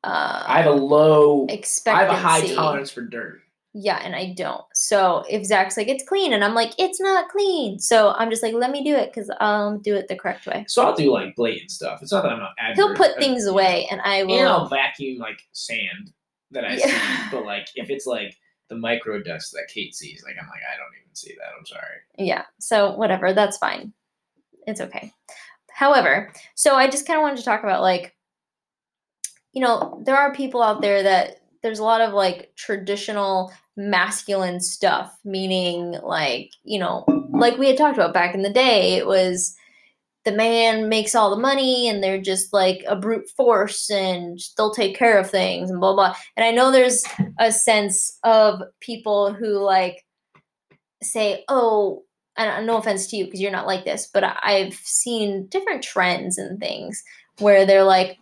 uh 0.03 0.43
I 0.45 0.61
have 0.61 0.71
a 0.71 0.75
low, 0.75 1.45
expectancy. 1.47 2.05
I 2.05 2.13
have 2.13 2.13
a 2.13 2.27
high 2.27 2.53
tolerance 2.53 2.91
for 2.91 3.01
dirt. 3.01 3.41
Yeah, 3.73 4.01
and 4.03 4.13
I 4.13 4.33
don't. 4.35 4.65
So 4.73 5.23
if 5.29 5.45
Zach's 5.45 5.77
like, 5.77 5.87
it's 5.87 6.03
clean, 6.03 6.33
and 6.33 6.43
I'm 6.43 6.53
like, 6.53 6.73
it's 6.77 6.99
not 6.99 7.29
clean. 7.29 7.79
So 7.79 8.11
I'm 8.17 8.29
just 8.29 8.43
like, 8.43 8.53
let 8.53 8.69
me 8.69 8.83
do 8.83 8.93
it 8.93 9.13
because 9.13 9.31
I'll 9.39 9.77
do 9.77 9.95
it 9.95 10.09
the 10.09 10.17
correct 10.17 10.45
way. 10.45 10.65
So 10.67 10.83
I'll 10.83 10.93
do 10.93 11.13
like 11.13 11.33
blatant 11.37 11.71
stuff. 11.71 12.01
It's 12.01 12.11
not 12.11 12.23
that 12.23 12.33
I'm 12.33 12.39
not. 12.39 12.51
He'll 12.75 12.95
put 12.95 13.17
things 13.17 13.45
away, 13.45 13.87
and 13.89 14.01
I 14.01 14.23
will. 14.23 14.39
And 14.39 14.49
I'll 14.49 14.61
will. 14.63 14.67
vacuum 14.67 15.19
like 15.19 15.39
sand 15.53 16.11
that 16.51 16.65
I 16.65 16.75
Yeah. 16.75 16.87
see. 16.87 17.29
But 17.31 17.45
like 17.45 17.67
if 17.75 17.89
it's 17.89 18.05
like 18.05 18.37
the 18.69 18.75
micro 18.75 19.21
dust 19.21 19.51
that 19.53 19.67
Kate 19.73 19.93
sees, 19.95 20.23
like 20.23 20.35
I'm 20.41 20.47
like 20.47 20.61
I 20.71 20.77
don't 20.77 20.93
even 21.01 21.15
see 21.15 21.33
that. 21.37 21.51
I'm 21.57 21.65
sorry. 21.65 21.97
Yeah. 22.17 22.45
So 22.59 22.95
whatever, 22.95 23.33
that's 23.33 23.57
fine. 23.57 23.93
It's 24.67 24.81
okay. 24.81 25.11
However, 25.73 26.31
so 26.55 26.75
I 26.75 26.89
just 26.89 27.07
kind 27.07 27.17
of 27.17 27.23
wanted 27.23 27.37
to 27.37 27.43
talk 27.43 27.63
about 27.63 27.81
like, 27.81 28.15
you 29.53 29.61
know, 29.61 30.01
there 30.05 30.15
are 30.17 30.33
people 30.33 30.61
out 30.61 30.81
there 30.81 31.03
that 31.03 31.41
there's 31.63 31.79
a 31.79 31.83
lot 31.83 32.01
of 32.01 32.13
like 32.13 32.53
traditional 32.55 33.51
masculine 33.75 34.59
stuff, 34.59 35.17
meaning 35.23 35.91
like, 36.03 36.51
you 36.63 36.79
know, 36.79 37.05
like 37.31 37.57
we 37.57 37.67
had 37.67 37.77
talked 37.77 37.97
about 37.97 38.13
back 38.13 38.35
in 38.35 38.41
the 38.41 38.49
day, 38.53 38.93
it 38.95 39.07
was 39.07 39.55
the 40.23 40.31
man 40.31 40.87
makes 40.87 41.15
all 41.15 41.29
the 41.29 41.41
money 41.41 41.89
and 41.89 42.03
they're 42.03 42.21
just 42.21 42.53
like 42.53 42.83
a 42.87 42.95
brute 42.95 43.29
force 43.35 43.89
and 43.89 44.39
they'll 44.55 44.73
take 44.73 44.95
care 44.95 45.17
of 45.17 45.29
things 45.29 45.69
and 45.69 45.79
blah 45.79 45.93
blah. 45.93 46.15
And 46.37 46.45
I 46.45 46.51
know 46.51 46.71
there's 46.71 47.03
a 47.39 47.51
sense 47.51 48.19
of 48.23 48.61
people 48.81 49.33
who 49.33 49.57
like 49.59 50.03
say, 51.01 51.43
"Oh, 51.47 52.03
and 52.37 52.65
no 52.65 52.77
offense 52.77 53.07
to 53.07 53.17
you 53.17 53.25
because 53.25 53.41
you're 53.41 53.51
not 53.51 53.67
like 53.67 53.85
this, 53.85 54.09
but 54.13 54.23
I've 54.43 54.75
seen 54.75 55.47
different 55.47 55.83
trends 55.83 56.37
and 56.37 56.59
things 56.59 57.03
where 57.39 57.65
they're 57.65 57.83
like, 57.83 58.17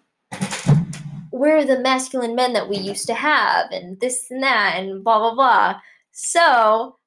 we're 1.31 1.63
the 1.63 1.79
masculine 1.79 2.35
men 2.35 2.53
that 2.53 2.69
we 2.69 2.77
used 2.77 3.07
to 3.07 3.13
have, 3.13 3.71
and 3.71 3.99
this 3.99 4.29
and 4.29 4.43
that, 4.43 4.75
and 4.77 5.03
blah 5.03 5.19
blah 5.19 5.35
blah. 5.35 5.79
So 6.11 6.97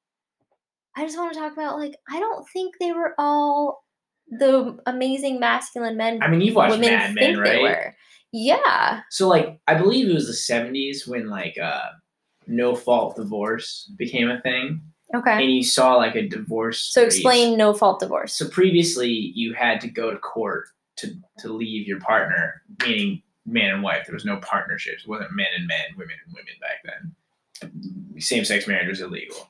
I 0.95 1.05
just 1.05 1.17
want 1.17 1.33
to 1.33 1.39
talk 1.39 1.53
about 1.53 1.77
like 1.77 1.95
I 2.09 2.19
don't 2.19 2.47
think 2.49 2.75
they 2.79 2.93
were 2.93 3.13
all 3.17 3.82
the 4.39 4.77
amazing 4.85 5.39
masculine 5.39 5.97
men 5.97 6.21
I 6.21 6.27
mean, 6.27 6.41
you've 6.41 6.55
watched 6.55 6.71
women 6.71 6.89
Mad 6.89 7.13
think 7.13 7.15
Men, 7.15 7.33
they 7.35 7.39
right? 7.39 7.61
were. 7.61 7.95
Yeah. 8.31 9.01
So 9.09 9.27
like 9.27 9.59
I 9.67 9.75
believe 9.75 10.09
it 10.09 10.13
was 10.13 10.27
the 10.27 10.53
70s 10.53 11.07
when 11.07 11.29
like 11.29 11.57
uh 11.61 11.89
no 12.47 12.75
fault 12.75 13.15
divorce 13.15 13.89
became 13.97 14.29
a 14.29 14.41
thing, 14.41 14.81
Okay. 15.15 15.43
and 15.43 15.51
you 15.51 15.63
saw 15.63 15.95
like 15.95 16.15
a 16.15 16.27
divorce. 16.27 16.79
So 16.79 17.03
explain 17.03 17.57
no 17.57 17.73
fault 17.73 17.99
divorce. 17.99 18.33
So 18.33 18.47
previously, 18.49 19.09
you 19.09 19.53
had 19.53 19.79
to 19.81 19.87
go 19.87 20.11
to 20.11 20.17
court 20.17 20.65
to 20.97 21.13
to 21.39 21.53
leave 21.53 21.87
your 21.87 21.99
partner, 21.99 22.61
meaning 22.85 23.21
man 23.45 23.75
and 23.75 23.83
wife. 23.83 24.05
There 24.05 24.13
was 24.13 24.25
no 24.25 24.37
partnerships. 24.37 25.03
It 25.03 25.09
wasn't 25.09 25.35
men 25.35 25.47
and 25.57 25.67
men, 25.67 25.85
women 25.97 26.15
and 26.25 26.35
women 26.35 26.53
back 26.61 26.83
then. 26.83 28.21
Same 28.21 28.45
sex 28.45 28.67
marriage 28.67 28.89
was 28.89 29.01
illegal. 29.01 29.49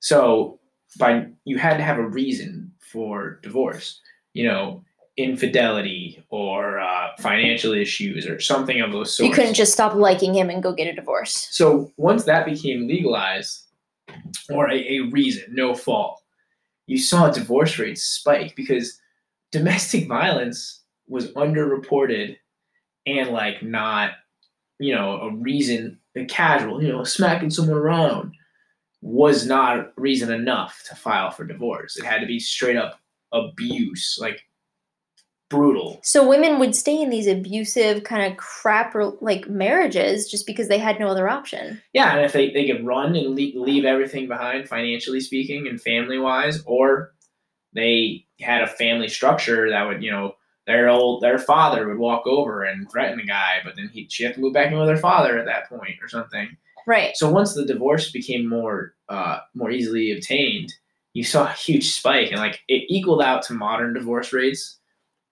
So 0.00 0.60
by 0.98 1.26
you 1.44 1.58
had 1.58 1.76
to 1.78 1.82
have 1.82 1.98
a 1.98 2.06
reason 2.06 2.72
for 2.94 3.40
divorce. 3.42 4.00
You 4.32 4.48
know, 4.48 4.84
infidelity 5.16 6.24
or 6.30 6.80
uh, 6.80 7.08
financial 7.18 7.72
issues 7.72 8.26
or 8.26 8.40
something 8.40 8.80
of 8.80 8.92
those 8.92 9.14
sorts. 9.14 9.28
You 9.28 9.34
couldn't 9.34 9.54
just 9.54 9.72
stop 9.72 9.94
liking 9.94 10.34
him 10.34 10.50
and 10.50 10.62
go 10.62 10.72
get 10.72 10.88
a 10.88 10.94
divorce. 10.94 11.48
So 11.50 11.92
once 11.96 12.24
that 12.24 12.46
became 12.46 12.88
legalized, 12.88 13.60
or 14.50 14.70
a, 14.70 14.76
a 14.76 15.00
reason, 15.10 15.44
no 15.50 15.74
fault, 15.74 16.20
you 16.86 16.98
saw 16.98 17.30
divorce 17.30 17.78
rates 17.78 18.02
spike 18.02 18.54
because 18.56 19.00
domestic 19.52 20.08
violence 20.08 20.82
was 21.08 21.32
underreported 21.32 22.36
and 23.06 23.30
like 23.30 23.62
not, 23.62 24.12
you 24.78 24.94
know, 24.94 25.20
a 25.20 25.34
reason, 25.34 25.98
a 26.16 26.24
casual, 26.24 26.82
you 26.82 26.88
know, 26.88 27.04
smacking 27.04 27.50
someone 27.50 27.76
around 27.76 28.32
was 29.04 29.46
not 29.46 29.92
reason 29.98 30.32
enough 30.32 30.82
to 30.88 30.96
file 30.96 31.30
for 31.30 31.44
divorce. 31.44 31.98
It 31.98 32.06
had 32.06 32.20
to 32.20 32.26
be 32.26 32.40
straight 32.40 32.78
up 32.78 32.98
abuse, 33.32 34.16
like 34.18 34.40
brutal. 35.50 36.00
So 36.02 36.26
women 36.26 36.58
would 36.58 36.74
stay 36.74 37.02
in 37.02 37.10
these 37.10 37.26
abusive 37.26 38.04
kind 38.04 38.32
of 38.32 38.38
crap 38.38 38.96
like 39.20 39.46
marriages 39.46 40.30
just 40.30 40.46
because 40.46 40.68
they 40.68 40.78
had 40.78 40.98
no 40.98 41.08
other 41.08 41.28
option. 41.28 41.82
Yeah, 41.92 42.16
and 42.16 42.24
if 42.24 42.32
they, 42.32 42.50
they 42.50 42.66
could 42.66 42.86
run 42.86 43.14
and 43.14 43.34
leave, 43.34 43.54
leave 43.54 43.84
everything 43.84 44.26
behind, 44.26 44.70
financially 44.70 45.20
speaking 45.20 45.68
and 45.68 45.78
family 45.78 46.18
wise, 46.18 46.62
or 46.64 47.12
they 47.74 48.24
had 48.40 48.62
a 48.62 48.66
family 48.66 49.08
structure 49.08 49.68
that 49.68 49.86
would, 49.86 50.02
you 50.02 50.10
know, 50.10 50.36
their 50.66 50.88
old 50.88 51.22
their 51.22 51.38
father 51.38 51.86
would 51.86 51.98
walk 51.98 52.26
over 52.26 52.64
and 52.64 52.90
threaten 52.90 53.18
the 53.18 53.26
guy, 53.26 53.58
but 53.66 53.76
then 53.76 53.90
he 53.92 54.08
she 54.08 54.24
had 54.24 54.32
to 54.32 54.40
move 54.40 54.54
back 54.54 54.72
in 54.72 54.78
with 54.78 54.88
her 54.88 54.96
father 54.96 55.36
at 55.36 55.44
that 55.44 55.68
point 55.68 55.96
or 56.00 56.08
something. 56.08 56.56
Right. 56.86 57.16
So 57.16 57.30
once 57.30 57.54
the 57.54 57.64
divorce 57.64 58.10
became 58.10 58.48
more 58.48 58.94
uh, 59.08 59.38
more 59.54 59.70
easily 59.70 60.12
obtained, 60.12 60.72
you 61.12 61.24
saw 61.24 61.46
a 61.46 61.52
huge 61.52 61.90
spike, 61.90 62.30
and 62.30 62.40
like 62.40 62.60
it 62.68 62.84
equaled 62.88 63.22
out 63.22 63.42
to 63.44 63.52
modern 63.54 63.94
divorce 63.94 64.32
rates, 64.32 64.78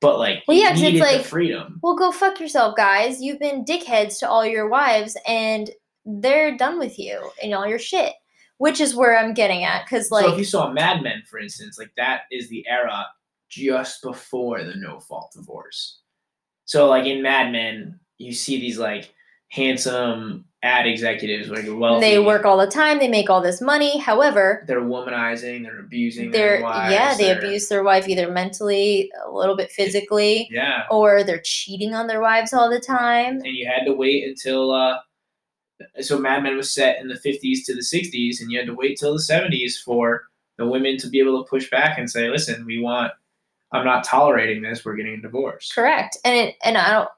but 0.01 0.19
like 0.19 0.43
Well, 0.47 0.57
you 0.57 0.63
yeah, 0.65 0.75
it's 0.75 1.01
like- 1.01 1.25
freedom. 1.25 1.79
Well, 1.83 1.97
go 1.97 2.13
fuck 2.13 2.41
yourself, 2.41 2.77
guys. 2.77 3.21
You've 3.21 3.41
been 3.41 3.65
dickheads 3.65 4.19
to 4.21 4.29
all 4.29 4.45
your 4.47 4.69
wives 4.69 5.17
and 5.27 5.71
they're 6.05 6.57
done 6.57 6.79
with 6.79 6.99
you 6.99 7.31
and 7.43 7.55
all 7.55 7.67
your 7.67 7.79
shit. 7.79 8.13
Which 8.59 8.81
is 8.81 8.95
where 8.95 9.19
I'm 9.19 9.35
getting 9.35 9.65
at 9.65 9.89
cuz 9.89 10.11
like 10.13 10.25
so 10.25 10.33
if 10.33 10.39
you 10.39 10.45
saw 10.45 10.71
Mad 10.73 11.03
Men, 11.03 11.23
for 11.29 11.39
instance, 11.41 11.79
like 11.79 11.93
that 11.97 12.23
is 12.31 12.49
the 12.49 12.65
era 12.69 13.07
just 13.49 14.03
before 14.03 14.63
the 14.63 14.75
no 14.77 15.01
fault 15.01 15.33
divorce. 15.35 15.99
So 16.65 16.89
like 16.89 17.05
in 17.07 17.23
Mad 17.23 17.51
Men, 17.51 17.99
you 18.19 18.33
see 18.33 18.61
these 18.61 18.79
like 18.79 19.13
handsome 19.49 20.45
ad 20.65 20.87
executives, 20.87 21.49
like 21.49 21.65
wealthy. 21.69 22.01
they 22.07 22.19
work 22.21 22.45
all 22.45 22.57
the 22.57 22.67
time, 22.69 22.99
they 23.01 23.09
make 23.09 23.29
all 23.29 23.41
this 23.41 23.61
money. 23.61 23.99
However, 23.99 24.65
They're 24.69 24.81
womanizing. 24.81 25.65
They're 25.65 25.81
abusing 25.81 26.31
they're 26.31 26.59
their 26.59 26.63
wives. 26.63 26.93
yeah, 26.93 27.15
they 27.17 27.31
abuse 27.31 27.69
their 27.69 27.83
wife 27.83 28.09
either 28.09 28.31
mentally, 28.31 29.11
a 29.27 29.31
little 29.31 29.57
bit 29.57 29.73
physically, 29.73 30.49
Yeah, 30.53 30.85
or 30.91 31.25
they're 31.25 31.41
cheating 31.45 31.95
on 31.95 32.07
their 32.07 32.21
wives 32.21 32.53
all 32.53 32.71
the 32.71 32.79
time. 32.81 33.37
and 33.39 33.47
you 33.57 33.67
had 33.67 33.85
to 33.87 33.93
wait 33.93 34.25
until. 34.29 34.71
uh 34.73 34.99
So 36.01 36.17
Mad 36.19 36.45
Men 36.45 36.57
was 36.57 36.73
set 36.73 37.01
in 37.01 37.09
the 37.09 37.15
50s 37.19 37.65
to 37.67 37.75
the 37.75 37.81
60s, 37.81 38.41
and 38.41 38.53
you 38.53 38.59
had 38.59 38.67
to 38.69 38.75
wait 38.75 38.97
till 38.99 39.15
the 39.15 39.21
70s 39.23 39.83
for 39.85 40.23
the 40.59 40.67
women 40.67 40.97
to 40.99 41.09
be 41.09 41.19
able 41.19 41.43
to 41.43 41.49
push 41.51 41.69
back 41.71 41.99
and 41.99 42.09
say, 42.09 42.29
"Listen, 42.29 42.65
we 42.65 42.79
want. 42.81 43.11
I'm 43.73 43.85
not 43.85 44.05
tolerating 44.05 44.63
this. 44.63 44.85
We're 44.85 44.95
getting 44.95 45.15
a 45.15 45.23
divorce." 45.23 45.73
Correct. 45.75 46.17
And 46.25 46.37
it 46.37 46.55
and 46.63 46.79
I 46.79 46.91
don't 46.93 47.09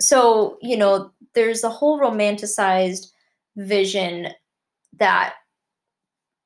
so, 0.00 0.58
you 0.60 0.76
know, 0.76 1.12
there's 1.34 1.62
a 1.62 1.70
whole 1.70 2.00
romanticized 2.00 3.06
vision 3.56 4.28
that 4.98 5.34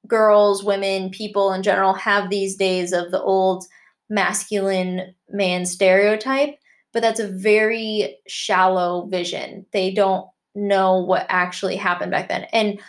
girls, 0.07 0.63
women, 0.63 1.11
people 1.11 1.53
in 1.53 1.63
general 1.63 1.95
have 1.95 2.29
these 2.29 2.57
days 2.57 2.93
of 2.93 3.11
the 3.11 3.23
old 3.23 3.65
masculine 4.11 5.15
man 5.31 5.65
stereotype, 5.65 6.57
but 6.93 7.01
that's 7.01 7.21
a 7.21 7.29
very 7.29 8.17
shallow 8.29 9.07
vision. 9.07 9.65
They 9.73 9.93
don't 9.93 10.27
know 10.55 10.99
what 10.99 11.27
actually 11.29 11.77
happened 11.77 12.11
back 12.11 12.29
then. 12.29 12.47
And 12.53 12.81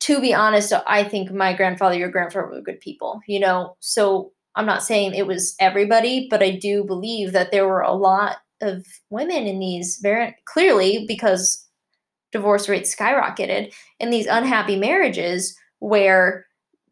to 0.00 0.20
be 0.20 0.34
honest, 0.34 0.72
I 0.86 1.04
think 1.04 1.30
my 1.30 1.52
grandfather, 1.52 1.96
your 1.96 2.10
grandfather 2.10 2.48
were 2.48 2.60
good 2.60 2.80
people, 2.80 3.20
you 3.26 3.40
know. 3.40 3.76
So 3.80 4.32
I'm 4.54 4.66
not 4.66 4.82
saying 4.82 5.14
it 5.14 5.26
was 5.26 5.54
everybody, 5.60 6.26
but 6.30 6.42
I 6.42 6.50
do 6.50 6.84
believe 6.84 7.32
that 7.32 7.50
there 7.50 7.68
were 7.68 7.82
a 7.82 7.92
lot 7.92 8.38
of 8.60 8.86
women 9.10 9.46
in 9.46 9.58
these 9.58 9.98
very 10.02 10.34
clearly 10.46 11.04
because 11.06 11.64
divorce 12.32 12.68
rates 12.68 12.94
skyrocketed 12.94 13.72
in 14.00 14.10
these 14.10 14.26
unhappy 14.26 14.76
marriages 14.76 15.56
where 15.78 16.46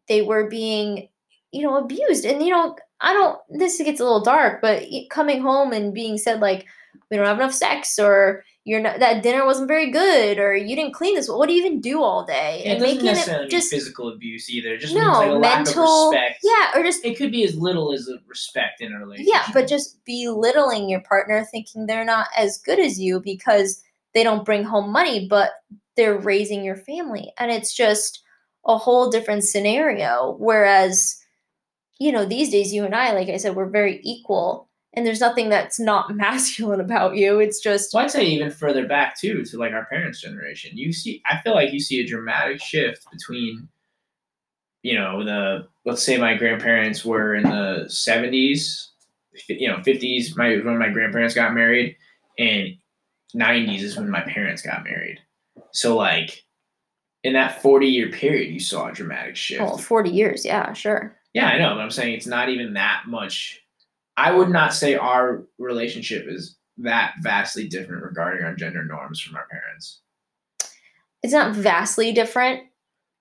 they 0.07 0.21
were 0.21 0.49
being, 0.49 1.07
you 1.51 1.63
know, 1.63 1.77
abused. 1.77 2.25
And 2.25 2.43
you 2.43 2.51
know, 2.51 2.75
I 3.01 3.13
don't. 3.13 3.39
This 3.49 3.77
gets 3.77 3.99
a 3.99 4.03
little 4.03 4.23
dark, 4.23 4.61
but 4.61 4.83
coming 5.09 5.41
home 5.41 5.73
and 5.73 5.93
being 5.93 6.17
said 6.17 6.39
like, 6.39 6.65
we 7.09 7.17
don't 7.17 7.25
have 7.25 7.37
enough 7.37 7.53
sex, 7.53 7.99
or 7.99 8.43
you're 8.65 8.81
not 8.81 8.99
that 8.99 9.21
dinner 9.21 9.45
wasn't 9.45 9.67
very 9.67 9.91
good, 9.91 10.39
or 10.39 10.55
you 10.55 10.75
didn't 10.75 10.95
clean 10.95 11.13
this. 11.13 11.29
What 11.29 11.47
do 11.47 11.53
you 11.53 11.63
even 11.63 11.81
do 11.81 12.01
all 12.01 12.25
day? 12.25 12.63
It 12.65 12.69
and 12.69 12.79
doesn't 12.79 12.95
making 12.95 13.05
necessarily 13.05 13.45
it 13.45 13.51
just 13.51 13.69
physical 13.69 14.09
abuse 14.09 14.49
either. 14.49 14.73
It 14.73 14.79
just 14.79 14.95
no 14.95 15.11
like 15.11 15.29
a 15.29 15.33
lack 15.33 15.59
of 15.59 15.65
mental, 15.67 16.09
respect. 16.11 16.39
yeah, 16.43 16.71
or 16.73 16.83
just 16.83 17.05
It 17.05 17.15
could 17.15 17.31
be 17.31 17.43
as 17.43 17.55
little 17.55 17.93
as 17.93 18.07
a 18.07 18.17
respect 18.27 18.81
in 18.81 18.91
a 18.91 18.97
relationship. 18.97 19.33
Yeah, 19.33 19.47
but 19.53 19.67
just 19.67 20.03
belittling 20.03 20.89
your 20.89 21.01
partner, 21.01 21.45
thinking 21.45 21.85
they're 21.85 22.03
not 22.03 22.27
as 22.35 22.57
good 22.57 22.79
as 22.79 22.99
you 22.99 23.19
because 23.19 23.83
they 24.15 24.23
don't 24.23 24.45
bring 24.45 24.63
home 24.63 24.91
money, 24.91 25.27
but 25.29 25.51
they're 25.95 26.17
raising 26.17 26.63
your 26.63 26.75
family. 26.75 27.31
And 27.37 27.51
it's 27.51 27.73
just 27.73 28.23
a 28.65 28.79
whole 28.79 29.11
different 29.11 29.43
scenario. 29.43 30.35
Whereas, 30.39 31.15
you 31.99 32.11
know, 32.11 32.25
these 32.25 32.49
days, 32.49 32.73
you 32.73 32.83
and 32.83 32.95
I, 32.95 33.11
like 33.11 33.29
I 33.29 33.37
said, 33.37 33.55
we're 33.55 33.69
very 33.69 33.99
equal. 34.03 34.64
And 34.95 35.05
there's 35.05 35.19
nothing 35.19 35.49
that's 35.49 35.79
not 35.79 36.15
masculine 36.15 36.79
about 36.79 37.15
you. 37.15 37.39
It's 37.39 37.59
just, 37.59 37.93
Well, 37.93 38.03
I'd 38.03 38.11
say 38.11 38.25
even 38.25 38.51
further 38.51 38.87
back 38.87 39.19
too, 39.19 39.43
to 39.45 39.57
like 39.57 39.73
our 39.73 39.85
parents' 39.85 40.21
generation. 40.21 40.77
You 40.77 40.93
see, 40.93 41.21
I 41.25 41.39
feel 41.41 41.53
like 41.53 41.73
you 41.73 41.79
see 41.79 41.99
a 41.99 42.07
dramatic 42.07 42.61
shift 42.61 43.05
between, 43.11 43.67
you 44.83 44.95
know, 44.95 45.23
the 45.23 45.67
let's 45.85 46.03
say 46.03 46.17
my 46.17 46.35
grandparents 46.35 47.03
were 47.03 47.35
in 47.35 47.43
the 47.43 47.85
seventies, 47.89 48.91
you 49.47 49.67
know, 49.67 49.81
fifties. 49.83 50.35
My 50.37 50.57
when 50.57 50.77
my 50.77 50.89
grandparents 50.89 51.33
got 51.33 51.53
married, 51.53 51.95
and 52.37 52.75
nineties 53.33 53.83
is 53.83 53.97
when 53.97 54.09
my 54.09 54.21
parents 54.21 54.61
got 54.61 54.83
married. 54.83 55.19
So 55.71 55.97
like, 55.97 56.43
in 57.23 57.33
that 57.33 57.61
forty 57.63 57.87
year 57.87 58.09
period, 58.09 58.53
you 58.53 58.59
saw 58.59 58.89
a 58.89 58.93
dramatic 58.93 59.35
shift. 59.35 59.61
Well, 59.61 59.77
40 59.77 60.11
years. 60.11 60.45
Yeah, 60.45 60.71
sure. 60.73 61.17
Yeah, 61.33 61.47
I 61.47 61.57
know, 61.57 61.73
but 61.73 61.81
I'm 61.81 61.89
saying 61.91 62.13
it's 62.13 62.27
not 62.27 62.49
even 62.49 62.73
that 62.73 63.03
much. 63.07 63.64
I 64.17 64.31
would 64.31 64.49
not 64.49 64.73
say 64.73 64.95
our 64.95 65.43
relationship 65.57 66.25
is 66.27 66.57
that 66.77 67.13
vastly 67.21 67.67
different 67.67 68.03
regarding 68.03 68.43
our 68.43 68.55
gender 68.55 68.83
norms 68.83 69.19
from 69.19 69.35
our 69.35 69.47
parents. 69.47 70.01
It's 71.23 71.33
not 71.33 71.55
vastly 71.55 72.11
different 72.11 72.63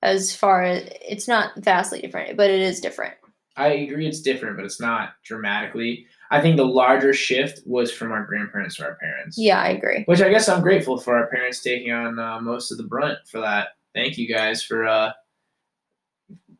as 0.02 0.34
far 0.34 0.62
as 0.62 0.88
it's 1.00 1.26
not 1.26 1.52
vastly 1.56 2.00
different, 2.00 2.36
but 2.36 2.50
it 2.50 2.60
is 2.60 2.80
different. 2.80 3.14
I 3.56 3.68
agree 3.68 4.06
it's 4.06 4.20
different, 4.20 4.56
but 4.56 4.64
it's 4.64 4.80
not 4.80 5.14
dramatically. 5.24 6.06
I 6.30 6.40
think 6.40 6.56
the 6.56 6.66
larger 6.66 7.12
shift 7.12 7.60
was 7.64 7.92
from 7.92 8.10
our 8.10 8.24
grandparents 8.24 8.76
to 8.76 8.84
our 8.84 8.96
parents. 8.96 9.38
Yeah, 9.38 9.60
I 9.60 9.68
agree. 9.68 10.02
Which 10.06 10.20
I 10.20 10.28
guess 10.28 10.48
I'm 10.48 10.60
grateful 10.60 10.98
for 10.98 11.16
our 11.16 11.28
parents 11.28 11.62
taking 11.62 11.92
on 11.92 12.18
uh, 12.18 12.40
most 12.40 12.72
of 12.72 12.78
the 12.78 12.82
brunt 12.84 13.18
for 13.28 13.40
that. 13.40 13.68
Thank 13.94 14.18
you 14.18 14.28
guys 14.28 14.62
for 14.62 14.86
uh, 14.86 15.12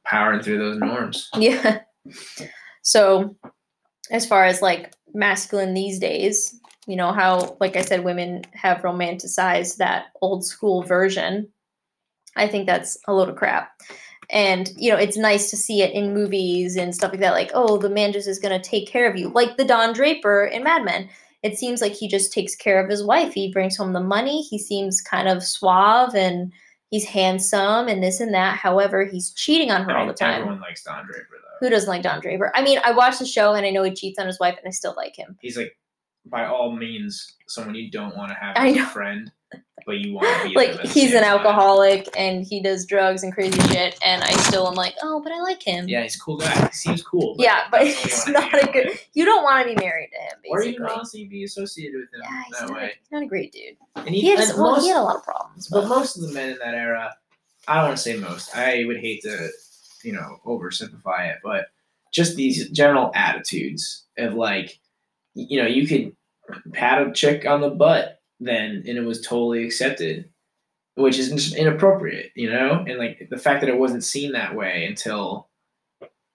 powering 0.05 0.41
through 0.41 0.59
those 0.59 0.79
norms. 0.79 1.29
Yeah. 1.37 1.81
So, 2.83 3.35
as 4.11 4.27
far 4.27 4.45
as 4.45 4.63
like 4.63 4.93
masculine 5.13 5.75
these 5.75 5.99
days, 5.99 6.59
you 6.87 6.97
know, 6.97 7.13
how, 7.13 7.57
like 7.61 7.77
I 7.77 7.83
said, 7.83 8.05
women 8.05 8.43
have 8.53 8.83
romanticized 8.83 9.77
that 9.77 10.07
old 10.21 10.45
school 10.45 10.83
version. 10.83 11.49
I 12.37 12.49
think 12.49 12.67
that's 12.67 12.99
a 13.07 13.13
load 13.13 13.29
of 13.29 13.37
crap. 13.37 13.71
And, 14.31 14.71
you 14.77 14.91
know, 14.91 14.97
it's 14.97 15.17
nice 15.17 15.51
to 15.51 15.57
see 15.57 15.83
it 15.83 15.93
in 15.93 16.15
movies 16.15 16.77
and 16.77 16.95
stuff 16.95 17.13
like 17.13 17.21
that. 17.21 17.33
Like, 17.33 17.51
oh, 17.55 17.79
the 17.79 17.91
man 17.91 18.13
just 18.13 18.29
is 18.29 18.39
going 18.39 18.59
to 18.59 18.69
take 18.69 18.89
care 18.89 19.09
of 19.09 19.17
you. 19.17 19.29
Like 19.29 19.57
the 19.57 19.65
Don 19.65 19.93
Draper 19.93 20.45
in 20.45 20.65
Mad 20.65 20.85
Men. 20.85 21.09
It 21.43 21.59
seems 21.59 21.83
like 21.83 21.93
he 21.93 22.09
just 22.09 22.33
takes 22.33 22.57
care 22.57 22.83
of 22.83 22.89
his 22.89 23.05
wife. 23.05 23.35
He 23.35 23.53
brings 23.53 23.77
home 23.77 23.93
the 23.93 24.01
money. 24.01 24.41
He 24.41 24.59
seems 24.59 25.03
kind 25.03 25.29
of 25.29 25.45
suave 25.45 26.15
and 26.15 26.51
he's 26.89 27.05
handsome 27.05 27.87
and 27.87 28.03
this 28.03 28.19
and 28.19 28.33
that. 28.33 28.57
However, 28.57 29.05
he's 29.05 29.31
cheating 29.33 29.71
on 29.71 29.85
her 29.85 29.95
all 29.95 30.07
the 30.07 30.15
time. 30.15 30.41
Everyone 30.41 30.61
likes 30.61 30.83
Don 30.83 31.05
Draper. 31.05 31.44
Who 31.61 31.71
doesn't 31.71 31.89
like 31.89 32.03
Don 32.03 32.21
Draper? 32.21 32.51
I 32.55 32.63
mean, 32.63 32.79
I 32.85 32.93
watched 32.93 33.19
the 33.21 33.27
show 33.27 33.55
and 33.55 33.65
I 33.67 33.71
know 33.71 33.83
he 33.83 33.93
cheats 33.93 34.19
on 34.19 34.27
his 34.27 34.39
wife 34.41 34.57
and 34.59 34.67
I 34.67 34.71
still 34.71 34.95
like 34.97 35.17
him. 35.17 35.37
He's 35.41 35.57
like, 35.57 35.77
by 36.27 36.47
all 36.47 36.73
means, 36.73 37.37
someone 37.49 37.75
you 37.75 37.91
don't 37.91 38.17
want 38.17 38.31
to 38.31 38.35
have 38.35 38.57
as 38.57 38.77
a 38.77 38.87
friend, 38.87 39.31
but 39.85 39.97
you 39.99 40.15
want 40.15 40.43
to 40.43 40.49
be 40.49 40.55
Like 40.57 40.69
with 40.69 40.77
them 40.79 40.87
at 40.87 40.93
the 40.95 41.01
he's 41.01 41.13
an 41.13 41.23
time. 41.23 41.39
alcoholic 41.39 42.09
and 42.17 42.45
he 42.47 42.63
does 42.63 42.87
drugs 42.87 43.23
and 43.23 43.33
crazy 43.33 43.61
shit 43.69 43.99
and 44.03 44.23
I 44.25 44.31
still 44.33 44.67
am 44.67 44.75
like, 44.75 44.95
"Oh, 45.03 45.21
but 45.23 45.33
I 45.33 45.41
like 45.43 45.63
him." 45.63 45.87
Yeah, 45.87 46.03
he's 46.03 46.17
a 46.17 46.21
cool 46.21 46.39
guy. 46.39 46.67
He 46.69 46.73
seems 46.73 47.03
cool. 47.03 47.37
Yeah, 47.39 47.65
but 47.71 47.83
what 47.83 48.27
you 48.27 48.33
wanna 48.33 48.47
not 48.51 48.69
a 48.69 48.73
good 48.73 48.87
with. 48.87 49.07
you 49.13 49.27
don't 49.27 49.43
want 49.45 49.69
to 49.69 49.75
be 49.75 49.79
married 49.85 50.09
to 50.13 50.19
him 50.19 50.41
Or 50.51 50.59
basically. 50.61 50.75
even 50.77 50.87
honestly 50.87 51.25
be 51.27 51.45
associated 51.45 51.95
with 52.01 52.15
him 52.15 52.21
yeah, 52.23 52.43
he's 52.47 52.59
that 52.59 52.69
not, 52.69 52.71
a, 52.71 52.75
way. 52.75 52.93
he's 53.01 53.13
not 53.13 53.23
a 53.23 53.27
great 53.27 53.53
dude. 53.53 53.77
And 53.97 54.09
He 54.09 54.29
has 54.31 54.49
and 54.51 54.59
well, 54.63 54.73
most, 54.77 54.83
he 54.85 54.89
had 54.89 54.97
a 54.99 55.03
lot 55.03 55.17
of 55.17 55.23
problems. 55.25 55.69
but 55.69 55.83
But 55.83 55.89
most 55.89 56.17
of 56.17 56.23
the 56.27 56.33
men 56.33 56.49
in 56.53 56.59
that 56.65 56.75
era, 56.75 57.15
I 57.69 57.75
don't 57.77 57.85
want 57.89 57.97
to 57.99 58.03
say 58.03 58.17
most. 58.17 58.57
I 58.57 58.85
would 58.87 58.99
hate 58.99 59.23
to, 59.25 59.51
you 60.05 60.13
know, 60.13 60.39
oversimplify 60.47 61.31
it, 61.31 61.39
but 61.43 61.67
just 62.13 62.37
these 62.37 62.69
general 62.71 63.11
attitudes 63.15 64.05
of 64.19 64.35
like, 64.35 64.79
you 65.35 65.61
know, 65.61 65.67
you 65.69 65.87
could 65.87 66.15
pat 66.73 67.07
a 67.07 67.13
chick 67.13 67.47
on 67.47 67.61
the 67.61 67.71
butt 67.71 68.21
then, 68.41 68.85
and 68.87 68.99
it 68.99 69.05
was 69.05 69.21
totally 69.21 69.65
accepted, 69.65 70.29
which 70.97 71.19
is 71.19 71.55
inappropriate, 71.55 72.31
you 72.37 72.49
know. 72.51 72.85
And 72.87 72.99
like 72.99 73.29
the 73.31 73.39
fact 73.39 73.61
that 73.63 73.69
it 73.71 73.79
wasn't 73.79 74.05
seen 74.05 74.33
that 74.33 74.55
way 74.55 74.87
until 74.87 75.49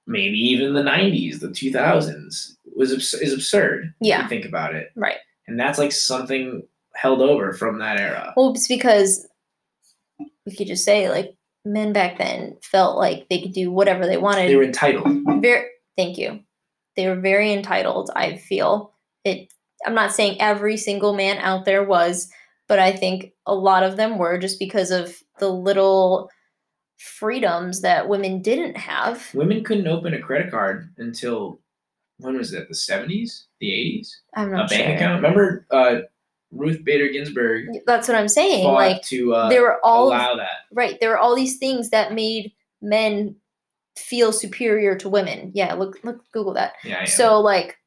maybe 0.07 0.37
even 0.37 0.73
the 0.73 0.81
'90s, 0.81 1.39
the 1.39 1.47
2000s, 1.47 2.55
was 2.75 2.91
abs- 2.93 3.13
is 3.13 3.33
absurd. 3.33 3.93
if 4.01 4.07
Yeah. 4.07 4.23
you 4.23 4.29
think 4.29 4.45
about 4.45 4.75
it, 4.75 4.91
right. 4.95 5.17
and 5.47 5.59
that's 5.59 5.77
like 5.79 5.91
something 5.91 6.63
held 6.95 7.21
over 7.21 7.53
from 7.53 7.79
that 7.79 7.99
era. 7.99 8.33
Well, 8.35 8.51
it's 8.51 8.67
because 8.67 9.27
we 10.45 10.55
could 10.55 10.67
just 10.67 10.83
say 10.83 11.09
like 11.09 11.35
men 11.73 11.93
back 11.93 12.17
then 12.17 12.57
felt 12.61 12.97
like 12.97 13.27
they 13.29 13.41
could 13.41 13.53
do 13.53 13.71
whatever 13.71 14.05
they 14.05 14.17
wanted. 14.17 14.49
They 14.49 14.55
were 14.55 14.63
entitled. 14.63 15.07
very 15.41 15.67
thank 15.97 16.17
you 16.17 16.39
they 16.95 17.07
were 17.07 17.19
very 17.19 17.51
entitled 17.53 18.09
i 18.15 18.35
feel 18.37 18.93
it 19.25 19.51
i'm 19.85 19.93
not 19.93 20.13
saying 20.13 20.39
every 20.41 20.75
single 20.77 21.13
man 21.13 21.37
out 21.37 21.65
there 21.65 21.83
was 21.83 22.29
but 22.67 22.79
i 22.79 22.91
think 22.91 23.31
a 23.45 23.53
lot 23.53 23.83
of 23.83 23.95
them 23.97 24.17
were 24.17 24.37
just 24.37 24.59
because 24.59 24.91
of 24.91 25.17
the 25.39 25.49
little 25.49 26.29
freedoms 26.97 27.81
that 27.81 28.09
women 28.09 28.41
didn't 28.41 28.75
have 28.75 29.29
Women 29.33 29.63
couldn't 29.63 29.87
open 29.87 30.13
a 30.13 30.19
credit 30.21 30.51
card 30.51 30.93
until 30.97 31.59
when 32.17 32.35
was 32.37 32.51
that? 32.51 32.67
The 32.67 32.75
seventies, 32.75 33.47
the 33.61 33.73
eighties. 33.73 34.21
i'm 34.35 34.51
not 34.51 34.65
A 34.65 34.67
bank 34.69 34.83
sure 34.85 34.95
account. 34.95 35.21
Remember, 35.21 35.65
uh, 35.71 35.99
Ruth 36.51 36.83
Bader 36.83 37.09
Ginsburg 37.09 37.67
that's 37.85 38.07
what 38.07 38.17
i'm 38.17 38.27
saying 38.27 38.65
like 38.65 39.03
to 39.03 39.35
uh, 39.35 39.49
there 39.49 39.61
were 39.61 39.79
all 39.85 40.07
allow 40.07 40.35
that. 40.35 40.65
right 40.71 40.99
there 40.99 41.09
were 41.09 41.17
all 41.17 41.35
these 41.35 41.57
things 41.57 41.91
that 41.91 42.13
made 42.13 42.51
men 42.81 43.35
feel 43.99 44.31
superior 44.31 44.95
to 44.95 45.09
women. 45.09 45.51
Yeah 45.53 45.73
look 45.73 45.99
look 46.03 46.23
google 46.31 46.53
that. 46.53 46.73
Yeah, 46.83 47.05
so 47.05 47.39
like 47.39 47.77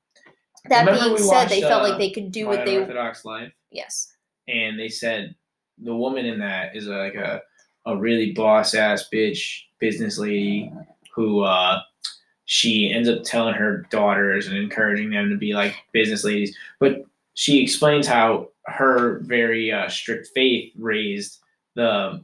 that 0.69 0.87
Remember 0.87 1.17
being 1.17 1.29
said 1.29 1.49
they 1.49 1.61
felt 1.61 1.83
uh, 1.83 1.89
like 1.89 1.99
they 1.99 2.11
could 2.11 2.31
do 2.31 2.47
what 2.47 2.65
they 2.65 2.77
Unorthodox 2.77 3.25
Life, 3.25 3.53
yes. 3.71 4.15
And 4.49 4.79
they 4.79 4.89
said 4.89 5.35
the 5.79 5.95
woman 5.95 6.27
in 6.27 6.39
that 6.41 6.77
is 6.77 6.87
like 6.87 7.15
a 7.15 7.43
a 7.87 7.97
really 7.97 8.33
boss 8.33 8.75
ass 8.75 9.09
bitch 9.13 9.63
business 9.81 10.19
lady 10.19 10.71
who 11.15 11.41
uh 11.41 11.81
she 12.45 12.93
ends 12.93 13.09
up 13.09 13.25
telling 13.25 13.55
her 13.55 13.87
daughters 13.91 14.47
and 14.47 14.57
encouraging 14.57 15.11
them 15.11 15.31
to 15.31 15.37
be 15.37 15.55
like 15.55 15.75
business 15.93 16.25
ladies. 16.25 16.57
But 16.79 17.05
she 17.35 17.63
explains 17.63 18.07
how 18.07 18.49
her 18.67 19.21
very 19.25 19.73
uh, 19.73 19.89
strict 19.89 20.29
faith 20.35 20.73
raised 20.79 21.39
the 21.75 22.23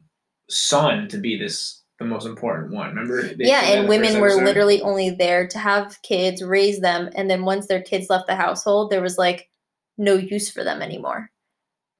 son 0.48 1.08
to 1.08 1.18
be 1.18 1.38
this 1.38 1.82
the 1.98 2.04
most 2.04 2.26
important 2.26 2.72
one. 2.72 2.90
Remember 2.90 3.22
yeah 3.38 3.60
said 3.60 3.68
that 3.68 3.72
in 3.72 3.78
and 3.80 3.88
women 3.88 4.20
were 4.20 4.44
literally 4.44 4.80
only 4.82 5.10
there 5.10 5.48
to 5.48 5.58
have 5.58 6.00
kids 6.02 6.42
raise 6.42 6.80
them 6.80 7.10
and 7.16 7.28
then 7.28 7.44
once 7.44 7.66
their 7.66 7.82
kids 7.82 8.08
left 8.08 8.28
the 8.28 8.36
household 8.36 8.90
there 8.90 9.02
was 9.02 9.18
like 9.18 9.48
no 9.96 10.14
use 10.14 10.48
for 10.50 10.62
them 10.62 10.80
anymore. 10.80 11.30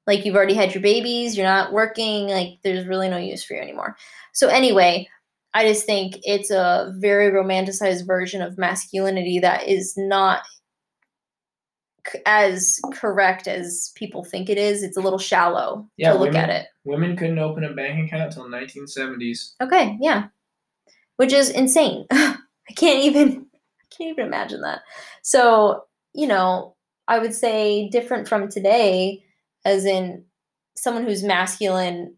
Like 0.07 0.25
you've 0.25 0.35
already 0.35 0.53
had 0.53 0.73
your 0.73 0.81
babies 0.81 1.35
you're 1.35 1.45
not 1.45 1.73
working 1.73 2.27
like 2.27 2.59
there's 2.63 2.87
really 2.87 3.09
no 3.09 3.17
use 3.17 3.43
for 3.43 3.55
you 3.55 3.61
anymore. 3.61 3.97
So 4.33 4.47
anyway 4.47 5.07
i 5.53 5.67
just 5.67 5.85
think 5.85 6.19
it's 6.23 6.51
a 6.51 6.93
very 6.97 7.31
romanticized 7.31 8.05
version 8.05 8.41
of 8.41 8.57
masculinity 8.57 9.39
that 9.39 9.67
is 9.67 9.95
not 9.97 10.43
c- 12.07 12.19
as 12.25 12.79
correct 12.93 13.47
as 13.47 13.91
people 13.95 14.23
think 14.23 14.49
it 14.49 14.57
is 14.57 14.83
it's 14.83 14.97
a 14.97 15.01
little 15.01 15.19
shallow 15.19 15.87
Yeah, 15.97 16.11
to 16.13 16.17
look 16.19 16.29
women- 16.33 16.41
at 16.41 16.49
it 16.49 16.67
women 16.83 17.15
couldn't 17.17 17.39
open 17.39 17.63
a 17.63 17.73
bank 17.73 18.05
account 18.07 18.23
until 18.23 18.49
1970s 18.49 19.53
Okay, 19.61 19.97
yeah. 20.01 20.27
Which 21.17 21.33
is 21.33 21.49
insane. 21.49 22.05
I 22.11 22.37
can't 22.75 23.03
even 23.03 23.45
I 23.81 23.85
can't 23.95 24.11
even 24.11 24.25
imagine 24.27 24.61
that. 24.61 24.81
So, 25.21 25.83
you 26.13 26.27
know, 26.27 26.75
I 27.07 27.19
would 27.19 27.33
say 27.33 27.89
different 27.89 28.27
from 28.27 28.49
today 28.49 29.23
as 29.65 29.83
in 29.85 30.23
someone 30.77 31.03
who's 31.05 31.23
masculine 31.23 32.15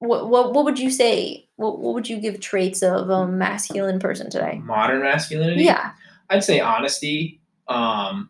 what 0.00 0.28
what 0.28 0.52
what 0.52 0.64
would 0.66 0.78
you 0.78 0.90
say? 0.90 1.48
What 1.56 1.78
what 1.78 1.94
would 1.94 2.08
you 2.08 2.20
give 2.20 2.40
traits 2.40 2.82
of 2.82 3.08
a 3.08 3.26
masculine 3.26 3.98
person 3.98 4.28
today? 4.30 4.60
modern 4.62 5.00
masculinity 5.02 5.64
Yeah. 5.64 5.92
I'd 6.30 6.44
say 6.44 6.60
honesty, 6.60 7.40
um, 7.68 8.28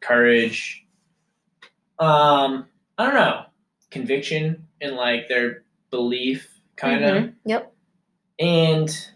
courage, 0.00 0.86
um, 1.98 2.66
I 2.96 3.06
don't 3.06 3.14
know, 3.14 3.44
conviction 3.90 4.66
and 4.80 4.94
like 4.96 5.28
their 5.28 5.64
belief, 5.90 6.48
kind 6.76 7.04
of, 7.04 7.16
Mhm. 7.24 7.34
Yep. 7.44 7.72
and 8.38 9.06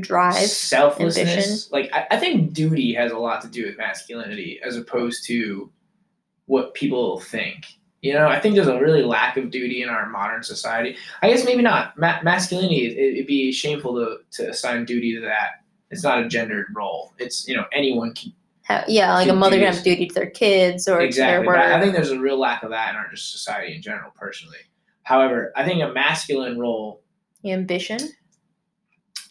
Drive. 0.00 0.34
selflessness. 0.34 1.28
ambition. 1.28 1.58
Like 1.70 1.90
I, 1.94 2.06
I 2.16 2.16
think 2.18 2.52
duty 2.52 2.92
has 2.94 3.12
a 3.12 3.18
lot 3.18 3.40
to 3.42 3.48
do 3.48 3.66
with 3.66 3.78
masculinity, 3.78 4.58
as 4.64 4.76
opposed 4.76 5.24
to 5.28 5.70
what 6.46 6.74
people 6.74 7.20
think. 7.20 7.66
You 8.02 8.12
know, 8.14 8.26
I 8.28 8.40
think 8.40 8.54
there's 8.56 8.66
a 8.68 8.78
really 8.80 9.02
lack 9.02 9.36
of 9.36 9.50
duty 9.50 9.82
in 9.82 9.88
our 9.88 10.08
modern 10.08 10.42
society. 10.42 10.96
I 11.22 11.30
guess 11.30 11.44
maybe 11.44 11.62
not. 11.62 11.96
Ma- 11.98 12.20
masculinity, 12.22 12.86
it, 12.86 13.14
it'd 13.14 13.26
be 13.26 13.52
shameful 13.52 13.94
to, 13.94 14.18
to 14.42 14.50
assign 14.50 14.84
duty 14.84 15.14
to 15.14 15.20
that. 15.22 15.62
It's 15.90 16.02
not 16.04 16.22
a 16.22 16.28
gendered 16.28 16.66
role. 16.74 17.12
It's, 17.18 17.46
you 17.48 17.56
know, 17.56 17.64
anyone 17.72 18.12
can 18.14 18.32
Yeah, 18.88 19.14
like 19.14 19.28
a 19.28 19.34
mother 19.34 19.58
can 19.58 19.72
have 19.72 19.84
duty 19.84 20.06
to 20.06 20.14
their 20.14 20.30
kids 20.30 20.88
or 20.88 21.00
exactly. 21.00 21.46
to 21.46 21.52
their 21.52 21.74
I 21.74 21.80
think 21.80 21.92
there's 21.92 22.10
a 22.10 22.18
real 22.18 22.38
lack 22.38 22.62
of 22.62 22.70
that 22.70 22.90
in 22.90 22.96
our 22.96 23.08
just 23.10 23.30
society 23.30 23.74
in 23.74 23.82
general, 23.82 24.12
personally. 24.18 24.58
However, 25.04 25.52
I 25.54 25.64
think 25.64 25.82
a 25.82 25.92
masculine 25.92 26.58
role, 26.58 27.02
ambition. 27.44 27.98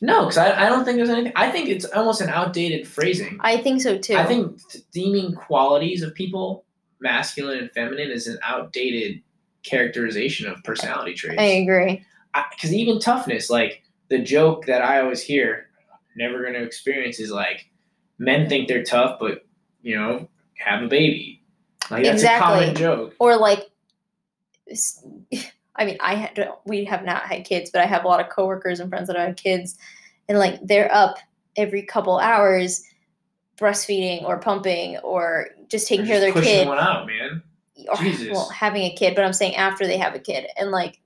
no, 0.01 0.21
because 0.21 0.37
I, 0.37 0.65
I 0.65 0.69
don't 0.69 0.85
think 0.85 0.97
there's 0.97 1.09
anything. 1.09 1.33
I 1.35 1.51
think 1.51 1.67
it's 1.67 1.85
almost 1.85 2.21
an 2.21 2.29
outdated 2.29 2.87
phrasing. 2.87 3.37
I 3.41 3.57
think 3.57 3.81
so 3.81 3.97
too. 3.97 4.15
I 4.15 4.25
think 4.25 4.61
deeming 4.93 5.33
qualities 5.33 6.01
of 6.01 6.15
people 6.15 6.63
masculine 7.01 7.59
and 7.59 7.71
feminine 7.71 8.11
is 8.11 8.27
an 8.27 8.39
outdated 8.43 9.21
characterization 9.63 10.47
of 10.47 10.63
personality 10.63 11.13
traits. 11.13 11.41
I 11.41 11.45
agree. 11.45 12.05
Because 12.51 12.73
even 12.73 12.99
toughness, 12.99 13.49
like 13.49 13.83
the 14.09 14.19
joke 14.19 14.65
that 14.65 14.81
I 14.81 15.01
always 15.01 15.21
hear, 15.21 15.67
never 16.15 16.41
going 16.41 16.53
to 16.53 16.63
experience, 16.63 17.19
is 17.19 17.31
like 17.31 17.69
men 18.17 18.47
think 18.49 18.67
they're 18.67 18.83
tough, 18.83 19.17
but 19.19 19.45
you 19.81 19.95
know, 19.97 20.27
have 20.57 20.83
a 20.83 20.87
baby. 20.87 21.41
Like 21.91 22.03
that's 22.03 22.15
Exactly. 22.23 22.63
a 22.63 22.65
common 22.67 22.75
joke. 22.75 23.13
or 23.19 23.37
like 23.37 23.69
I 25.75 25.85
mean 25.85 25.97
i 25.99 26.15
had 26.15 26.49
we 26.65 26.83
have 26.85 27.03
not 27.05 27.23
had 27.23 27.45
kids 27.45 27.69
but 27.69 27.81
i 27.81 27.85
have 27.85 28.03
a 28.03 28.07
lot 28.07 28.19
of 28.19 28.29
coworkers 28.29 28.79
and 28.79 28.89
friends 28.89 29.07
that 29.07 29.15
have 29.17 29.35
kids 29.35 29.77
and 30.27 30.39
like 30.39 30.59
they're 30.63 30.91
up 30.93 31.17
every 31.55 31.83
couple 31.83 32.17
hours 32.17 32.83
breastfeeding 33.57 34.23
or 34.23 34.39
pumping 34.39 34.97
or 34.97 35.49
just 35.69 35.87
taking 35.87 36.05
care 36.05 36.15
of 36.15 36.21
their 36.21 36.33
pushing 36.33 36.51
kid 36.51 36.67
one 36.67 36.79
out, 36.79 37.05
man. 37.05 37.43
or 37.87 37.95
oh, 37.97 38.03
Jesus. 38.03 38.29
well 38.31 38.49
having 38.49 38.83
a 38.83 38.95
kid 38.95 39.13
but 39.15 39.23
i'm 39.23 39.33
saying 39.33 39.55
after 39.55 39.85
they 39.85 39.97
have 39.97 40.15
a 40.15 40.19
kid 40.19 40.47
and 40.57 40.71
like 40.71 40.99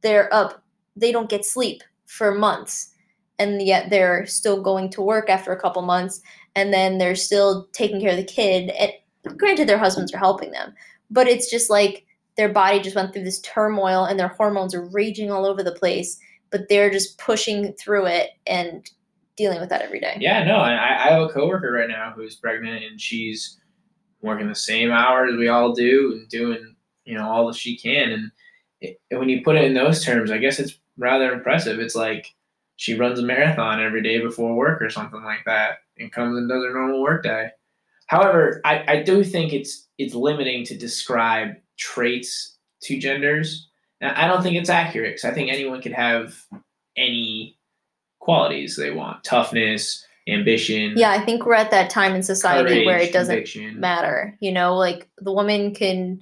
they're 0.00 0.32
up 0.32 0.62
they 0.96 1.12
don't 1.12 1.28
get 1.28 1.44
sleep 1.44 1.82
for 2.06 2.34
months 2.34 2.94
and 3.38 3.60
yet 3.60 3.90
they're 3.90 4.24
still 4.24 4.62
going 4.62 4.88
to 4.88 5.02
work 5.02 5.28
after 5.28 5.52
a 5.52 5.60
couple 5.60 5.82
months 5.82 6.22
and 6.54 6.72
then 6.72 6.98
they're 6.98 7.14
still 7.14 7.68
taking 7.72 8.00
care 8.00 8.10
of 8.10 8.16
the 8.16 8.24
kid 8.24 8.70
and 8.70 9.38
granted 9.38 9.68
their 9.68 9.78
husbands 9.78 10.12
are 10.12 10.18
helping 10.18 10.50
them 10.50 10.74
but 11.10 11.28
it's 11.28 11.50
just 11.50 11.70
like 11.70 12.06
their 12.36 12.48
body 12.48 12.80
just 12.80 12.96
went 12.96 13.12
through 13.12 13.24
this 13.24 13.40
turmoil 13.40 14.04
and 14.04 14.18
their 14.18 14.28
hormones 14.28 14.74
are 14.74 14.86
raging 14.86 15.30
all 15.30 15.46
over 15.46 15.62
the 15.62 15.72
place 15.72 16.18
but 16.50 16.68
they're 16.68 16.90
just 16.90 17.18
pushing 17.18 17.72
through 17.74 18.06
it 18.06 18.30
and 18.46 18.90
dealing 19.36 19.60
with 19.60 19.70
that 19.70 19.82
every 19.82 20.00
day 20.00 20.16
Yeah, 20.20 20.44
no, 20.44 20.60
and 20.62 20.74
I, 20.74 21.06
I 21.06 21.12
have 21.12 21.22
a 21.22 21.28
coworker 21.28 21.72
right 21.72 21.88
now 21.88 22.12
who's 22.14 22.36
pregnant 22.36 22.84
and 22.84 23.00
she's 23.00 23.58
working 24.22 24.48
the 24.48 24.54
same 24.54 24.90
hours 24.90 25.36
we 25.36 25.48
all 25.48 25.72
do 25.72 26.12
and 26.12 26.28
doing, 26.28 26.74
you 27.04 27.14
know, 27.14 27.28
all 27.28 27.46
that 27.46 27.56
she 27.56 27.76
can. 27.76 28.12
And 28.12 28.30
it, 28.80 29.00
and 29.10 29.20
when 29.20 29.28
you 29.28 29.42
put 29.42 29.56
it 29.56 29.64
in 29.64 29.74
those 29.74 30.04
terms, 30.04 30.30
I 30.30 30.38
guess 30.38 30.58
it's 30.58 30.78
rather 30.96 31.32
impressive. 31.32 31.80
It's 31.80 31.96
like 31.96 32.26
she 32.82 32.94
runs 32.94 33.16
a 33.20 33.22
marathon 33.22 33.80
every 33.80 34.02
day 34.02 34.18
before 34.18 34.56
work 34.56 34.82
or 34.82 34.90
something 34.90 35.22
like 35.22 35.44
that 35.46 35.78
and 35.98 36.10
comes 36.10 36.36
and 36.36 36.48
does 36.48 36.64
her 36.64 36.74
normal 36.74 37.00
work 37.00 37.22
day. 37.22 37.50
However, 38.08 38.60
I, 38.64 38.84
I 38.88 39.02
do 39.04 39.22
think 39.22 39.52
it's 39.52 39.86
it's 39.98 40.16
limiting 40.16 40.64
to 40.64 40.76
describe 40.76 41.54
traits 41.78 42.58
to 42.82 42.98
genders. 42.98 43.68
Now, 44.00 44.12
I 44.16 44.26
don't 44.26 44.42
think 44.42 44.56
it's 44.56 44.68
accurate 44.68 45.14
because 45.14 45.30
I 45.30 45.32
think 45.32 45.52
anyone 45.52 45.80
could 45.80 45.92
have 45.92 46.36
any 46.96 47.56
qualities 48.18 48.74
they 48.74 48.90
want 48.90 49.22
toughness, 49.22 50.04
ambition, 50.28 50.94
yeah 50.96 51.10
i 51.10 51.18
think 51.24 51.44
we're 51.44 51.54
at 51.54 51.72
that 51.72 51.90
time 51.90 52.14
in 52.14 52.22
society 52.22 52.86
where 52.86 52.98
it 52.98 53.12
doesn't 53.12 53.34
conviction. 53.34 53.78
matter. 53.78 54.36
You 54.40 54.50
know, 54.50 54.74
like 54.74 55.08
the 55.18 55.32
woman 55.32 55.72
can 55.72 56.20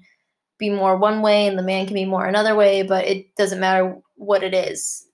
be 0.58 0.68
more 0.68 0.96
one 0.98 1.22
way 1.22 1.46
and 1.46 1.58
the 1.58 1.62
man 1.62 1.86
can 1.86 1.94
be 1.94 2.04
more 2.04 2.26
another 2.26 2.54
way, 2.54 2.82
but 2.82 3.06
it 3.06 3.34
doesn't 3.36 3.60
matter 3.60 3.96
what 4.16 4.42
it 4.42 4.52
is. 4.52 5.06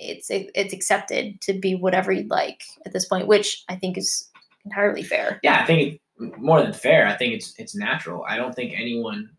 It's 0.00 0.28
it's 0.30 0.72
accepted 0.72 1.40
to 1.42 1.52
be 1.52 1.74
whatever 1.74 2.12
you'd 2.12 2.30
like 2.30 2.62
at 2.86 2.92
this 2.92 3.06
point, 3.06 3.26
which 3.26 3.64
I 3.68 3.76
think 3.76 3.98
is 3.98 4.28
entirely 4.64 5.02
fair. 5.02 5.40
Yeah, 5.42 5.60
I 5.60 5.66
think 5.66 6.00
it, 6.20 6.38
more 6.38 6.62
than 6.62 6.72
fair. 6.72 7.06
I 7.06 7.16
think 7.16 7.34
it's 7.34 7.54
it's 7.58 7.74
natural. 7.74 8.24
I 8.28 8.36
don't 8.36 8.54
think 8.54 8.72
anyone 8.76 9.30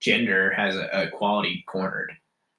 gender 0.00 0.52
has 0.52 0.76
a, 0.76 0.88
a 0.92 1.10
quality 1.10 1.64
cornered. 1.66 2.12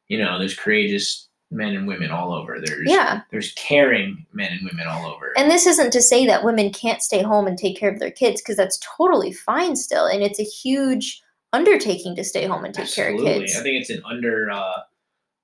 You 0.08 0.18
know, 0.20 0.38
there's 0.40 0.56
courageous 0.58 1.28
men 1.52 1.76
and 1.76 1.88
women 1.88 2.10
all 2.12 2.34
over. 2.34 2.60
There's 2.60 2.90
Yeah. 2.90 3.22
there's 3.32 3.54
caring 3.54 4.26
men 4.34 4.52
and 4.52 4.62
women 4.70 4.88
all 4.88 5.06
over. 5.06 5.34
And 5.38 5.52
this 5.52 5.68
isn't 5.68 5.92
to 5.92 6.02
say 6.02 6.26
that 6.26 6.44
women 6.44 6.72
can't 6.72 7.02
stay 7.02 7.22
home 7.22 7.46
and 7.48 7.58
take 7.58 7.78
care 7.78 7.92
of 7.92 8.00
their 8.00 8.12
kids 8.12 8.42
because 8.42 8.58
that's 8.58 8.80
totally 8.98 9.32
fine 9.32 9.76
still 9.76 10.06
and 10.06 10.24
it's 10.24 10.40
a 10.40 10.44
huge 10.44 11.22
undertaking 11.54 12.16
to 12.16 12.24
stay 12.24 12.46
home 12.48 12.66
and 12.66 12.74
take 12.74 12.92
care 12.92 13.10
of 13.10 13.14
Absolutely. 13.16 13.42
kids. 13.46 13.56
I 13.56 13.62
think 13.62 13.80
it's 13.82 13.90
an 13.92 14.02
under 14.06 14.50
uh, 14.50 14.80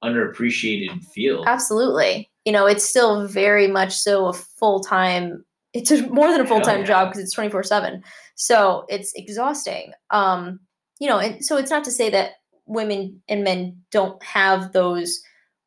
underappreciated 0.04 1.04
field. 1.06 1.46
Absolutely. 1.48 2.30
You 2.46 2.52
know, 2.52 2.66
it's 2.66 2.88
still 2.88 3.28
very 3.28 3.68
much 3.68 3.94
so 3.96 4.28
a 4.28 4.34
full 4.34 4.82
time. 4.82 5.44
It's 5.74 5.92
a, 5.92 6.08
more 6.08 6.32
than 6.32 6.42
a 6.42 6.48
full 6.48 6.62
time 6.62 6.80
yeah. 6.80 6.86
job 6.86 7.10
because 7.10 7.24
it's 7.24 7.34
twenty 7.34 7.50
four 7.50 7.64
seven. 7.64 8.04
So 8.36 8.86
it's 8.90 9.14
exhausting. 9.16 9.92
Um, 10.10 10.60
you 11.00 11.08
know, 11.08 11.20
and 11.20 11.44
so 11.44 11.58
it's 11.58 11.72
not 11.72 11.84
to 11.84 11.92
say 11.92 12.10
that 12.10 12.34
women 12.66 13.22
and 13.28 13.44
men 13.44 13.78
don't 13.92 14.22
have 14.24 14.72
those 14.72 15.22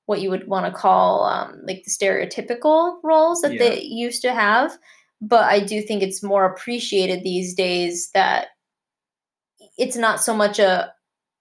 what 0.07 0.21
you 0.21 0.31
would 0.31 0.49
want 0.49 0.67
to 0.67 0.73
call 0.73 1.25
um, 1.25 1.61
like 1.65 1.85
the 1.85 1.91
stereotypical 1.91 2.97
roles 3.03 3.41
that 3.43 3.59
they 3.59 3.81
used 3.81 4.23
to 4.23 4.33
have. 4.33 4.77
But 5.21 5.45
I 5.45 5.61
do 5.61 5.81
think 5.81 6.03
it's 6.03 6.23
more 6.23 6.45
appreciated 6.45 7.23
these 7.23 7.55
days 7.55 8.11
that 8.13 8.49
it's 9.79 9.97
not 9.97 10.21
so 10.21 10.35
much 10.35 10.59
a 10.59 10.93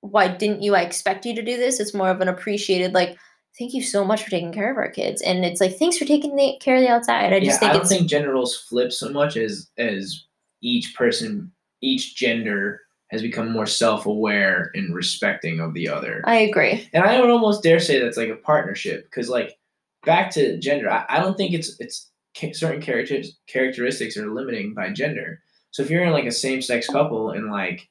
why 0.01 0.27
didn't 0.27 0.61
you? 0.61 0.75
I 0.75 0.81
expect 0.81 1.25
you 1.25 1.35
to 1.35 1.41
do 1.41 1.57
this. 1.57 1.79
It's 1.79 1.93
more 1.93 2.09
of 2.09 2.21
an 2.21 2.27
appreciated 2.27 2.93
like 2.93 3.17
thank 3.59 3.73
you 3.73 3.83
so 3.83 4.05
much 4.05 4.23
for 4.23 4.29
taking 4.29 4.53
care 4.53 4.71
of 4.71 4.77
our 4.77 4.89
kids 4.89 5.21
and 5.21 5.43
it's 5.43 5.59
like 5.59 5.77
thanks 5.77 5.97
for 5.97 6.05
taking 6.05 6.37
the, 6.37 6.57
care 6.61 6.77
of 6.77 6.81
the 6.81 6.87
outside 6.87 7.33
i 7.33 7.39
just 7.41 7.59
think 7.59 7.71
I 7.71 7.73
don't 7.73 7.81
it's 7.81 7.91
think 7.91 8.09
gender 8.09 8.31
roles 8.31 8.55
flip 8.55 8.93
so 8.93 9.09
much 9.09 9.35
as 9.35 9.69
as 9.77 10.23
each 10.61 10.95
person, 10.95 11.51
each 11.81 12.15
gender 12.15 12.79
has 13.09 13.21
become 13.21 13.51
more 13.51 13.65
self 13.65 14.05
aware 14.05 14.71
and 14.73 14.95
respecting 14.95 15.59
of 15.59 15.73
the 15.73 15.89
other. 15.89 16.21
i 16.25 16.35
agree 16.35 16.89
and 16.93 17.03
I 17.03 17.19
would 17.19 17.29
almost 17.29 17.61
dare 17.61 17.81
say 17.81 17.99
that's 17.99 18.15
like 18.15 18.29
a 18.29 18.35
partnership 18.35 19.03
because 19.03 19.27
like 19.27 19.57
back 20.05 20.31
to 20.31 20.57
gender, 20.57 20.89
I, 20.89 21.05
I 21.09 21.19
don't 21.19 21.37
think 21.37 21.53
it's 21.53 21.79
it's 21.79 22.09
certain 22.53 22.81
characters 22.81 23.37
characteristics 23.47 24.17
are 24.17 24.33
limiting 24.33 24.73
by 24.73 24.89
gender. 24.89 25.41
So 25.71 25.83
if 25.83 25.89
you're 25.89 26.03
in 26.03 26.11
like 26.11 26.25
a 26.25 26.31
same 26.31 26.61
sex 26.61 26.87
couple 26.87 27.31
and 27.31 27.51
like 27.51 27.89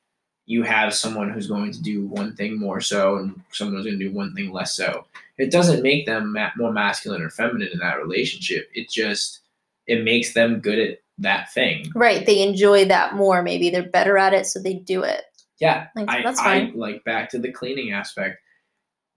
you 0.51 0.65
have 0.65 0.93
someone 0.93 1.31
who's 1.31 1.47
going 1.47 1.71
to 1.71 1.81
do 1.81 2.07
one 2.09 2.35
thing 2.35 2.59
more 2.59 2.81
so 2.81 3.17
and 3.19 3.41
someone 3.53 3.77
who's 3.77 3.87
going 3.87 3.99
to 4.01 4.05
do 4.09 4.13
one 4.13 4.35
thing 4.35 4.51
less 4.51 4.75
so, 4.75 5.07
it 5.39 5.53
doesn't 5.53 5.81
make 5.83 6.07
them 6.07 6.33
ma- 6.33 6.51
more 6.57 6.73
masculine 6.73 7.23
or 7.23 7.31
feminine 7.31 7.69
in 7.73 7.79
that 7.79 8.03
relationship. 8.03 8.69
It 8.75 8.91
just 8.91 9.41
it 9.87 10.03
makes 10.03 10.35
them 10.35 10.59
good 10.59 10.79
at 10.81 10.99
that 11.19 11.53
thing. 11.53 11.85
right 11.95 12.25
they 12.27 12.43
enjoy 12.43 12.85
that 12.87 13.15
more 13.15 13.43
maybe 13.43 13.69
they're 13.71 13.89
better 13.91 14.17
at 14.19 14.33
it 14.33 14.47
so 14.47 14.59
they 14.59 14.75
do 14.75 15.03
it 15.03 15.23
Yeah, 15.61 15.87
Like, 15.95 16.09
I, 16.09 16.23
that's 16.23 16.41
I 16.41 16.45
fine. 16.45 16.73
like 16.77 17.05
back 17.05 17.29
to 17.31 17.39
the 17.39 17.53
cleaning 17.53 17.93
aspect. 17.93 18.39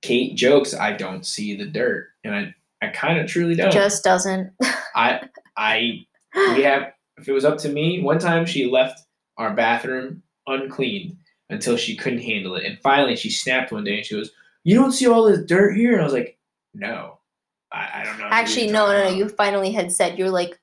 Kate 0.03 0.35
jokes, 0.35 0.73
I 0.75 0.91
don't 0.93 1.25
see 1.25 1.55
the 1.55 1.65
dirt, 1.65 2.09
and 2.25 2.35
I, 2.35 2.53
I 2.81 2.89
kind 2.89 3.17
of 3.19 3.27
truly 3.27 3.55
don't. 3.55 3.69
It 3.69 3.73
just 3.73 4.03
doesn't 4.03 4.51
I, 4.95 5.21
I, 5.57 6.05
we 6.35 6.61
have. 6.63 6.91
If 7.17 7.27
it 7.29 7.31
was 7.31 7.45
up 7.45 7.57
to 7.59 7.69
me, 7.69 8.01
one 8.03 8.19
time 8.19 8.45
she 8.45 8.69
left 8.69 8.99
our 9.37 9.53
bathroom 9.53 10.21
uncleaned 10.45 11.15
until 11.49 11.77
she 11.77 11.95
couldn't 11.95 12.19
handle 12.21 12.55
it, 12.55 12.65
and 12.65 12.79
finally 12.81 13.15
she 13.15 13.29
snapped 13.29 13.71
one 13.71 13.83
day 13.83 13.97
and 13.97 14.05
she 14.05 14.15
goes, 14.15 14.31
"You 14.63 14.75
don't 14.75 14.91
see 14.91 15.07
all 15.07 15.23
this 15.25 15.45
dirt 15.45 15.75
here?" 15.75 15.93
And 15.93 16.01
I 16.01 16.05
was 16.05 16.13
like, 16.13 16.37
"No, 16.73 17.19
I, 17.71 18.01
I 18.01 18.03
don't 18.05 18.17
know." 18.19 18.27
actually 18.31 18.67
no 18.67 18.87
no 18.87 19.03
no 19.05 19.09
you 19.15 19.27
finally 19.29 19.71
had 19.71 19.91
said 19.91 20.17
you're 20.17 20.29
like 20.29 20.59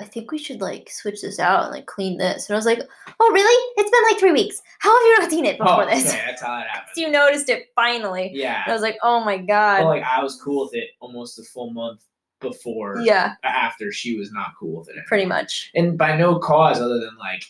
i 0.00 0.04
think 0.04 0.32
we 0.32 0.38
should 0.38 0.60
like 0.60 0.88
switch 0.90 1.20
this 1.22 1.38
out 1.38 1.64
and 1.64 1.72
like 1.72 1.86
clean 1.86 2.16
this 2.18 2.48
and 2.48 2.54
i 2.54 2.58
was 2.58 2.66
like 2.66 2.80
oh 3.20 3.30
really 3.32 3.72
it's 3.76 3.90
been 3.90 4.02
like 4.10 4.18
three 4.18 4.32
weeks 4.32 4.60
how 4.80 4.90
have 4.92 5.02
you 5.06 5.18
not 5.20 5.30
seen 5.30 5.44
it 5.44 5.56
before 5.58 5.84
Oh, 5.84 5.86
this 5.86 6.08
okay, 6.08 6.20
that's 6.26 6.42
how 6.42 6.58
it 6.58 6.66
happened. 6.72 6.90
you 6.96 7.10
noticed 7.10 7.48
it 7.48 7.66
finally 7.76 8.30
Yeah, 8.34 8.62
and 8.64 8.70
i 8.72 8.74
was 8.74 8.82
like 8.82 8.98
oh 9.04 9.24
my 9.24 9.36
god 9.38 9.84
like 9.84 10.02
I 10.02 10.20
was 10.22 10.40
cool 10.42 10.64
with 10.64 10.74
it 10.74 10.90
almost 11.00 11.38
a 11.38 11.44
full 11.44 11.72
month 11.72 12.02
before. 12.40 12.98
yeah 13.02 13.34
after 13.44 13.92
she 13.92 14.16
was 14.18 14.32
not 14.32 14.48
cool 14.58 14.80
with 14.80 14.88
it. 14.88 14.96
pretty 15.06 15.26
much 15.26 15.70
And 15.76 15.96
by 15.96 16.16
no 16.16 16.38
cause 16.40 16.80
other 16.80 16.98
than 16.98 17.16
like 17.18 17.44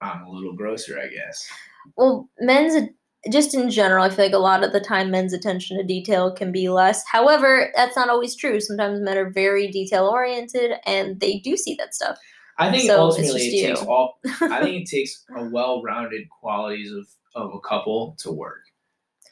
I'm 0.00 0.24
a 0.24 0.30
little 0.30 0.52
grosser, 0.54 0.98
I 1.00 1.06
guess. 1.06 1.48
Well 1.96 2.28
men's 2.40 2.88
just 3.30 3.54
in 3.54 3.70
general 3.70 4.04
i 4.04 4.08
feel 4.08 4.24
like 4.24 4.34
a 4.34 4.38
lot 4.38 4.62
of 4.62 4.72
the 4.72 4.80
time 4.80 5.10
men's 5.10 5.32
attention 5.32 5.76
to 5.76 5.82
detail 5.84 6.32
can 6.32 6.52
be 6.52 6.68
less 6.68 7.04
however 7.10 7.72
that's 7.74 7.96
not 7.96 8.08
always 8.08 8.36
true 8.36 8.60
sometimes 8.60 9.00
men 9.00 9.16
are 9.16 9.30
very 9.30 9.68
detail 9.70 10.06
oriented 10.06 10.72
and 10.86 11.20
they 11.20 11.38
do 11.38 11.56
see 11.56 11.74
that 11.78 11.94
stuff 11.94 12.18
I 12.58 12.70
think 12.70 12.84
So, 12.84 12.94
it's 12.94 12.98
ultimately 13.18 13.50
just 13.50 13.54
it 13.54 13.68
takes 13.68 13.82
you. 13.82 13.88
all 13.88 14.18
I 14.40 14.62
think 14.62 14.82
it 14.82 14.88
takes 14.88 15.24
a 15.36 15.44
well-rounded 15.44 16.28
qualities 16.30 16.90
of 16.90 17.06
of 17.34 17.54
a 17.54 17.60
couple 17.60 18.16
to 18.20 18.32
work. 18.32 18.62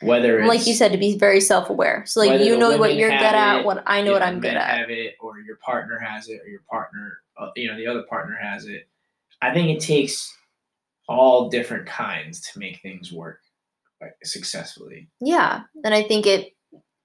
Whether 0.02 0.40
it's 0.40 0.48
like 0.48 0.66
you 0.66 0.74
said 0.74 0.92
to 0.92 0.98
be 0.98 1.16
very 1.16 1.40
self-aware 1.40 2.04
so 2.04 2.20
like 2.20 2.42
you 2.42 2.58
know 2.58 2.76
what 2.76 2.96
you're 2.96 3.08
good 3.08 3.20
have 3.20 3.60
at 3.60 3.64
what 3.64 3.82
i 3.86 4.02
know 4.02 4.12
what 4.12 4.20
i'm 4.22 4.40
good 4.40 4.52
at 4.54 4.78
have 4.78 4.90
it 4.90 5.14
or 5.20 5.38
your 5.38 5.56
partner 5.64 5.98
has 5.98 6.28
it 6.28 6.42
or 6.44 6.48
your 6.48 6.60
partner 6.70 7.20
uh, 7.38 7.48
you 7.56 7.70
know 7.70 7.76
the 7.76 7.86
other 7.86 8.02
partner 8.02 8.36
has 8.40 8.66
it. 8.66 8.88
I 9.40 9.54
think 9.54 9.68
it 9.68 9.80
takes 9.80 10.30
all 11.08 11.48
different 11.48 11.86
kinds 11.86 12.40
to 12.40 12.58
make 12.58 12.80
things 12.80 13.12
work 13.12 13.40
successfully. 14.22 15.08
yeah 15.20 15.62
and 15.82 15.94
i 15.94 16.02
think 16.02 16.26
it 16.26 16.54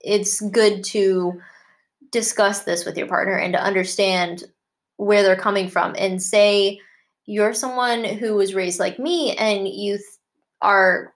it's 0.01 0.41
good 0.41 0.83
to 0.83 1.39
discuss 2.11 2.63
this 2.63 2.85
with 2.85 2.97
your 2.97 3.07
partner 3.07 3.35
and 3.37 3.53
to 3.53 3.63
understand 3.63 4.43
where 4.97 5.23
they're 5.23 5.35
coming 5.35 5.69
from 5.69 5.95
and 5.97 6.21
say 6.21 6.79
you're 7.25 7.53
someone 7.53 8.03
who 8.03 8.35
was 8.35 8.55
raised 8.55 8.79
like 8.79 8.99
me 8.99 9.35
and 9.37 9.67
you 9.67 9.95
th- 9.97 10.03
are 10.61 11.13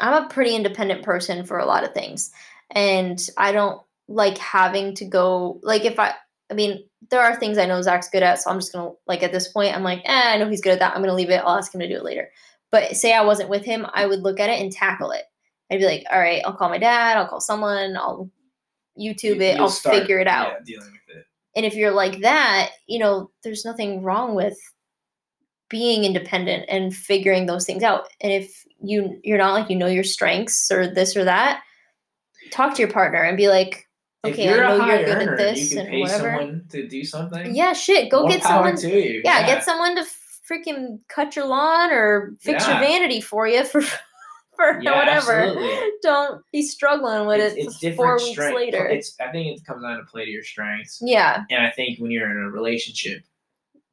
i'm 0.00 0.24
a 0.24 0.28
pretty 0.28 0.54
independent 0.54 1.02
person 1.02 1.44
for 1.44 1.58
a 1.58 1.66
lot 1.66 1.84
of 1.84 1.94
things 1.94 2.30
and 2.72 3.28
i 3.38 3.52
don't 3.52 3.80
like 4.08 4.36
having 4.36 4.94
to 4.94 5.04
go 5.04 5.58
like 5.62 5.84
if 5.84 5.98
i 5.98 6.12
i 6.52 6.54
mean 6.54 6.84
there 7.10 7.20
are 7.20 7.34
things 7.34 7.58
i 7.58 7.66
know 7.66 7.82
zach's 7.82 8.08
good 8.10 8.22
at 8.22 8.40
so 8.40 8.50
i'm 8.50 8.58
just 8.58 8.72
gonna 8.72 8.90
like 9.06 9.22
at 9.22 9.32
this 9.32 9.48
point 9.48 9.74
i'm 9.74 9.82
like 9.82 10.00
eh, 10.04 10.34
i 10.34 10.38
know 10.38 10.48
he's 10.48 10.60
good 10.60 10.72
at 10.72 10.78
that 10.78 10.94
i'm 10.94 11.02
gonna 11.02 11.14
leave 11.14 11.30
it 11.30 11.42
i'll 11.44 11.56
ask 11.56 11.74
him 11.74 11.80
to 11.80 11.88
do 11.88 11.96
it 11.96 12.04
later 12.04 12.30
but 12.70 12.96
say 12.96 13.12
i 13.12 13.24
wasn't 13.24 13.48
with 13.48 13.64
him 13.64 13.86
i 13.94 14.06
would 14.06 14.20
look 14.20 14.38
at 14.38 14.50
it 14.50 14.60
and 14.60 14.70
tackle 14.70 15.10
it 15.10 15.24
I'd 15.72 15.78
be 15.78 15.86
like, 15.86 16.04
all 16.12 16.20
right, 16.20 16.42
I'll 16.44 16.52
call 16.52 16.68
my 16.68 16.78
dad, 16.78 17.16
I'll 17.16 17.26
call 17.26 17.40
someone, 17.40 17.96
I'll 17.96 18.30
YouTube 18.98 19.40
it, 19.40 19.54
you'll 19.54 19.62
I'll 19.62 19.70
start, 19.70 19.96
figure 19.96 20.18
it 20.18 20.28
out. 20.28 20.52
yeah, 20.52 20.58
dealing 20.66 20.92
with 20.92 21.16
it. 21.16 21.24
And 21.56 21.64
if 21.64 21.74
you're 21.74 21.92
like 21.92 22.20
that, 22.20 22.72
you 22.86 22.98
know, 22.98 23.30
there's 23.42 23.64
nothing 23.64 24.02
wrong 24.02 24.34
with 24.34 24.58
being 25.70 26.04
independent 26.04 26.66
and 26.68 26.94
figuring 26.94 27.46
those 27.46 27.64
things 27.64 27.82
out. 27.82 28.04
And 28.20 28.30
if 28.30 28.64
you 28.82 29.18
you're 29.24 29.38
not 29.38 29.54
like 29.54 29.70
you 29.70 29.76
know 29.76 29.86
your 29.86 30.04
strengths 30.04 30.70
or 30.70 30.92
this 30.92 31.16
or 31.16 31.24
that, 31.24 31.62
talk 32.50 32.74
to 32.74 32.82
your 32.82 32.90
partner 32.90 33.22
and 33.22 33.38
be 33.38 33.48
like, 33.48 33.86
If 34.24 34.34
okay, 34.34 34.44
you're 34.44 34.64
I 34.64 34.74
a 34.74 34.78
know 34.78 34.84
high 34.84 34.94
you're 35.00 35.04
good 35.06 35.28
at 35.30 35.36
this 35.38 35.60
you 35.70 35.76
can 35.76 35.78
and 35.78 35.88
pay 35.88 36.00
whatever. 36.00 36.22
someone 36.38 36.64
to 36.70 36.88
do 36.88 37.04
something. 37.04 37.54
Yeah, 37.54 37.72
shit, 37.72 38.10
go 38.10 38.28
get 38.28 38.42
someone. 38.42 38.76
to 38.76 38.88
you. 38.88 39.20
Yeah, 39.24 39.44
get 39.46 39.64
someone 39.64 39.96
to 39.96 40.04
freaking 40.50 41.00
cut 41.08 41.34
your 41.34 41.46
lawn 41.46 41.90
or 41.90 42.34
fix 42.40 42.66
your 42.68 42.78
vanity 42.78 43.20
for 43.20 43.48
you 43.48 43.64
for 43.72 43.82
for 44.54 44.80
Yeah, 44.80 44.96
whatever. 44.98 45.32
absolutely. 45.32 45.90
Don't 46.02 46.42
be 46.52 46.62
struggling 46.62 47.26
with 47.26 47.40
it's, 47.40 47.56
it 47.56 47.86
it's 47.86 47.96
four 47.96 48.16
different 48.16 48.22
weeks 48.22 48.32
strength. 48.32 48.54
later. 48.56 48.86
It's 48.86 49.16
I 49.20 49.32
think 49.32 49.58
it 49.58 49.64
comes 49.64 49.82
down 49.82 49.96
to 49.98 50.04
play 50.04 50.24
to 50.24 50.30
your 50.30 50.44
strengths. 50.44 51.00
yeah, 51.02 51.42
And 51.50 51.66
I 51.66 51.70
think 51.70 51.98
when 51.98 52.10
you're 52.12 52.30
in 52.30 52.36
a 52.46 52.50
relationship, 52.50 53.22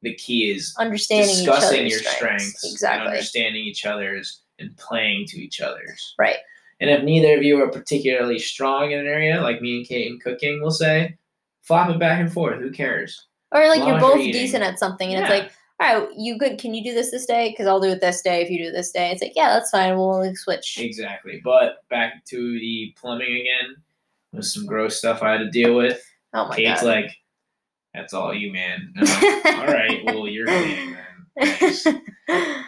the 0.02 0.14
key 0.14 0.50
is 0.52 0.74
understanding 0.78 1.34
discussing 1.44 1.86
your 1.88 1.98
strengths, 1.98 2.16
strengths. 2.16 2.64
and 2.64 2.72
Exactly. 2.72 3.08
understanding 3.08 3.64
each 3.64 3.84
other's, 3.84 4.42
and 4.58 4.76
playing 4.76 5.26
to 5.28 5.38
each 5.40 5.60
other's. 5.60 6.14
Right. 6.18 6.36
And 6.80 6.88
if 6.88 7.02
neither 7.02 7.36
of 7.36 7.42
you 7.42 7.62
are 7.62 7.70
particularly 7.70 8.38
strong 8.38 8.92
in 8.92 8.98
an 8.98 9.06
area, 9.06 9.40
like 9.42 9.60
me 9.60 9.78
and 9.78 9.86
Kate 9.86 10.10
in 10.10 10.18
cooking, 10.18 10.60
we'll 10.60 10.70
say, 10.70 11.16
flop 11.62 11.90
it 11.90 11.98
back 11.98 12.20
and 12.20 12.32
forth. 12.32 12.60
Who 12.60 12.70
cares? 12.70 13.26
Or 13.52 13.66
like 13.68 13.86
you're 13.86 14.00
both 14.00 14.18
eating. 14.18 14.32
decent 14.32 14.64
at 14.64 14.78
something, 14.78 15.12
and 15.12 15.22
it's 15.22 15.30
like, 15.30 15.52
all 15.80 16.00
right, 16.00 16.08
you 16.16 16.38
good? 16.38 16.58
Can 16.58 16.72
you 16.72 16.84
do 16.84 16.94
this 16.94 17.10
this 17.10 17.26
day? 17.26 17.50
Because 17.50 17.66
I'll 17.66 17.80
do 17.80 17.88
it 17.88 18.00
this 18.00 18.22
day 18.22 18.42
if 18.42 18.50
you 18.50 18.58
do 18.58 18.68
it 18.68 18.72
this 18.72 18.92
day. 18.92 19.10
It's 19.10 19.22
like, 19.22 19.32
yeah, 19.34 19.48
that's 19.50 19.70
fine. 19.70 19.96
We'll 19.96 20.20
like, 20.20 20.36
switch. 20.36 20.78
Exactly. 20.78 21.40
But 21.42 21.88
back 21.88 22.24
to 22.26 22.36
the 22.36 22.94
plumbing 23.00 23.34
again, 23.40 23.76
There's 24.32 24.54
some 24.54 24.66
gross 24.66 24.98
stuff 24.98 25.22
I 25.22 25.32
had 25.32 25.38
to 25.38 25.50
deal 25.50 25.74
with. 25.74 26.00
Oh 26.32 26.48
my 26.48 26.56
Kate's 26.56 26.68
god. 26.68 26.74
Kate's 26.74 26.84
like, 26.84 27.16
"That's 27.94 28.14
all 28.14 28.32
you, 28.32 28.52
man." 28.52 28.92
Like, 28.96 29.56
all 29.58 29.66
right, 29.66 30.00
well, 30.04 30.28
you're 30.28 30.46
cleaning 30.46 30.92
then. 30.92 31.04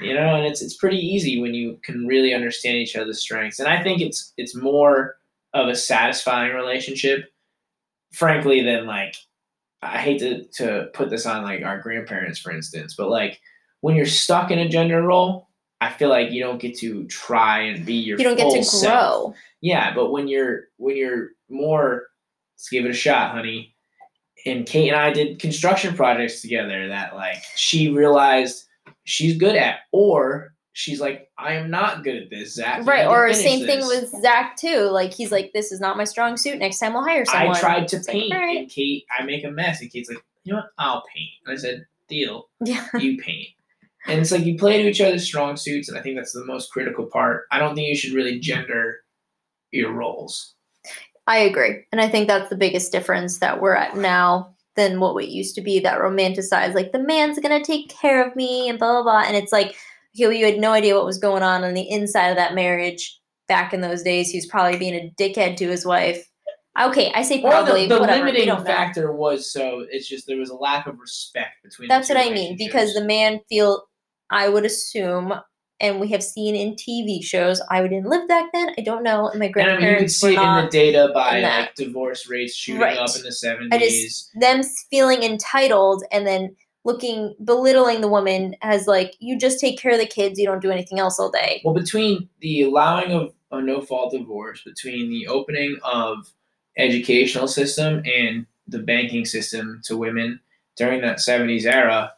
You 0.01 0.15
know 0.15 0.35
and 0.35 0.45
it's 0.45 0.61
it's 0.61 0.77
pretty 0.77 0.99
easy 0.99 1.41
when 1.41 1.55
you 1.55 1.79
can 1.85 2.07
really 2.07 2.35
understand 2.35 2.79
each 2.79 2.97
other's 2.97 3.21
strengths 3.21 3.61
and 3.61 3.69
i 3.69 3.81
think 3.81 4.01
it's 4.01 4.33
it's 4.37 4.57
more 4.57 5.15
of 5.55 5.69
a 5.69 5.77
satisfying 5.77 6.53
relationship 6.53 7.27
frankly 8.13 8.63
than 8.63 8.85
like 8.87 9.15
i 9.81 9.99
hate 9.99 10.19
to 10.19 10.45
to 10.55 10.89
put 10.95 11.11
this 11.11 11.27
on 11.27 11.45
like 11.45 11.63
our 11.63 11.79
grandparents 11.79 12.41
for 12.41 12.51
instance 12.51 12.97
but 12.99 13.09
like 13.09 13.41
when 13.83 13.95
you're 13.95 14.05
stuck 14.05 14.51
in 14.51 14.59
a 14.59 14.69
gender 14.69 15.03
role 15.03 15.47
i 15.81 15.89
feel 15.89 16.09
like 16.09 16.33
you 16.33 16.43
don't 16.43 16.61
get 16.61 16.77
to 16.79 17.05
try 17.05 17.61
and 17.61 17.87
be 17.87 17.95
your 17.95 18.19
you 18.19 18.25
don't 18.25 18.37
get 18.37 18.53
to 18.53 18.65
self. 18.65 19.27
grow. 19.27 19.35
Yeah, 19.63 19.95
but 19.95 20.11
when 20.11 20.29
you're 20.29 20.65
when 20.77 20.97
you're 20.97 21.31
more, 21.49 22.09
let's 22.57 22.69
give 22.69 22.85
it 22.85 22.91
a 22.91 22.95
shot, 22.95 23.31
honey. 23.31 23.72
And 24.45 24.67
Kate 24.67 24.89
and 24.89 24.97
I 24.97 25.13
did 25.13 25.39
construction 25.39 25.95
projects 25.95 26.43
together 26.43 26.89
that 26.89 27.15
like 27.15 27.43
she 27.55 27.91
realized 27.91 28.65
she's 29.05 29.37
good 29.37 29.57
at, 29.57 29.81
or 29.93 30.55
she's 30.73 31.01
like, 31.01 31.31
I 31.39 31.55
am 31.55 31.71
not 31.71 32.03
good 32.03 32.17
at 32.17 32.31
this, 32.31 32.55
Zach. 32.55 32.87
Right. 32.87 33.07
Or 33.07 33.33
same 33.35 33.67
thing 33.67 33.87
with 33.87 34.11
Zach 34.21 34.57
too. 34.57 34.89
Like 34.91 35.13
he's 35.13 35.31
like, 35.31 35.53
this 35.53 35.71
is 35.73 35.81
not 35.81 35.97
my 35.97 36.05
strong 36.05 36.37
suit. 36.37 36.59
Next 36.59 36.79
time 36.79 36.95
we'll 36.95 37.05
hire 37.05 37.25
someone. 37.25 37.57
I 37.57 37.61
tried 37.61 37.89
to 37.89 37.97
It's 37.97 38.09
like, 38.09 38.15
paint, 38.15 38.33
and 38.33 38.69
Kate, 38.69 39.05
I 39.17 39.25
make 39.25 39.45
a 39.45 39.51
mess, 39.51 39.81
and 39.81 39.91
Kate's 39.93 40.09
like, 40.09 40.25
you 40.45 40.53
know 40.53 40.61
what? 40.61 40.71
I'll 40.79 41.05
paint. 41.15 41.31
And 41.47 41.53
I 41.53 41.57
said, 41.61 41.87
deal. 42.09 42.49
Yeah. 42.65 42.87
You 42.99 43.19
paint. 43.19 43.49
And 44.07 44.21
it's 44.21 44.33
like 44.33 44.45
you 44.45 44.59
play 44.59 44.83
to 44.83 44.89
each 44.89 45.01
other's 45.01 45.25
strong 45.25 45.57
suits, 45.57 45.89
and 45.89 45.97
I 45.97 46.03
think 46.03 46.17
that's 46.17 46.33
the 46.33 46.45
most 46.45 46.73
critical 46.73 47.07
part. 47.07 47.47
I 47.53 47.61
don't 47.61 47.77
think 47.77 47.89
you 47.89 47.95
should 47.95 48.15
really 48.15 48.41
gender 48.41 48.97
your 49.71 49.93
roles. 49.93 50.55
I 51.27 51.39
agree. 51.39 51.85
And 51.93 52.01
I 52.01 52.09
think 52.09 52.27
that's 52.27 52.51
the 52.51 52.57
biggest 52.57 52.93
difference 52.93 53.39
that 53.39 53.61
we're 53.61 53.77
at 53.77 53.97
now 53.97 54.55
than 54.75 55.01
what 55.01 55.15
we 55.15 55.27
used 55.27 55.55
to 55.55 55.61
be 55.61 55.79
that 55.81 56.01
romanticized, 56.01 56.75
like 56.75 56.93
the 56.93 56.99
man's 56.99 57.39
gonna 57.39 57.63
take 57.63 57.91
care 57.91 58.27
of 58.27 58.35
me 58.35 58.69
and 58.69 58.79
blah 58.79 58.93
blah 58.93 59.03
blah. 59.03 59.23
And 59.27 59.37
it's 59.37 59.53
like, 59.53 59.77
okay, 60.17 60.27
well, 60.27 60.33
you 60.33 60.47
had 60.47 60.59
no 60.59 60.73
idea 60.73 60.95
what 60.95 61.05
was 61.05 61.19
going 61.19 61.43
on 61.43 61.63
on 61.65 61.75
the 61.75 61.89
inside 61.91 62.29
of 62.29 62.37
that 62.37 62.55
marriage 62.55 63.21
back 63.49 63.73
in 63.75 63.83
those 63.83 64.03
days. 64.03 64.31
He 64.31 64.39
was 64.39 64.47
probably 64.47 64.79
being 64.79 64.95
a 64.95 65.13
dickhead 65.23 65.57
to 65.59 65.69
his 65.69 65.85
wife. 65.85 66.27
Okay, 66.81 67.13
I 67.15 67.23
say 67.23 67.43
Or 67.43 67.51
probably, 67.51 67.87
the, 67.87 67.97
the 67.97 68.01
whatever. 68.01 68.25
limiting 68.25 68.47
don't 68.47 68.61
know. 68.61 68.65
factor 68.65 69.13
was 69.13 69.53
so 69.53 69.85
it's 69.91 70.09
just 70.09 70.27
there 70.27 70.39
was 70.39 70.49
a 70.49 70.55
lack 70.57 70.87
of 70.87 70.99
respect 70.99 71.63
between. 71.63 71.89
That's 71.89 72.09
what 72.09 72.17
I 72.19 72.31
mean 72.31 72.57
because 72.57 72.95
the 72.95 73.05
man 73.05 73.41
feel 73.49 73.85
I 74.31 74.49
would 74.49 74.65
assume 74.65 75.35
and 75.83 76.01
we 76.01 76.09
have 76.09 76.23
seen 76.23 76.55
in 76.55 76.75
TV 76.77 77.23
shows. 77.23 77.61
I 77.71 77.83
didn't 77.83 78.07
live 78.07 78.27
back 78.29 78.47
then. 78.55 78.71
I 78.79 78.83
don't 78.83 79.03
know. 79.03 79.29
And 79.29 79.39
my 79.41 79.49
grandparents. 79.49 79.83
and 79.83 79.85
I 79.85 79.91
mean 79.91 79.93
you 79.93 79.99
can 79.99 80.09
see 80.09 80.35
it 80.35 80.59
in 80.59 80.65
the 80.65 80.71
data 80.71 81.11
by 81.13 81.41
like 81.41 81.75
divorce 81.75 82.29
rates 82.29 82.55
shooting 82.55 82.81
Right. 82.81 82.97
up 82.97 83.15
in 83.17 83.23
the 83.23 83.33
seventies. 83.33 84.31
them 84.41 84.63
feeling 84.91 85.23
entitled 85.23 86.05
and 86.13 86.27
then 86.27 86.57
looking 86.85 87.35
belittling 87.45 88.01
the 88.01 88.09
woman 88.09 88.57
as 88.63 88.87
like 88.87 89.15
you 89.21 89.39
just 89.39 89.61
take 89.61 89.79
care 89.79 89.93
of 89.93 89.99
the 89.99 90.07
kids 90.07 90.39
you 90.39 90.47
don't 90.47 90.63
do 90.63 90.71
anything 90.71 90.99
else 90.99 91.19
all 91.21 91.31
day 91.31 91.61
Well, 91.65 91.75
between 91.75 92.29
the 92.41 92.63
allowing 92.63 93.13
of 93.13 93.33
a 93.53 93.61
no 93.61 93.81
fault 93.83 94.13
divorce, 94.13 94.63
between 94.65 95.11
the 95.11 95.27
opening 95.29 95.77
of 95.85 96.33
educational 96.79 97.47
system 97.49 98.03
and 98.07 98.47
the 98.67 98.79
banking 98.79 99.25
system 99.25 99.81
to 99.85 99.97
women 99.97 100.41
during 100.77 101.01
that 101.03 101.21
seventies 101.21 101.67
era, 101.67 102.13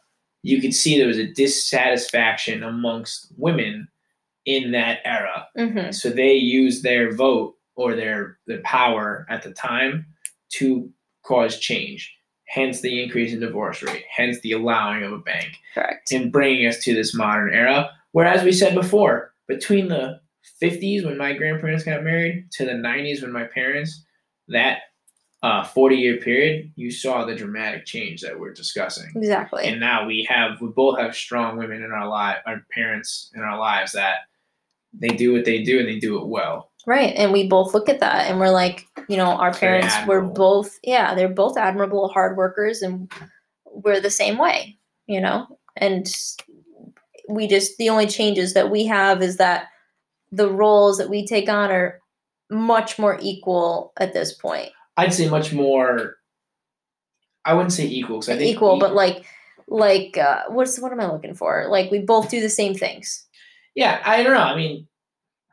you 0.45 0.61
could 0.61 0.73
see 0.73 0.97
there 0.97 1.07
was 1.07 1.17
a 1.17 1.33
dissatisfaction 1.33 2.61
amongst 2.63 3.31
women 3.37 3.87
in 4.45 4.71
that 4.71 4.99
era. 5.03 5.47
hmm 5.57 5.91
So 5.91 6.09
they 6.09 6.33
used 6.33 6.83
their 6.83 7.13
vote 7.15 7.55
or 7.75 7.95
their 7.95 8.37
their 8.47 8.61
power 8.61 9.25
at 9.29 9.41
the 9.43 9.51
time 9.51 10.05
to 10.57 10.89
cause 11.23 11.57
change. 11.59 12.13
Hence 12.47 12.81
the 12.81 13.01
increase 13.03 13.33
in 13.33 13.39
divorce 13.39 13.81
rate. 13.81 14.05
Hence 14.15 14.39
the 14.41 14.51
allowing 14.51 15.03
of 15.03 15.11
a 15.11 15.17
bank 15.17 15.49
correct 15.73 16.11
and 16.11 16.31
bringing 16.31 16.67
us 16.67 16.77
to 16.83 16.93
this 16.93 17.15
modern 17.15 17.53
era. 17.53 17.89
Whereas 18.11 18.43
we 18.43 18.51
said 18.51 18.75
before, 18.75 19.33
between 19.47 19.87
the 19.89 20.19
50s 20.61 21.03
when 21.03 21.17
my 21.17 21.33
grandparents 21.33 21.83
got 21.83 22.03
married 22.03 22.47
to 22.51 22.65
the 22.65 22.73
90s 22.73 23.21
when 23.23 23.31
my 23.31 23.45
parents, 23.45 24.05
that 24.49 24.77
uh, 25.43 25.63
40 25.63 25.95
year 25.95 26.17
period, 26.17 26.71
you 26.75 26.89
saw 26.89 27.25
the 27.25 27.35
dramatic 27.35 27.85
change 27.85 28.21
that 28.21 28.39
we're 28.39 28.53
discussing. 28.53 29.11
exactly 29.15 29.65
And 29.65 29.79
now 29.79 30.05
we 30.05 30.23
have, 30.29 30.59
we 30.61 30.69
both 30.69 30.97
have 30.99 31.15
strong 31.15 31.57
women 31.57 31.83
in 31.83 31.91
our 31.91 32.07
life, 32.07 32.37
our 32.45 32.65
parents 32.73 33.31
in 33.35 33.41
our 33.41 33.59
lives 33.59 33.91
that 33.91 34.21
they 34.99 35.09
do 35.09 35.33
what 35.33 35.45
they 35.45 35.63
do 35.63 35.79
and 35.79 35.87
they 35.87 35.99
do 35.99 36.17
it 36.19 36.27
well. 36.27 36.71
right 36.87 37.13
and 37.15 37.31
we 37.33 37.47
both 37.47 37.73
look 37.73 37.89
at 37.89 37.99
that 37.99 38.29
and 38.29 38.39
we're 38.39 38.49
like 38.49 38.87
you 39.09 39.17
know 39.17 39.31
our 39.31 39.53
parents 39.53 39.93
were 40.07 40.21
both 40.21 40.79
yeah 40.83 41.13
they're 41.15 41.27
both 41.27 41.57
admirable 41.57 42.07
hard 42.09 42.37
workers 42.37 42.81
and 42.81 43.11
we're 43.65 43.99
the 43.99 44.09
same 44.09 44.37
way 44.37 44.77
you 45.07 45.19
know 45.19 45.47
and 45.77 46.13
we 47.27 47.47
just 47.47 47.77
the 47.77 47.89
only 47.89 48.07
changes 48.07 48.53
that 48.53 48.69
we 48.69 48.85
have 48.85 49.21
is 49.21 49.37
that 49.37 49.67
the 50.31 50.49
roles 50.49 50.97
that 50.97 51.09
we 51.09 51.25
take 51.25 51.49
on 51.49 51.71
are 51.71 51.99
much 52.49 52.99
more 52.99 53.17
equal 53.21 53.91
at 53.97 54.13
this 54.13 54.33
point 54.33 54.71
I'd 54.97 55.13
say 55.13 55.29
much 55.29 55.51
more, 55.53 56.15
I 57.43 57.53
wouldn't 57.53 57.73
say 57.73 57.85
equal 57.85 58.19
because 58.19 58.29
I 58.29 58.37
think 58.37 58.55
equal, 58.55 58.77
e- 58.77 58.79
but 58.79 58.93
like 58.95 59.25
like 59.67 60.17
uh 60.17 60.43
what's 60.49 60.79
what 60.79 60.91
am 60.91 60.99
I 60.99 61.11
looking 61.11 61.33
for? 61.35 61.67
Like 61.69 61.91
we 61.91 61.99
both 61.99 62.29
do 62.29 62.39
the 62.41 62.49
same 62.49 62.73
things. 62.75 63.25
yeah, 63.75 64.01
I 64.05 64.23
don't 64.23 64.33
know. 64.33 64.39
I 64.39 64.55
mean, 64.55 64.87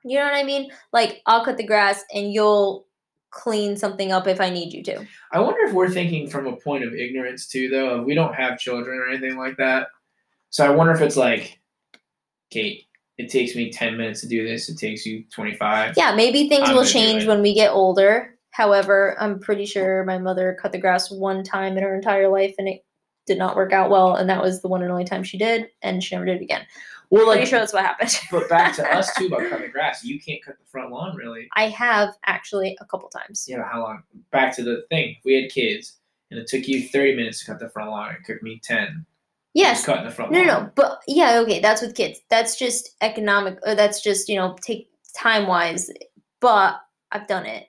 You 0.05 0.19
know 0.19 0.25
what 0.25 0.35
I 0.35 0.45
mean? 0.45 0.71
Like 0.93 1.23
I'll 1.27 1.45
cut 1.45 1.57
the 1.57 1.67
grass 1.67 2.05
and 2.15 2.33
you'll 2.33 2.87
clean 3.31 3.77
something 3.77 4.13
up 4.13 4.27
if 4.27 4.41
I 4.41 4.51
need 4.51 4.73
you 4.75 4.83
to. 4.85 5.07
I 5.33 5.41
wonder 5.41 5.63
if 5.65 5.73
we're 5.73 5.89
thinking 5.91 6.29
from 6.29 6.47
a 6.47 6.57
point 6.57 6.85
of 6.85 6.93
ignorance 6.95 7.47
too, 7.49 7.69
though. 7.71 8.03
We 8.03 8.15
don't 8.15 8.35
have 8.35 8.59
children 8.59 8.99
or 8.99 9.09
anything 9.09 9.37
like 9.39 9.57
that. 9.57 9.89
So 10.51 10.67
I 10.67 10.69
wonder 10.71 10.93
if 10.93 11.01
it's 11.01 11.17
like, 11.17 11.59
Kate, 12.51 12.85
it 13.17 13.31
takes 13.31 13.57
me 13.57 13.71
10 13.73 13.97
minutes 13.97 14.21
to 14.21 14.29
do 14.29 14.47
this. 14.47 14.69
It 14.69 14.77
takes 14.77 15.07
you 15.07 15.25
25. 15.33 15.95
Yeah, 15.97 16.15
maybe 16.15 16.47
things 16.51 16.69
I'm 16.69 16.75
will 16.75 16.85
change 16.85 17.25
when 17.27 17.41
we 17.41 17.55
get 17.55 17.71
older. 17.71 18.32
However, 18.53 19.17
I'm 19.19 19.39
pretty 19.41 19.67
sure 19.67 20.05
my 20.05 20.19
mother 20.19 20.57
cut 20.61 20.73
the 20.73 20.79
grass 20.79 21.11
one 21.11 21.43
time 21.43 21.77
in 21.77 21.83
her 21.83 21.95
entire 21.95 22.29
life 22.29 22.55
and 22.59 22.69
it 22.69 22.85
did 23.27 23.39
not 23.39 23.57
work 23.57 23.73
out 23.73 23.91
well, 23.91 24.17
and 24.17 24.29
that 24.29 24.43
was 24.43 24.63
the 24.63 24.69
one 24.69 24.83
and 24.83 24.91
only 24.91 25.05
time 25.05 25.23
she 25.23 25.39
did, 25.39 25.69
and 25.83 26.03
she 26.03 26.15
never 26.15 26.25
did 26.27 26.37
it 26.41 26.43
again. 26.43 26.67
Well, 27.11 27.27
like, 27.27 27.37
Pretty 27.39 27.51
sure 27.51 27.59
that's 27.61 27.73
what 27.73 27.85
happened. 27.85 28.19
but 28.33 28.49
back 28.49 28.75
to 28.77 28.95
us 28.95 29.15
too 29.19 29.27
about 29.27 29.49
cutting 29.49 29.67
the 29.67 29.69
grass. 29.73 30.03
You 30.03 30.19
can't 30.21 30.43
cut 30.43 30.59
the 30.59 30.65
front 30.65 30.91
lawn, 30.91 31.15
really. 31.15 31.47
I 31.55 31.69
have 31.69 32.15
actually 32.27 32.77
a 32.81 32.85
couple 32.87 33.09
times. 33.11 33.47
You 33.49 33.59
know, 33.59 33.65
how 33.71 33.83
long? 33.83 34.03
Back 34.33 34.57
to 34.57 34.65
the 34.65 34.85
thing. 34.91 35.17
We 35.25 35.41
had 35.41 35.51
kids 35.51 35.99
and 36.31 36.41
it 36.41 36.47
took 36.47 36.67
you 36.67 36.89
30 36.89 37.15
minutes 37.15 37.41
to 37.41 37.47
cut 37.47 37.61
the 37.61 37.69
front 37.69 37.91
lawn, 37.91 38.13
it 38.15 38.25
took 38.25 38.43
me 38.43 38.59
10. 38.65 39.05
Yes, 39.55 39.85
cutting 39.85 40.05
the 40.05 40.11
front 40.11 40.33
No, 40.33 40.39
lawn. 40.39 40.47
no, 40.47 40.61
no, 40.61 40.71
but 40.75 41.03
yeah, 41.07 41.39
okay, 41.41 41.61
that's 41.61 41.83
with 41.83 41.95
kids. 41.95 42.21
That's 42.31 42.59
just 42.59 42.97
economic. 43.03 43.59
Or 43.67 43.75
that's 43.75 44.03
just 44.03 44.29
you 44.31 44.37
know 44.37 44.57
take 44.63 44.89
time 45.15 45.47
wise. 45.47 45.91
But 46.41 46.81
I've 47.13 47.29
done 47.29 47.45
it, 47.45 47.67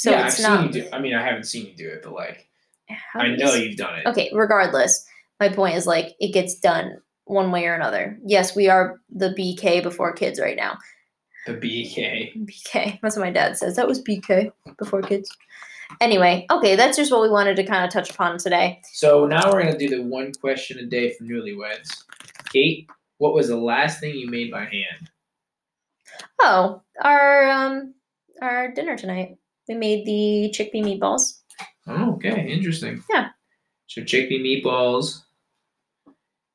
so 0.00 0.12
yeah, 0.12 0.26
it's 0.26 0.42
I've 0.42 0.50
not. 0.50 0.72
seen 0.72 0.82
you 0.82 0.88
do 0.88 0.96
I 0.96 0.98
mean, 0.98 1.14
I 1.14 1.22
haven't 1.22 1.44
seen 1.44 1.66
you 1.66 1.74
do 1.74 1.90
it, 1.90 2.00
but 2.02 2.14
like, 2.14 2.48
how 2.88 3.20
I 3.20 3.36
know 3.36 3.52
you've 3.52 3.76
done 3.76 3.98
it. 3.98 4.06
Okay, 4.06 4.30
regardless, 4.32 5.04
my 5.38 5.50
point 5.50 5.76
is 5.76 5.86
like 5.86 6.14
it 6.18 6.32
gets 6.32 6.54
done 6.54 7.02
one 7.26 7.52
way 7.52 7.66
or 7.66 7.74
another. 7.74 8.18
Yes, 8.24 8.56
we 8.56 8.70
are 8.70 8.98
the 9.10 9.34
BK 9.38 9.82
before 9.82 10.14
kids 10.14 10.40
right 10.40 10.56
now. 10.56 10.78
The 11.46 11.52
BK. 11.52 12.32
BK. 12.46 12.98
That's 13.02 13.14
what 13.14 13.26
my 13.26 13.30
dad 13.30 13.58
says. 13.58 13.76
That 13.76 13.86
was 13.86 14.02
BK 14.02 14.50
before 14.78 15.02
kids. 15.02 15.30
Anyway, 16.00 16.46
okay, 16.50 16.76
that's 16.76 16.96
just 16.96 17.12
what 17.12 17.20
we 17.20 17.28
wanted 17.28 17.56
to 17.56 17.64
kind 17.64 17.84
of 17.84 17.90
touch 17.90 18.08
upon 18.10 18.38
today. 18.38 18.80
So 18.94 19.26
now 19.26 19.52
we're 19.52 19.64
gonna 19.64 19.76
do 19.76 19.90
the 19.90 20.02
one 20.02 20.32
question 20.32 20.78
a 20.78 20.86
day 20.86 21.12
for 21.12 21.24
newlyweds. 21.24 22.04
Kate, 22.50 22.88
what 23.18 23.34
was 23.34 23.48
the 23.48 23.56
last 23.56 24.00
thing 24.00 24.14
you 24.14 24.30
made 24.30 24.50
by 24.50 24.60
hand? 24.60 25.10
Oh, 26.40 26.80
our 27.02 27.50
um 27.50 27.92
our 28.40 28.72
dinner 28.72 28.96
tonight. 28.96 29.36
We 29.70 29.76
made 29.76 30.04
the 30.04 30.52
chickpea 30.52 30.82
meatballs. 30.82 31.42
Oh, 31.86 32.14
okay, 32.14 32.48
interesting. 32.48 33.04
Yeah. 33.08 33.28
So 33.86 34.00
chickpea 34.00 34.40
meatballs. 34.40 35.22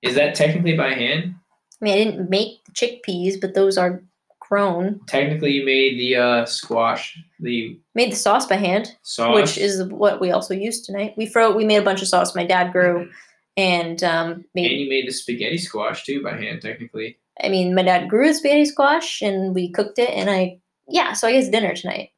Is 0.01 0.15
that 0.15 0.35
technically 0.35 0.75
by 0.75 0.89
hand? 0.89 1.35
I 1.81 1.85
mean, 1.85 1.93
I 1.93 2.03
didn't 2.03 2.29
make 2.29 2.65
the 2.65 2.73
chickpeas, 2.73 3.39
but 3.39 3.53
those 3.53 3.77
are 3.77 4.03
grown. 4.41 4.99
Technically, 5.07 5.51
you 5.51 5.65
made 5.65 5.97
the 5.97 6.17
uh, 6.17 6.45
squash, 6.45 7.17
the 7.39 7.79
Made 7.95 8.11
the 8.11 8.17
sauce 8.17 8.47
by 8.47 8.57
hand, 8.57 8.97
sauce, 9.03 9.33
which 9.33 9.57
is 9.57 9.81
what 9.85 10.19
we 10.19 10.31
also 10.31 10.53
used 10.53 10.83
tonight. 10.83 11.13
We 11.15 11.25
fro 11.25 11.55
we 11.55 11.63
made 11.63 11.77
a 11.77 11.85
bunch 11.85 12.01
of 12.01 12.09
sauce. 12.09 12.35
My 12.35 12.45
dad 12.45 12.73
grew, 12.73 13.09
and 13.55 14.03
um, 14.03 14.43
and 14.55 14.65
you 14.65 14.89
made 14.89 15.07
the 15.07 15.13
spaghetti 15.13 15.57
squash 15.57 16.03
too 16.03 16.21
by 16.21 16.35
hand, 16.35 16.61
technically. 16.61 17.17
I 17.41 17.47
mean, 17.47 17.73
my 17.73 17.83
dad 17.83 18.09
grew 18.09 18.33
spaghetti 18.33 18.65
squash, 18.65 19.21
and 19.21 19.55
we 19.55 19.71
cooked 19.71 19.99
it. 19.99 20.09
And 20.09 20.29
I, 20.29 20.59
yeah, 20.89 21.13
so 21.13 21.29
I 21.29 21.31
guess 21.31 21.47
dinner 21.47 21.73
tonight. 21.73 22.09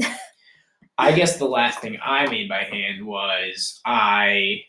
I 1.02 1.12
guess 1.12 1.36
the 1.36 1.46
last 1.46 1.80
thing 1.80 1.98
I 2.02 2.28
made 2.28 2.48
by 2.48 2.62
hand 2.62 3.04
was 3.04 3.80
I. 3.84 4.62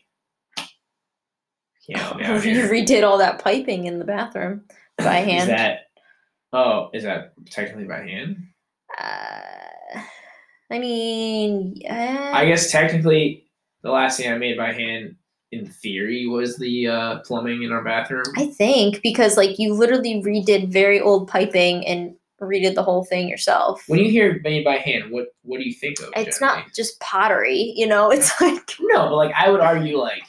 Me 1.88 1.94
out 1.96 2.18
you 2.18 2.62
redid 2.70 3.04
all 3.04 3.18
that 3.18 3.44
piping 3.44 3.84
in 3.84 3.98
the 3.98 4.04
bathroom 4.04 4.64
by 4.98 5.16
hand. 5.16 5.42
Is 5.42 5.56
that? 5.56 5.78
Oh, 6.52 6.90
is 6.92 7.04
that 7.04 7.34
technically 7.50 7.84
by 7.84 8.00
hand? 8.00 8.38
Uh, 8.98 10.00
I 10.70 10.78
mean, 10.78 11.74
yeah. 11.76 12.32
I 12.34 12.46
guess 12.46 12.70
technically 12.70 13.44
the 13.82 13.90
last 13.90 14.18
thing 14.18 14.32
I 14.32 14.38
made 14.38 14.56
by 14.56 14.72
hand, 14.72 15.16
in 15.52 15.66
theory, 15.66 16.26
was 16.26 16.56
the 16.56 16.88
uh, 16.88 17.18
plumbing 17.20 17.62
in 17.62 17.70
our 17.70 17.84
bathroom. 17.84 18.24
I 18.36 18.46
think 18.46 19.02
because 19.02 19.36
like 19.36 19.58
you 19.58 19.74
literally 19.74 20.22
redid 20.22 20.72
very 20.72 21.00
old 21.00 21.28
piping 21.28 21.86
and 21.86 22.16
redid 22.40 22.74
the 22.74 22.82
whole 22.82 23.04
thing 23.04 23.28
yourself. 23.28 23.82
When 23.86 24.00
you 24.00 24.10
hear 24.10 24.40
made 24.42 24.64
by 24.64 24.76
hand, 24.76 25.10
what 25.10 25.28
what 25.42 25.58
do 25.58 25.64
you 25.64 25.74
think 25.74 26.00
of? 26.00 26.10
It's 26.16 26.38
generally? 26.38 26.62
not 26.62 26.74
just 26.74 26.98
pottery, 27.00 27.72
you 27.76 27.86
know. 27.86 28.10
It's 28.10 28.32
like 28.40 28.74
No, 28.80 29.08
but 29.08 29.16
like 29.16 29.34
I 29.36 29.50
would 29.50 29.60
argue, 29.60 29.98
like 29.98 30.22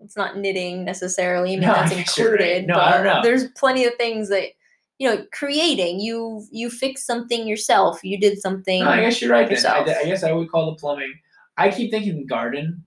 it's 0.00 0.16
not 0.16 0.36
knitting 0.38 0.84
necessarily. 0.84 1.50
I 1.54 1.56
mean, 1.56 1.60
No, 1.68 1.74
that's 1.74 1.92
I 1.92 1.94
guess 1.96 2.18
right. 2.18 2.24
included. 2.26 2.66
No, 2.68 2.74
but 2.74 2.82
I 2.82 2.92
don't 2.96 3.04
know. 3.04 3.20
There's 3.22 3.48
plenty 3.56 3.84
of 3.84 3.94
things 3.96 4.28
that 4.28 4.50
you 4.98 5.08
know, 5.08 5.24
creating. 5.32 6.00
You 6.00 6.44
you 6.50 6.70
fixed 6.70 7.06
something 7.06 7.46
yourself. 7.46 8.00
You 8.02 8.18
did 8.18 8.38
something. 8.40 8.84
no, 8.84 8.90
I 8.90 9.00
guess 9.00 9.20
you're 9.22 9.30
right. 9.30 9.50
I. 9.64 9.80
I 9.80 10.04
guess 10.04 10.24
I 10.24 10.32
would 10.32 10.50
call 10.50 10.70
the 10.70 10.76
plumbing. 10.76 11.12
I 11.56 11.70
keep 11.70 11.90
thinking 11.90 12.26
garden 12.26 12.84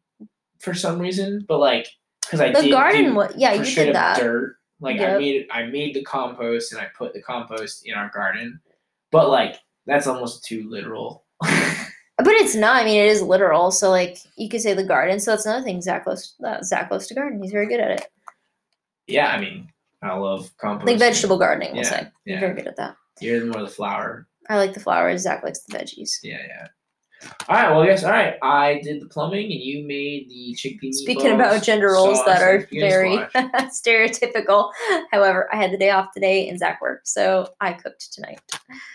for 0.60 0.74
some 0.74 1.00
reason, 1.00 1.46
but 1.48 1.60
like 1.60 1.88
because 2.22 2.40
I 2.42 2.52
the 2.52 2.62
did 2.64 2.72
garden, 2.72 3.06
do 3.06 3.16
what? 3.16 3.38
Yeah, 3.38 3.54
you 3.54 3.64
did 3.64 3.96
that. 3.96 4.18
dirt. 4.20 4.56
Like 4.82 4.98
I 5.00 5.12
Yep. 5.12 5.20
made 5.20 5.48
I 5.52 5.64
made 5.68 5.94
the 5.96 6.04
compost 6.04 6.74
and 6.74 6.82
I 6.82 6.86
put 6.98 7.14
the 7.14 7.22
compost 7.22 7.86
in 7.86 7.94
our 7.94 8.10
garden, 8.10 8.60
but 9.12 9.30
like 9.30 9.58
that's 9.86 10.08
almost 10.08 10.44
too 10.44 10.70
literal. 10.70 11.24
But 12.18 12.34
it's 12.36 12.54
not. 12.54 12.80
I 12.80 12.86
mean, 12.86 13.00
it 13.04 13.08
is 13.08 13.24
literal. 13.24 13.72
So 13.72 13.90
like 13.90 14.18
you 14.36 14.48
could 14.48 14.62
say 14.62 14.74
the 14.76 14.84
garden. 14.84 15.20
So 15.20 15.32
that's 15.32 15.48
another 15.48 15.64
thing. 15.64 15.82
Zach 15.82 16.06
loves 16.06 16.36
uh, 16.46 16.62
Zach 16.62 16.92
loves 16.92 17.08
to 17.08 17.16
garden. 17.16 17.42
He's 17.42 17.52
very 17.52 17.66
good 17.66 17.80
at 17.80 17.92
it. 18.00 18.06
yeah, 19.08 19.30
I 19.32 19.40
mean 19.40 19.70
I 20.04 20.14
love 20.16 20.52
compost. 20.58 20.86
Like 20.88 21.00
vegetable 21.00 21.40
gardening, 21.40 21.72
we'll 21.74 21.82
Yeah, 21.84 21.90
say. 21.90 22.08
Yeah. 22.26 22.40
very 22.40 22.54
good 22.54 22.68
at 22.68 22.76
that. 22.78 22.96
You're 23.22 23.46
more 23.46 23.62
the 23.64 23.68
flower. 23.70 24.28
I 24.50 24.58
like 24.58 24.74
the 24.76 24.80
flowers. 24.80 25.22
Zach 25.24 25.44
likes 25.44 25.62
the 25.64 25.76
veggies. 25.78 26.12
Yeah, 26.22 26.38
yeah. 26.48 26.68
All 27.48 27.56
right. 27.56 27.70
Well, 27.70 27.82
I 27.82 27.88
guess 27.88 28.04
all 28.04 28.12
right. 28.12 28.36
I 28.42 28.82
did 28.84 29.02
the 29.02 29.08
plumbing, 29.08 29.52
and 29.52 29.62
you 29.62 29.86
made 29.86 30.30
the 30.30 30.56
chickpea. 30.58 30.94
Speaking 30.94 31.32
about 31.32 31.64
gender 31.64 31.92
roles 31.92 32.24
that 32.26 32.42
are 32.42 32.68
very 32.72 33.18
stereotypical. 33.70 34.72
However, 35.12 35.50
I 35.54 35.58
had 35.58 35.72
the 35.72 35.78
day 35.78 35.92
off 35.92 36.14
today 36.14 36.50
and 36.50 36.58
Zach 36.58 36.82
worked, 36.82 37.08
so 37.08 37.48
I 37.60 37.74
cooked 37.74 38.14
tonight. 38.14 38.40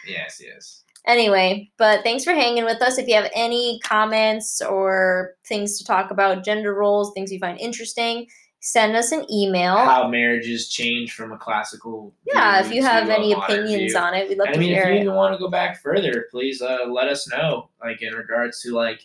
Yes, 0.06 0.40
yes. 0.44 0.82
Anyway, 1.06 1.70
but 1.78 2.02
thanks 2.02 2.24
for 2.24 2.32
hanging 2.32 2.64
with 2.64 2.82
us. 2.82 2.98
If 2.98 3.06
you 3.06 3.14
have 3.14 3.30
any 3.32 3.78
comments 3.84 4.60
or 4.60 5.34
things 5.46 5.78
to 5.78 5.84
talk 5.84 6.10
about, 6.10 6.44
gender 6.44 6.74
roles, 6.74 7.12
things 7.14 7.30
you 7.30 7.38
find 7.38 7.58
interesting, 7.60 8.26
send 8.66 8.96
us 8.96 9.12
an 9.12 9.24
email. 9.32 9.76
How 9.76 10.08
marriages 10.08 10.68
change 10.68 11.12
from 11.12 11.30
a 11.32 11.38
classical. 11.38 12.12
yeah, 12.26 12.60
if 12.60 12.72
you 12.72 12.82
have 12.82 13.08
any 13.08 13.32
opinions 13.32 13.92
view. 13.92 13.96
on 14.00 14.12
it, 14.12 14.28
we'd 14.28 14.38
love 14.38 14.48
And 14.48 14.56
I 14.56 14.58
to 14.58 14.58
mean, 14.58 14.72
if 14.76 14.84
you 14.86 14.92
it. 14.92 15.00
even 15.02 15.14
want 15.14 15.32
to 15.34 15.38
go 15.38 15.48
back 15.48 15.80
further, 15.80 16.26
please 16.32 16.60
uh, 16.60 16.78
let 16.88 17.06
us 17.08 17.28
know. 17.30 17.70
Like 17.80 18.02
in 18.02 18.12
regards 18.14 18.60
to 18.62 18.72
like 18.74 19.00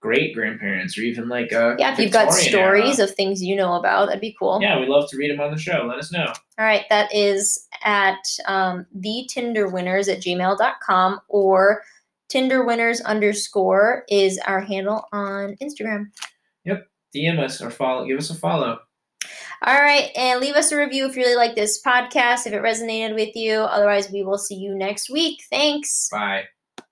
great 0.00 0.34
grandparents 0.34 0.96
or 0.96 1.02
even 1.02 1.28
like 1.28 1.52
uh, 1.52 1.76
Yeah, 1.78 1.92
if 1.92 1.98
you've 1.98 2.10
got 2.10 2.32
stories 2.32 2.98
era. 2.98 3.08
of 3.08 3.14
things 3.14 3.42
you 3.42 3.54
know 3.54 3.74
about, 3.74 4.06
that'd 4.06 4.20
be 4.20 4.34
cool. 4.38 4.60
Yeah, 4.62 4.80
we'd 4.80 4.88
love 4.88 5.10
to 5.10 5.16
read 5.18 5.30
them 5.30 5.40
on 5.40 5.50
the 5.52 5.58
show. 5.58 5.84
Let 5.86 5.98
us 5.98 6.10
know. 6.10 6.26
All 6.58 6.64
right, 6.64 6.84
that 6.88 7.14
is 7.14 7.68
at 7.84 8.18
um, 8.46 8.86
the 8.94 9.28
Tinderwinners 9.32 10.10
at 10.10 10.20
gmail.com 10.22 11.20
or 11.28 11.82
Tinder 12.30 12.64
winners 12.64 13.02
underscore 13.02 14.04
is 14.08 14.38
our 14.46 14.60
handle 14.60 15.06
on 15.12 15.54
Instagram. 15.62 16.06
Yep. 16.64 16.86
DM 17.14 17.38
us 17.38 17.60
or 17.60 17.70
follow. 17.70 18.06
Give 18.06 18.16
us 18.16 18.30
a 18.30 18.34
follow. 18.34 18.78
All 19.64 19.80
right, 19.80 20.10
and 20.16 20.40
leave 20.40 20.54
us 20.54 20.72
a 20.72 20.76
review 20.76 21.06
if 21.06 21.16
you 21.16 21.22
really 21.22 21.36
like 21.36 21.54
this 21.54 21.80
podcast, 21.82 22.46
if 22.46 22.52
it 22.52 22.62
resonated 22.62 23.14
with 23.14 23.36
you. 23.36 23.60
Otherwise, 23.60 24.10
we 24.10 24.22
will 24.22 24.38
see 24.38 24.56
you 24.56 24.74
next 24.74 25.10
week. 25.10 25.42
Thanks. 25.50 26.08
Bye. 26.10 26.44